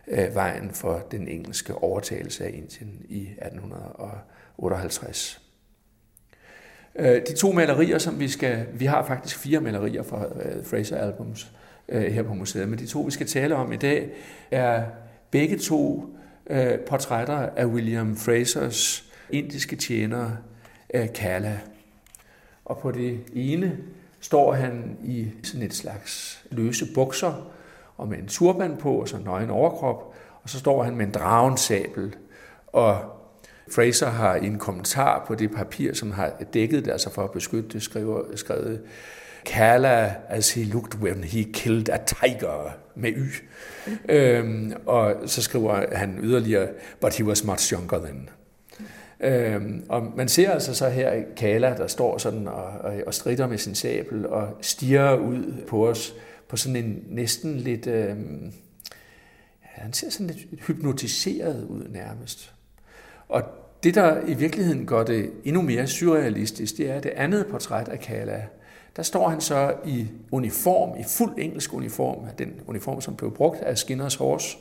øh, 0.09 0.35
vejen 0.35 0.71
for 0.71 1.07
den 1.11 1.29
engelske 1.29 1.75
overtagelse 1.75 2.45
af 2.45 2.49
Indien 2.49 3.03
i 3.09 3.23
1858. 3.23 5.43
Øh, 6.95 7.23
de 7.29 7.37
to 7.37 7.53
malerier, 7.53 7.99
som 7.99 8.21
vi 8.21 8.29
skal... 8.29 8.67
Vi 8.75 8.85
har 8.85 9.07
faktisk 9.07 9.39
fire 9.39 9.61
malerier 9.61 10.03
fra 10.03 10.25
øh, 10.25 10.65
Fraser 10.65 10.97
Albums 10.97 11.53
øh, 11.89 12.13
her 12.13 12.23
på 12.23 12.35
museet, 12.35 12.69
men 12.69 12.79
de 12.79 12.87
to, 12.87 13.01
vi 13.01 13.11
skal 13.11 13.27
tale 13.27 13.55
om 13.55 13.73
i 13.73 13.77
dag, 13.77 14.11
er 14.51 14.85
begge 15.31 15.59
to 15.59 16.07
øh, 16.51 16.79
portrætter 16.79 17.49
af 17.57 17.67
William 17.67 18.17
Frasers 18.17 19.08
indiske 19.31 19.77
tjener 19.77 20.31
øh, 20.95 21.13
Kala. 21.15 21.61
Og 22.65 22.79
på 22.79 22.91
det 22.91 23.21
ene 23.33 23.79
står 24.21 24.53
han 24.53 24.97
i 25.05 25.29
sådan 25.43 25.63
et 25.63 25.75
slags 25.75 26.45
løse 26.51 26.87
bukser 26.95 27.51
og 27.97 28.09
med 28.09 28.19
en 28.19 28.27
turban 28.27 28.77
på 28.77 28.93
og 28.93 29.09
så 29.09 29.19
nøgen 29.19 29.51
overkrop, 29.51 30.15
og 30.43 30.51
så 30.51 30.59
står 30.59 30.83
han 30.83 30.97
med 30.97 31.07
en 31.07 31.13
dragensabel. 31.13 32.17
Og 32.67 33.01
Fraser 33.71 34.11
har 34.11 34.37
i 34.37 34.47
en 34.47 34.59
kommentar 34.59 35.25
på 35.27 35.35
det 35.35 35.51
papir, 35.51 35.95
som 35.95 36.11
har 36.11 36.33
dækket 36.55 36.85
det, 36.85 36.91
altså 36.91 37.11
for 37.11 37.25
at 37.25 37.31
beskytte 37.31 37.69
det, 37.69 37.83
skriver, 37.83 38.37
skrevet, 38.37 38.83
Kala 39.45 40.15
as 40.29 40.55
he 40.55 40.65
looked 40.65 41.01
when 41.01 41.25
he 41.25 41.45
killed 41.53 41.89
a 41.89 41.99
tiger 42.07 42.77
med 42.95 43.13
y. 43.13 43.29
Øhm, 44.09 44.73
og 44.87 45.15
så 45.27 45.43
skriver 45.43 45.97
han 45.97 46.19
yderligere, 46.23 46.69
but 47.01 47.15
he 47.15 47.25
was 47.25 47.45
much 47.45 47.73
younger 47.73 47.99
then. 47.99 48.29
Øhm, 49.21 49.85
og 49.89 50.13
man 50.17 50.29
ser 50.29 50.51
altså 50.51 50.75
så 50.75 50.89
her 50.89 51.23
Kala, 51.37 51.77
der 51.77 51.87
står 51.87 52.19
sådan 52.19 52.49
og, 52.49 52.65
og, 52.65 52.95
og 53.07 53.15
strider 53.15 53.47
med 53.47 53.59
sin 53.59 53.75
sabel 53.75 54.27
og 54.27 54.49
stiger 54.61 55.15
ud 55.17 55.55
på 55.67 55.89
os 55.89 56.15
på 56.49 56.57
sådan 56.57 56.85
en 56.85 57.05
næsten 57.09 57.57
lidt... 57.57 57.87
Øhm, 57.87 58.53
ja, 59.63 59.83
han 59.83 59.93
ser 59.93 60.11
sådan 60.11 60.27
lidt 60.27 60.61
hypnotiseret 60.67 61.65
ud 61.65 61.89
nærmest. 61.89 62.53
Og 63.29 63.43
det, 63.83 63.95
der 63.95 64.27
i 64.27 64.35
virkeligheden 64.35 64.87
gør 64.87 65.05
det 65.05 65.31
endnu 65.45 65.63
mere 65.63 65.87
surrealistisk, 65.87 66.77
det 66.77 66.91
er 66.91 67.01
det 67.01 67.11
andet 67.11 67.47
portræt 67.47 67.89
af 67.89 68.01
Kala. 68.01 68.47
Der 68.97 69.03
står 69.03 69.29
han 69.29 69.41
så 69.41 69.75
i 69.87 70.07
uniform, 70.31 71.01
i 71.01 71.05
fuld 71.09 71.35
engelsk 71.39 71.75
uniform, 71.75 72.27
den 72.39 72.53
uniform, 72.67 73.01
som 73.01 73.17
blev 73.17 73.35
brugt 73.35 73.63
af 73.63 73.79
Skinners 73.79 74.15
Horse, 74.15 74.59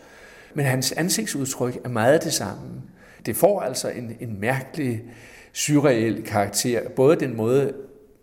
men 0.53 0.65
hans 0.65 0.91
ansigtsudtryk 0.91 1.77
er 1.83 1.89
meget 1.89 2.23
det 2.23 2.33
samme 2.33 2.81
det 3.27 3.35
får 3.35 3.61
altså 3.61 3.89
en, 3.89 4.17
en 4.19 4.39
mærkelig, 4.39 5.03
surreal 5.53 6.23
karakter. 6.23 6.89
Både 6.89 7.15
den 7.15 7.37
måde, 7.37 7.73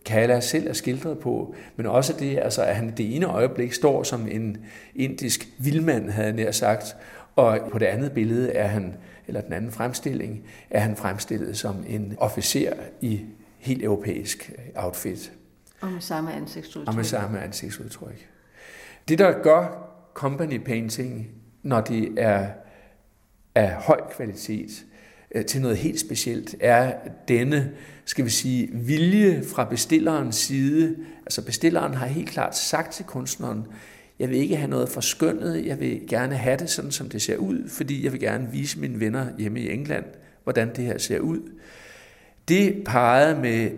Kala 0.04 0.40
selv 0.40 0.68
er 0.68 0.72
skildret 0.72 1.18
på, 1.18 1.54
men 1.76 1.86
også 1.86 2.12
det, 2.18 2.38
altså, 2.38 2.62
at 2.62 2.76
han 2.76 2.90
det 2.96 3.16
ene 3.16 3.26
øjeblik 3.26 3.72
står 3.72 4.02
som 4.02 4.28
en 4.28 4.56
indisk 4.94 5.48
vildmand, 5.58 6.10
havde 6.10 6.26
jeg 6.26 6.36
nær 6.36 6.50
sagt, 6.50 6.96
og 7.36 7.58
på 7.70 7.78
det 7.78 7.86
andet 7.86 8.12
billede 8.12 8.52
er 8.52 8.66
han, 8.66 8.94
eller 9.26 9.40
den 9.40 9.52
anden 9.52 9.72
fremstilling, 9.72 10.44
er 10.70 10.80
han 10.80 10.96
fremstillet 10.96 11.56
som 11.56 11.84
en 11.88 12.14
officer 12.18 12.72
i 13.00 13.20
helt 13.58 13.82
europæisk 13.82 14.52
outfit. 14.74 15.32
Og 15.80 15.90
med 15.90 16.00
samme 16.00 16.32
ansigtsudtryk. 16.32 16.88
Og 16.88 16.94
med 16.94 17.04
samme 17.04 17.42
ansigtsudtryk. 17.42 18.28
Det, 19.08 19.18
der 19.18 19.42
gør 19.42 19.88
company 20.14 20.58
painting, 20.58 21.28
når 21.62 21.80
det 21.80 22.14
er 22.16 22.48
af 23.54 23.74
høj 23.74 24.00
kvalitet, 24.10 24.84
Øh, 25.34 25.44
til 25.44 25.60
noget 25.60 25.76
helt 25.76 26.00
specielt, 26.00 26.56
er 26.60 26.94
denne, 27.28 27.70
skal 28.04 28.24
vi 28.24 28.30
sige, 28.30 28.68
vilje 28.72 29.42
fra 29.42 29.64
bestillerens 29.64 30.36
side. 30.36 30.96
Altså 31.26 31.44
bestilleren 31.44 31.94
har 31.94 32.06
helt 32.06 32.28
klart 32.28 32.56
sagt 32.56 32.92
til 32.92 33.04
kunstneren, 33.04 33.66
jeg 34.18 34.28
vil 34.28 34.38
ikke 34.38 34.56
have 34.56 34.70
noget 34.70 34.88
forskønnet, 34.88 35.66
jeg 35.66 35.80
vil 35.80 36.00
gerne 36.08 36.36
have 36.36 36.56
det 36.56 36.70
sådan, 36.70 36.90
som 36.90 37.08
det 37.08 37.22
ser 37.22 37.36
ud, 37.36 37.68
fordi 37.68 38.04
jeg 38.04 38.12
vil 38.12 38.20
gerne 38.20 38.48
vise 38.52 38.78
mine 38.78 39.00
venner 39.00 39.26
hjemme 39.38 39.60
i 39.60 39.70
England, 39.70 40.04
hvordan 40.42 40.76
det 40.76 40.84
her 40.84 40.98
ser 40.98 41.18
ud. 41.18 41.40
Det 42.48 42.82
parrede 42.86 43.40
med 43.40 43.70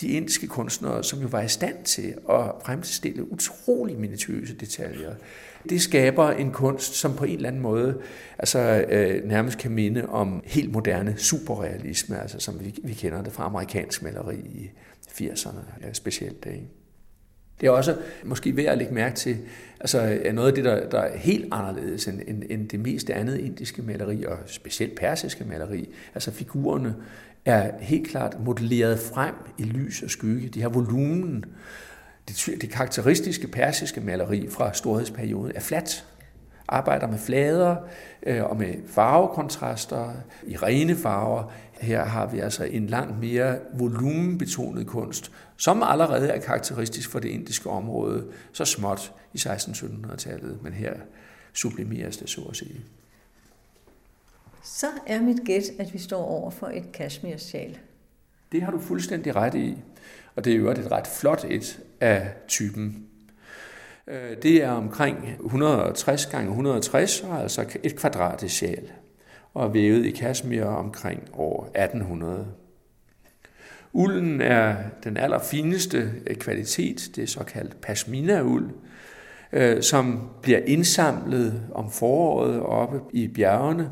de 0.00 0.08
indiske 0.08 0.46
kunstnere, 0.46 1.04
som 1.04 1.20
jo 1.20 1.26
var 1.26 1.42
i 1.42 1.48
stand 1.48 1.84
til 1.84 2.14
at 2.30 2.44
fremstille 2.64 3.32
utrolig 3.32 3.98
minutiøse 3.98 4.54
detaljer. 4.54 5.14
Det 5.68 5.82
skaber 5.82 6.30
en 6.30 6.50
kunst, 6.50 6.94
som 6.94 7.16
på 7.16 7.24
en 7.24 7.36
eller 7.36 7.48
anden 7.48 7.62
måde 7.62 8.00
altså, 8.38 8.84
øh, 8.88 9.28
nærmest 9.28 9.58
kan 9.58 9.70
minde 9.70 10.06
om 10.08 10.42
helt 10.44 10.72
moderne 10.72 11.14
superrealisme, 11.16 12.20
altså, 12.20 12.38
som 12.38 12.60
vi, 12.60 12.80
vi 12.84 12.92
kender 12.92 13.22
det 13.22 13.32
fra 13.32 13.44
amerikansk 13.44 14.02
maleri 14.02 14.36
i 14.36 14.70
80'erne 15.08 15.86
ja, 15.86 15.92
specielt. 15.92 16.46
Ikke? 16.46 16.68
Det 17.60 17.66
er 17.66 17.70
også 17.70 17.96
måske 18.24 18.56
værd 18.56 18.66
at 18.66 18.78
lægge 18.78 18.94
mærke 18.94 19.16
til, 19.16 19.36
altså 19.80 20.20
noget 20.34 20.48
af 20.48 20.54
det, 20.54 20.64
der, 20.64 20.88
der 20.88 20.98
er 20.98 21.18
helt 21.18 21.48
anderledes 21.52 22.08
end, 22.08 22.20
end, 22.26 22.42
end 22.50 22.68
det 22.68 22.80
meste 22.80 23.14
andet 23.14 23.38
indiske 23.38 23.82
maleri, 23.82 24.24
og 24.24 24.38
specielt 24.46 24.94
persiske 24.94 25.44
maleri. 25.44 25.88
Altså 26.14 26.30
figurerne 26.30 26.94
er 27.44 27.70
helt 27.80 28.08
klart 28.08 28.36
modelleret 28.44 28.98
frem 28.98 29.34
i 29.58 29.62
lys 29.62 30.02
og 30.02 30.10
skygge. 30.10 30.48
De 30.48 30.62
har 30.62 30.68
volumen. 30.68 31.44
Det, 32.28 32.60
det 32.60 32.70
karakteristiske 32.70 33.48
persiske 33.48 34.00
maleri 34.00 34.48
fra 34.50 34.72
storhedsperioden 34.72 35.52
er 35.54 35.60
fladt. 35.60 36.06
Arbejder 36.68 37.06
med 37.06 37.18
flader 37.18 37.76
øh, 38.22 38.44
og 38.44 38.56
med 38.56 38.74
farvekontraster 38.88 40.12
i 40.46 40.56
rene 40.56 40.96
farver. 40.96 41.52
Her 41.80 42.04
har 42.04 42.26
vi 42.26 42.38
altså 42.38 42.64
en 42.64 42.86
langt 42.86 43.20
mere 43.20 43.58
volumenbetonet 43.74 44.86
kunst, 44.86 45.32
som 45.56 45.82
allerede 45.82 46.28
er 46.28 46.40
karakteristisk 46.40 47.10
for 47.10 47.18
det 47.18 47.28
indiske 47.28 47.70
område, 47.70 48.24
så 48.52 48.64
småt 48.64 49.12
i 49.34 49.38
1600-1700-tallet, 49.38 50.62
men 50.62 50.72
her 50.72 50.94
sublimeres 51.52 52.16
det, 52.16 52.30
så 52.30 52.40
at 52.50 52.56
sige. 52.56 52.80
Så 54.64 54.86
er 55.06 55.20
mit 55.20 55.40
gæt, 55.44 55.64
at 55.78 55.92
vi 55.92 55.98
står 55.98 56.24
over 56.24 56.50
for 56.50 56.66
et 56.66 56.92
kashmir-sjal. 56.92 57.78
Det 58.52 58.62
har 58.62 58.70
du 58.70 58.78
fuldstændig 58.78 59.36
ret 59.36 59.54
i, 59.54 59.78
og 60.36 60.44
det 60.44 60.52
er 60.52 60.56
jo 60.56 60.70
et 60.70 60.92
ret 60.92 61.06
flot 61.06 61.44
et 61.48 61.80
af 62.00 62.28
typen. 62.48 63.06
Øh, 64.06 64.36
det 64.42 64.64
er 64.64 64.70
omkring 64.70 65.36
160 65.44 66.26
gange 66.26 66.48
160, 66.48 67.24
altså 67.40 67.78
et 67.82 67.96
kvadratisk 67.96 68.56
sjal, 68.56 68.90
og 69.54 69.74
vævet 69.74 70.06
i 70.06 70.10
kashmir 70.10 70.64
omkring 70.64 71.22
år 71.32 71.64
1800. 71.64 72.46
Ulden 73.92 74.40
er 74.40 74.76
den 75.04 75.16
allerfineste 75.16 76.10
kvalitet, 76.40 77.10
det 77.16 77.22
er 77.22 77.26
såkaldt 77.26 77.80
pashmina-uld, 77.80 78.70
øh, 79.52 79.82
som 79.82 80.28
bliver 80.42 80.60
indsamlet 80.66 81.62
om 81.74 81.90
foråret 81.90 82.60
oppe 82.60 83.00
i 83.12 83.28
bjergene 83.28 83.90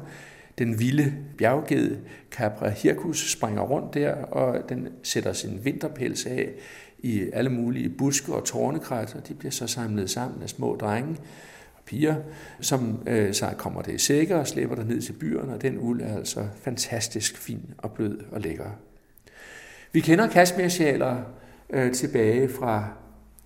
den 0.61 0.79
vilde 0.79 1.15
bjergged 1.39 1.97
Capra 2.31 2.69
hircus 2.69 3.33
springer 3.33 3.63
rundt 3.63 3.95
der, 3.95 4.15
og 4.15 4.69
den 4.69 4.89
sætter 5.03 5.33
sin 5.33 5.61
vinterpels 5.65 6.27
af 6.27 6.51
i 6.99 7.31
alle 7.33 7.51
mulige 7.51 7.89
buske 7.89 8.35
og 8.35 8.45
tårnekrat, 8.45 9.15
og 9.15 9.29
de 9.29 9.35
bliver 9.35 9.53
så 9.53 9.67
samlet 9.67 10.11
sammen 10.11 10.43
af 10.43 10.49
små 10.49 10.77
drenge 10.81 11.17
og 11.75 11.83
piger, 11.87 12.15
som 12.61 13.03
øh, 13.07 13.35
så 13.35 13.47
kommer 13.59 13.83
det 13.83 13.93
i 13.93 13.99
sækker 13.99 14.37
og 14.37 14.47
slæber 14.47 14.75
der 14.75 14.85
ned 14.85 15.01
til 15.01 15.13
byerne, 15.13 15.55
og 15.55 15.63
den 15.63 15.79
uld 15.79 16.03
er 16.03 16.17
altså 16.17 16.47
fantastisk 16.63 17.37
fin 17.39 17.75
og 17.79 17.93
blød 17.93 18.19
og 18.33 18.41
lækker. 18.41 18.71
Vi 19.93 20.01
kender 20.01 20.29
kashmirsjaler 20.29 21.17
øh, 21.71 21.93
tilbage 21.93 22.49
fra, 22.49 22.89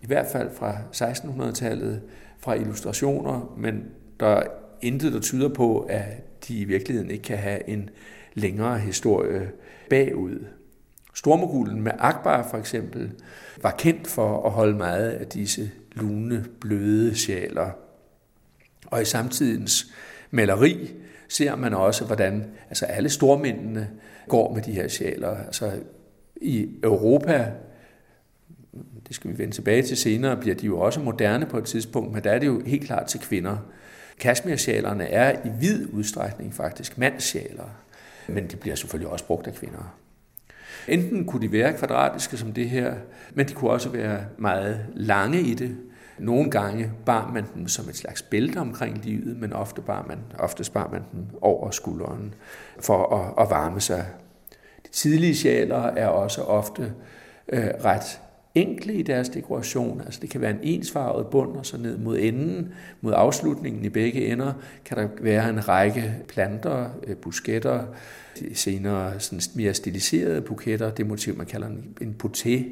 i 0.02 0.06
hvert 0.06 0.26
fald 0.32 0.50
fra 0.54 0.76
1600-tallet, 0.94 2.02
fra 2.38 2.54
illustrationer, 2.54 3.54
men 3.56 3.84
der 4.20 4.42
intet, 4.84 5.12
der 5.12 5.20
tyder 5.20 5.48
på, 5.48 5.80
at 5.80 6.04
de 6.48 6.58
i 6.58 6.64
virkeligheden 6.64 7.10
ikke 7.10 7.22
kan 7.22 7.38
have 7.38 7.68
en 7.68 7.90
længere 8.34 8.78
historie 8.78 9.50
bagud. 9.90 10.44
Stormogulen 11.14 11.82
med 11.82 11.92
Akbar 11.98 12.48
for 12.50 12.58
eksempel 12.58 13.10
var 13.62 13.74
kendt 13.78 14.06
for 14.06 14.46
at 14.46 14.50
holde 14.52 14.76
meget 14.76 15.10
af 15.10 15.26
disse 15.26 15.70
lune, 15.92 16.44
bløde 16.60 17.14
sjaler. 17.14 17.70
Og 18.86 19.02
i 19.02 19.04
samtidens 19.04 19.92
maleri 20.30 20.90
ser 21.28 21.56
man 21.56 21.74
også, 21.74 22.04
hvordan 22.04 22.44
altså 22.68 22.84
alle 22.84 23.08
stormændene 23.08 23.90
går 24.28 24.54
med 24.54 24.62
de 24.62 24.72
her 24.72 24.88
sjaler. 24.88 25.36
Altså 25.36 25.72
i 26.36 26.68
Europa, 26.82 27.50
det 29.08 29.16
skal 29.16 29.30
vi 29.30 29.38
vende 29.38 29.54
tilbage 29.54 29.82
til 29.82 29.96
senere, 29.96 30.36
bliver 30.36 30.56
de 30.56 30.66
jo 30.66 30.80
også 30.80 31.00
moderne 31.00 31.46
på 31.46 31.58
et 31.58 31.64
tidspunkt, 31.64 32.12
men 32.12 32.24
der 32.24 32.30
er 32.30 32.38
det 32.38 32.46
jo 32.46 32.62
helt 32.66 32.84
klart 32.84 33.06
til 33.06 33.20
kvinder. 33.20 33.56
Kashmir-sjælerne 34.20 35.08
er 35.08 35.32
i 35.44 35.50
vid 35.60 35.86
udstrækning 35.92 36.54
faktisk 36.54 36.98
mandssjæler, 36.98 37.68
men 38.28 38.46
de 38.46 38.56
bliver 38.56 38.76
selvfølgelig 38.76 39.12
også 39.12 39.24
brugt 39.24 39.46
af 39.46 39.54
kvinder. 39.54 39.94
Enten 40.88 41.24
kunne 41.24 41.42
de 41.42 41.52
være 41.52 41.72
kvadratiske 41.72 42.36
som 42.36 42.52
det 42.52 42.70
her, 42.70 42.94
men 43.34 43.48
de 43.48 43.52
kunne 43.54 43.70
også 43.70 43.88
være 43.88 44.24
meget 44.38 44.86
lange 44.94 45.40
i 45.40 45.54
det. 45.54 45.76
Nogle 46.18 46.50
gange 46.50 46.92
bar 47.06 47.30
man 47.34 47.44
dem 47.54 47.68
som 47.68 47.88
et 47.88 47.96
slags 47.96 48.22
bælte 48.22 48.58
omkring 48.58 49.04
livet, 49.04 49.36
men 49.36 49.52
ofte 49.52 49.82
bar 49.82 50.04
man, 50.08 50.18
ofte 50.38 50.70
bar 50.72 50.88
man 50.92 51.02
dem 51.12 51.26
over 51.40 51.70
skulderen 51.70 52.34
for 52.80 53.16
at, 53.16 53.44
at 53.44 53.50
varme 53.50 53.80
sig. 53.80 54.06
De 54.86 54.90
tidlige 54.90 55.36
sjæler 55.36 55.82
er 55.82 56.06
også 56.06 56.42
ofte 56.42 56.92
øh, 57.48 57.68
ret 57.84 58.20
enkle 58.54 58.94
i 58.94 59.02
deres 59.02 59.28
dekoration. 59.28 60.00
Altså 60.00 60.20
det 60.20 60.30
kan 60.30 60.40
være 60.40 60.50
en 60.50 60.60
ensfarvet 60.62 61.26
bund, 61.26 61.56
og 61.56 61.66
så 61.66 61.76
ned 61.76 61.98
mod 61.98 62.18
enden, 62.18 62.74
mod 63.00 63.12
afslutningen 63.16 63.84
i 63.84 63.88
begge 63.88 64.26
ender, 64.26 64.52
kan 64.84 64.96
der 64.96 65.08
være 65.20 65.48
en 65.50 65.68
række 65.68 66.14
planter, 66.28 66.90
øh, 67.06 67.16
busketter, 67.16 67.84
senere 68.54 69.20
sådan 69.20 69.40
mere 69.54 69.74
stiliserede 69.74 70.40
buketter, 70.40 70.90
det 70.90 71.06
motiv, 71.06 71.36
man 71.36 71.46
kalder 71.46 71.68
en, 72.00 72.16
poté. 72.24 72.62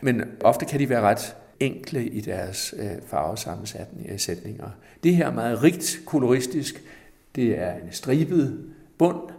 Men 0.00 0.22
ofte 0.40 0.64
kan 0.64 0.80
de 0.80 0.88
være 0.88 1.00
ret 1.00 1.36
enkle 1.60 2.06
i 2.06 2.20
deres 2.20 2.74
øh, 2.78 2.90
farvesammensætninger. 3.06 4.64
Øh, 4.64 4.70
det 5.04 5.16
her 5.16 5.26
er 5.26 5.32
meget 5.32 5.62
rigt 5.62 6.00
koloristisk. 6.06 6.82
Det 7.34 7.58
er 7.58 7.72
en 7.74 7.88
stribet 7.90 8.64
bund, 8.98 9.30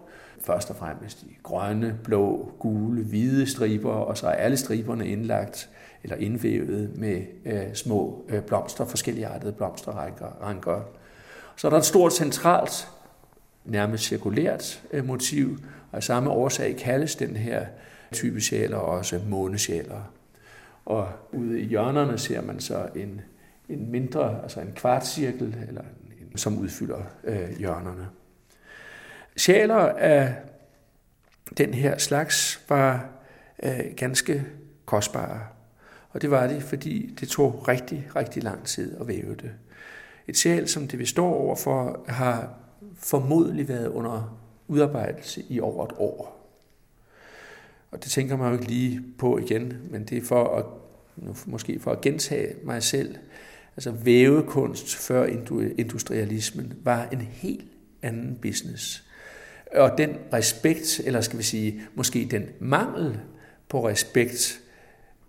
først 0.42 0.70
og 0.70 0.76
fremmest 0.76 1.24
i 1.24 1.38
grønne, 1.44 1.96
blå, 2.04 2.52
gule, 2.60 3.04
hvide 3.04 3.46
striber, 3.46 3.92
og 3.92 4.18
så 4.18 4.28
er 4.28 4.32
alle 4.32 4.58
striberne 4.58 5.08
indlagt 5.08 5.70
eller 6.06 6.18
indvævet 6.18 6.98
med 6.98 7.22
øh, 7.46 7.74
små 7.74 8.26
øh, 8.30 8.42
blomster, 8.42 8.86
forskelligartede 8.86 9.52
blomsterranker. 9.52 10.82
Så 11.56 11.68
er 11.68 11.70
der 11.70 11.78
et 11.78 11.86
stort 11.86 12.14
centralt, 12.14 12.88
nærmest 13.66 14.04
cirkulært 14.04 14.84
øh, 14.92 15.06
motiv, 15.06 15.58
og 15.92 15.98
af 15.98 16.04
samme 16.04 16.30
årsag 16.30 16.76
kaldes 16.78 17.16
den 17.16 17.36
her 17.36 17.66
type 18.12 18.42
sjæler 18.42 18.78
også 18.78 19.22
månesjæler. 19.30 20.12
Og 20.86 21.08
ude 21.32 21.62
i 21.62 21.66
hjørnerne 21.66 22.18
ser 22.18 22.42
man 22.42 22.60
så 22.60 22.88
en, 22.96 23.22
en 23.70 23.92
mindre, 23.92 24.40
altså 24.44 24.60
en 24.60 24.72
kvartcirkel, 24.76 25.56
eller 25.68 25.82
en, 25.82 26.38
som 26.38 26.58
udfylder 26.58 27.02
øh, 27.24 27.50
hjørnerne. 27.58 28.08
Sjæler 29.38 29.76
af 29.90 30.36
den 31.58 31.74
her 31.74 31.98
slags 31.98 32.66
var 32.70 33.10
øh, 33.64 33.80
ganske 33.98 34.46
kostbare. 34.86 35.55
Og 36.16 36.22
det 36.22 36.32
var 36.32 36.48
det, 36.48 36.64
fordi 36.64 37.14
det 37.20 37.28
tog 37.28 37.68
rigtig, 37.68 38.08
rigtig 38.16 38.44
lang 38.44 38.64
tid 38.64 38.98
at 39.00 39.08
væve 39.08 39.36
det. 39.36 39.52
Et 40.28 40.38
sjæl, 40.38 40.68
som 40.68 40.88
det 40.88 41.00
vi 41.00 41.06
står 41.06 41.34
overfor, 41.34 42.06
har 42.08 42.54
formodentlig 42.98 43.68
været 43.68 43.88
under 43.88 44.40
udarbejdelse 44.68 45.44
i 45.50 45.60
over 45.60 45.86
et 45.86 45.92
år. 45.98 46.50
Og 47.92 48.04
det 48.04 48.12
tænker 48.12 48.38
man 48.38 48.48
jo 48.48 48.54
ikke 48.54 48.68
lige 48.68 49.02
på 49.18 49.38
igen, 49.38 49.74
men 49.90 50.04
det 50.04 50.18
er 50.18 50.22
for 50.22 50.58
at, 50.58 50.66
måske 51.46 51.80
for 51.80 51.92
at 51.92 52.02
gentage 52.02 52.56
mig 52.64 52.84
selv. 52.84 53.16
Altså 53.76 53.92
vævekunst 53.92 54.96
før 54.96 55.26
industrialismen 55.78 56.74
var 56.84 57.08
en 57.12 57.22
helt 57.22 57.68
anden 58.02 58.40
business. 58.42 59.04
Og 59.72 59.98
den 59.98 60.18
respekt, 60.34 61.02
eller 61.06 61.22
skal 61.22 61.40
vi 61.40 61.44
sige, 61.44 61.82
måske 61.96 62.28
den 62.32 62.44
mangel 62.60 63.20
på 63.70 63.88
respekt, 63.88 64.62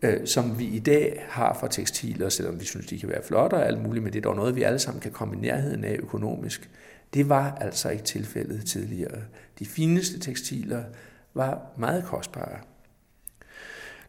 øh, 0.03 0.27
som 0.27 0.59
vi 0.59 0.65
i 0.65 0.79
dag 0.79 1.27
har 1.29 1.57
for 1.61 1.67
tekstiler, 1.67 2.29
selvom 2.29 2.61
vi 2.61 2.65
synes, 2.65 2.87
de 2.87 2.99
kan 2.99 3.09
være 3.09 3.23
flotte 3.23 3.55
og 3.55 3.67
alt 3.67 3.83
muligt, 3.83 4.05
men 4.05 4.13
det 4.13 4.19
er 4.19 4.23
dog 4.23 4.37
noget, 4.37 4.57
vi 4.57 4.63
alle 4.63 4.79
sammen 4.79 5.01
kan 5.01 5.13
komme 5.13 5.37
i 5.37 5.41
nærheden 5.41 5.85
af 5.85 5.97
økonomisk. 5.99 6.71
Det 7.15 7.29
var 7.29 7.59
altså 7.61 7.89
ikke 7.89 8.05
tilfældet 8.05 8.65
tidligere. 8.67 9.19
De 9.59 9.67
fineste 9.67 10.19
tekstiler 10.19 10.83
var 11.35 11.61
meget 11.77 12.05
kostbare. 12.05 12.59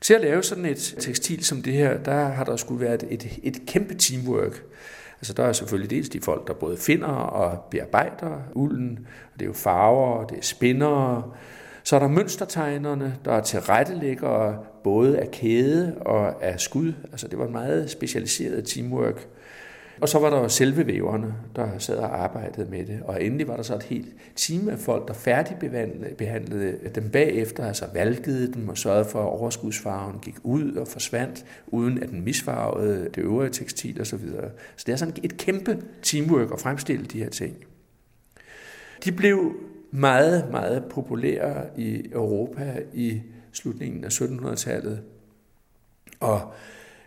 Til 0.02 0.14
at 0.14 0.22
lave 0.22 0.44
sådan 0.44 0.66
et 0.66 0.96
tekstil 1.00 1.46
som 1.46 1.62
det 1.62 1.74
her, 1.74 1.98
der 1.98 2.26
har 2.28 2.44
der 2.44 2.56
skulle 2.56 2.86
være 2.86 3.12
et, 3.12 3.40
et 3.44 3.62
kæmpe 3.68 3.94
teamwork. 3.94 4.64
Altså 5.20 5.34
der 5.34 5.44
er 5.44 5.54
selvfølgelig 5.54 5.90
dels 5.90 6.10
de 6.10 6.22
folk, 6.22 6.48
der 6.48 6.54
både 6.54 6.78
finder 6.78 7.08
og 7.08 7.64
bearbejder 7.72 8.42
ulden, 8.54 9.08
og 9.34 9.40
det 9.40 9.42
er 9.42 9.48
jo 9.48 9.54
farver, 9.54 10.08
og 10.08 10.30
det 10.30 10.38
er 10.38 10.42
spinnere, 10.42 11.32
så 11.84 11.96
er 11.96 12.00
der 12.00 12.08
mønstertegnerne, 12.08 13.18
der 13.26 13.34
er 13.34 13.42
tilrettelæggere 13.42 14.64
både 14.88 15.20
af 15.20 15.32
kæde 15.32 15.96
og 16.02 16.44
af 16.44 16.60
skud. 16.60 16.94
Altså 17.12 17.28
det 17.28 17.40
var 17.40 17.46
en 17.46 17.52
meget 17.52 17.90
specialiseret 17.90 18.66
teamwork. 18.66 19.28
Og 20.02 20.10
så 20.10 20.20
var 20.20 20.30
der 20.30 20.48
selve 20.48 20.88
væverne, 20.88 21.34
der 21.56 21.68
sad 21.78 21.98
og 21.98 22.24
arbejdede 22.24 22.70
med 22.70 22.86
det. 22.86 23.00
Og 23.04 23.24
endelig 23.24 23.48
var 23.48 23.56
der 23.56 23.64
så 23.64 23.76
et 23.76 23.84
helt 23.84 24.08
team 24.36 24.70
af 24.70 24.80
folk, 24.80 25.08
der 25.08 25.14
færdigbehandlede 25.14 26.78
dem 26.96 27.10
bagefter, 27.10 27.66
altså 27.66 27.86
valgede 27.94 28.54
dem 28.54 28.70
og 28.70 28.78
sørgede 28.78 29.06
for, 29.06 29.20
at 29.20 29.40
overskudsfarven 29.40 30.20
gik 30.20 30.36
ud 30.44 30.76
og 30.76 30.88
forsvandt, 30.88 31.46
uden 31.68 32.04
at 32.04 32.10
den 32.10 32.24
misfarvede 32.24 33.10
det 33.16 33.18
øvrige 33.18 33.52
tekstil 33.52 34.02
osv. 34.02 34.06
Så, 34.06 34.18
videre. 34.18 34.50
så 34.76 34.84
det 34.88 34.94
er 34.94 34.98
sådan 34.98 35.14
et 35.24 35.38
kæmpe 35.38 35.78
teamwork 36.02 36.52
at 36.54 36.60
fremstille 36.60 37.06
de 37.06 37.24
her 37.24 37.30
ting. 37.30 37.56
De 39.04 39.12
blev 39.12 39.54
meget, 39.92 40.52
meget 40.52 40.86
populære 40.90 41.66
i 41.78 42.10
Europa 42.12 42.80
i 42.94 43.22
slutningen 43.58 44.04
af 44.04 44.10
1700-tallet. 44.22 45.02
Og 46.20 46.54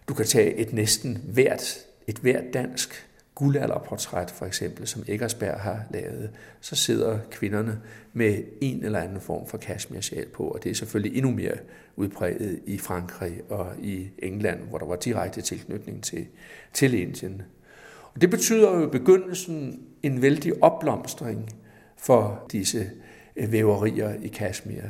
du 0.08 0.14
kan 0.14 0.26
tage 0.26 0.54
et 0.54 0.72
næsten 0.72 1.18
hvert, 1.32 1.86
et 2.06 2.18
hvert 2.18 2.44
dansk 2.54 3.06
guldalderportræt, 3.34 4.30
for 4.30 4.46
eksempel, 4.46 4.86
som 4.86 5.04
Eggersberg 5.08 5.60
har 5.60 5.84
lavet, 5.90 6.30
så 6.60 6.76
sidder 6.76 7.18
kvinderne 7.30 7.80
med 8.12 8.42
en 8.60 8.84
eller 8.84 8.98
anden 8.98 9.20
form 9.20 9.46
for 9.46 9.58
kashmir 9.58 10.00
på, 10.32 10.44
og 10.44 10.64
det 10.64 10.70
er 10.70 10.74
selvfølgelig 10.74 11.16
endnu 11.16 11.30
mere 11.30 11.54
udbredt 11.96 12.60
i 12.66 12.78
Frankrig 12.78 13.40
og 13.48 13.72
i 13.82 14.08
England, 14.18 14.60
hvor 14.68 14.78
der 14.78 14.86
var 14.86 14.96
direkte 14.96 15.40
tilknytning 15.40 16.02
til, 16.02 16.26
til 16.72 16.94
Indien. 16.94 17.42
Og 18.14 18.20
det 18.20 18.30
betyder 18.30 18.76
jo 18.76 18.86
i 18.86 18.90
begyndelsen 18.90 19.82
en 20.02 20.22
vældig 20.22 20.62
opblomstring 20.62 21.50
for 21.96 22.46
disse 22.52 22.90
øh, 23.36 23.52
væverier 23.52 24.14
i 24.22 24.28
Kashmir. 24.28 24.82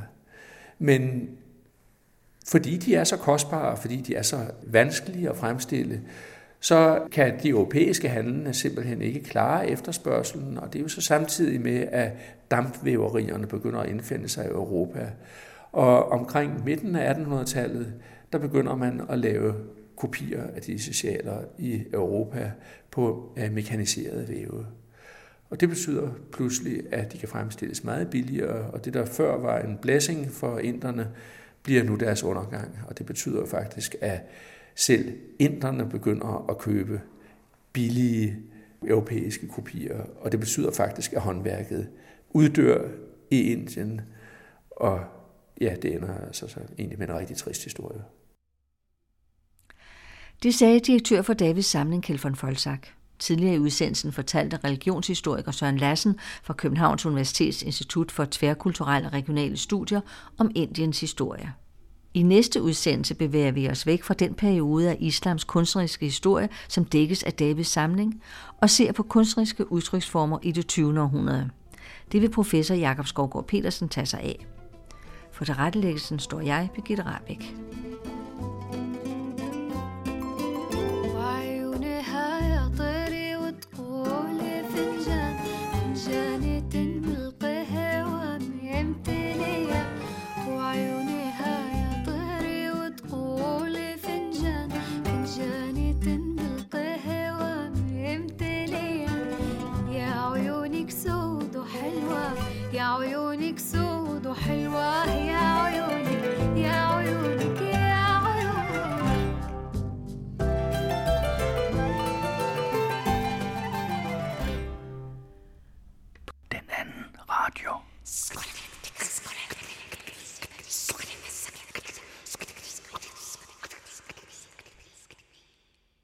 Men 0.78 1.30
fordi 2.50 2.76
de 2.76 2.94
er 2.94 3.04
så 3.04 3.16
kostbare, 3.16 3.76
fordi 3.76 3.96
de 3.96 4.14
er 4.14 4.22
så 4.22 4.36
vanskelige 4.66 5.30
at 5.30 5.36
fremstille, 5.36 6.00
så 6.60 7.02
kan 7.12 7.38
de 7.42 7.48
europæiske 7.48 8.08
handlende 8.08 8.54
simpelthen 8.54 9.02
ikke 9.02 9.22
klare 9.22 9.70
efterspørgselen, 9.70 10.58
og 10.58 10.72
det 10.72 10.78
er 10.78 10.82
jo 10.82 10.88
så 10.88 11.00
samtidig 11.00 11.60
med, 11.60 11.86
at 11.92 12.12
dampvæverierne 12.50 13.46
begynder 13.46 13.80
at 13.80 13.88
indfinde 13.88 14.28
sig 14.28 14.44
i 14.44 14.48
Europa. 14.48 15.10
Og 15.72 16.12
omkring 16.12 16.64
midten 16.64 16.96
af 16.96 17.14
1800-tallet, 17.14 17.92
der 18.32 18.38
begynder 18.38 18.76
man 18.76 19.00
at 19.08 19.18
lave 19.18 19.54
kopier 19.96 20.42
af 20.56 20.62
disse 20.62 20.94
sjaler 20.94 21.38
i 21.58 21.82
Europa 21.92 22.50
på 22.90 23.32
mekaniserede 23.50 24.28
væve. 24.28 24.66
Og 25.50 25.60
det 25.60 25.68
betyder 25.68 26.08
pludselig, 26.32 26.82
at 26.92 27.12
de 27.12 27.18
kan 27.18 27.28
fremstilles 27.28 27.84
meget 27.84 28.10
billigere, 28.10 28.70
og 28.70 28.84
det 28.84 28.94
der 28.94 29.04
før 29.04 29.38
var 29.38 29.58
en 29.58 29.78
blessing 29.82 30.32
for 30.32 30.58
inderne, 30.58 31.08
bliver 31.62 31.84
nu 31.84 31.94
deres 31.94 32.22
undergang. 32.22 32.78
Og 32.88 32.98
det 32.98 33.06
betyder 33.06 33.46
faktisk, 33.46 33.96
at 34.00 34.20
selv 34.74 35.18
inderne 35.38 35.88
begynder 35.88 36.50
at 36.50 36.58
købe 36.58 37.00
billige 37.72 38.38
europæiske 38.86 39.48
kopier, 39.48 40.04
og 40.20 40.32
det 40.32 40.40
betyder 40.40 40.72
faktisk, 40.72 41.12
at 41.12 41.20
håndværket 41.20 41.88
uddør 42.30 42.88
i 43.30 43.52
Indien, 43.52 44.00
og 44.70 45.04
ja, 45.60 45.74
det 45.82 45.94
ender 45.94 46.18
altså 46.26 46.48
så 46.48 46.60
egentlig 46.78 46.98
med 46.98 47.08
en 47.08 47.14
rigtig 47.14 47.36
trist 47.36 47.64
historie. 47.64 48.02
Det 50.42 50.54
sagde 50.54 50.80
direktør 50.80 51.22
for 51.22 51.34
Davids 51.34 51.66
samling, 51.66 52.02
Kjeld 52.02 52.18
von 52.18 52.36
Folsak. 52.36 52.86
Tidligere 53.20 53.54
i 53.54 53.58
udsendelsen 53.58 54.12
fortalte 54.12 54.58
religionshistoriker 54.64 55.52
Søren 55.52 55.76
Lassen 55.76 56.16
fra 56.42 56.54
Københavns 56.54 57.06
Universitets 57.06 57.62
Institut 57.62 58.12
for 58.12 58.26
Tværkulturelle 58.30 59.08
og 59.08 59.12
Regionale 59.12 59.56
Studier 59.56 60.00
om 60.38 60.50
Indiens 60.54 61.00
historie. 61.00 61.52
I 62.14 62.22
næste 62.22 62.62
udsendelse 62.62 63.14
bevæger 63.14 63.52
vi 63.52 63.68
os 63.68 63.86
væk 63.86 64.02
fra 64.02 64.14
den 64.14 64.34
periode 64.34 64.90
af 64.90 64.96
islams 65.00 65.44
kunstneriske 65.44 66.06
historie, 66.06 66.48
som 66.68 66.84
dækkes 66.84 67.22
af 67.22 67.32
Davids 67.32 67.68
samling, 67.68 68.22
og 68.60 68.70
ser 68.70 68.92
på 68.92 69.02
kunstneriske 69.02 69.72
udtryksformer 69.72 70.38
i 70.42 70.52
det 70.52 70.66
20. 70.66 71.00
århundrede. 71.00 71.50
Det 72.12 72.22
vil 72.22 72.30
professor 72.30 72.74
Jakob 72.74 73.06
Skovgaard 73.06 73.46
Petersen 73.46 73.88
tage 73.88 74.06
sig 74.06 74.20
af. 74.20 74.46
For 75.32 75.44
tilrettelæggelsen 75.44 76.18
står 76.18 76.40
jeg, 76.40 76.68
Birgitte 76.74 77.02
Rabeck. 77.02 77.54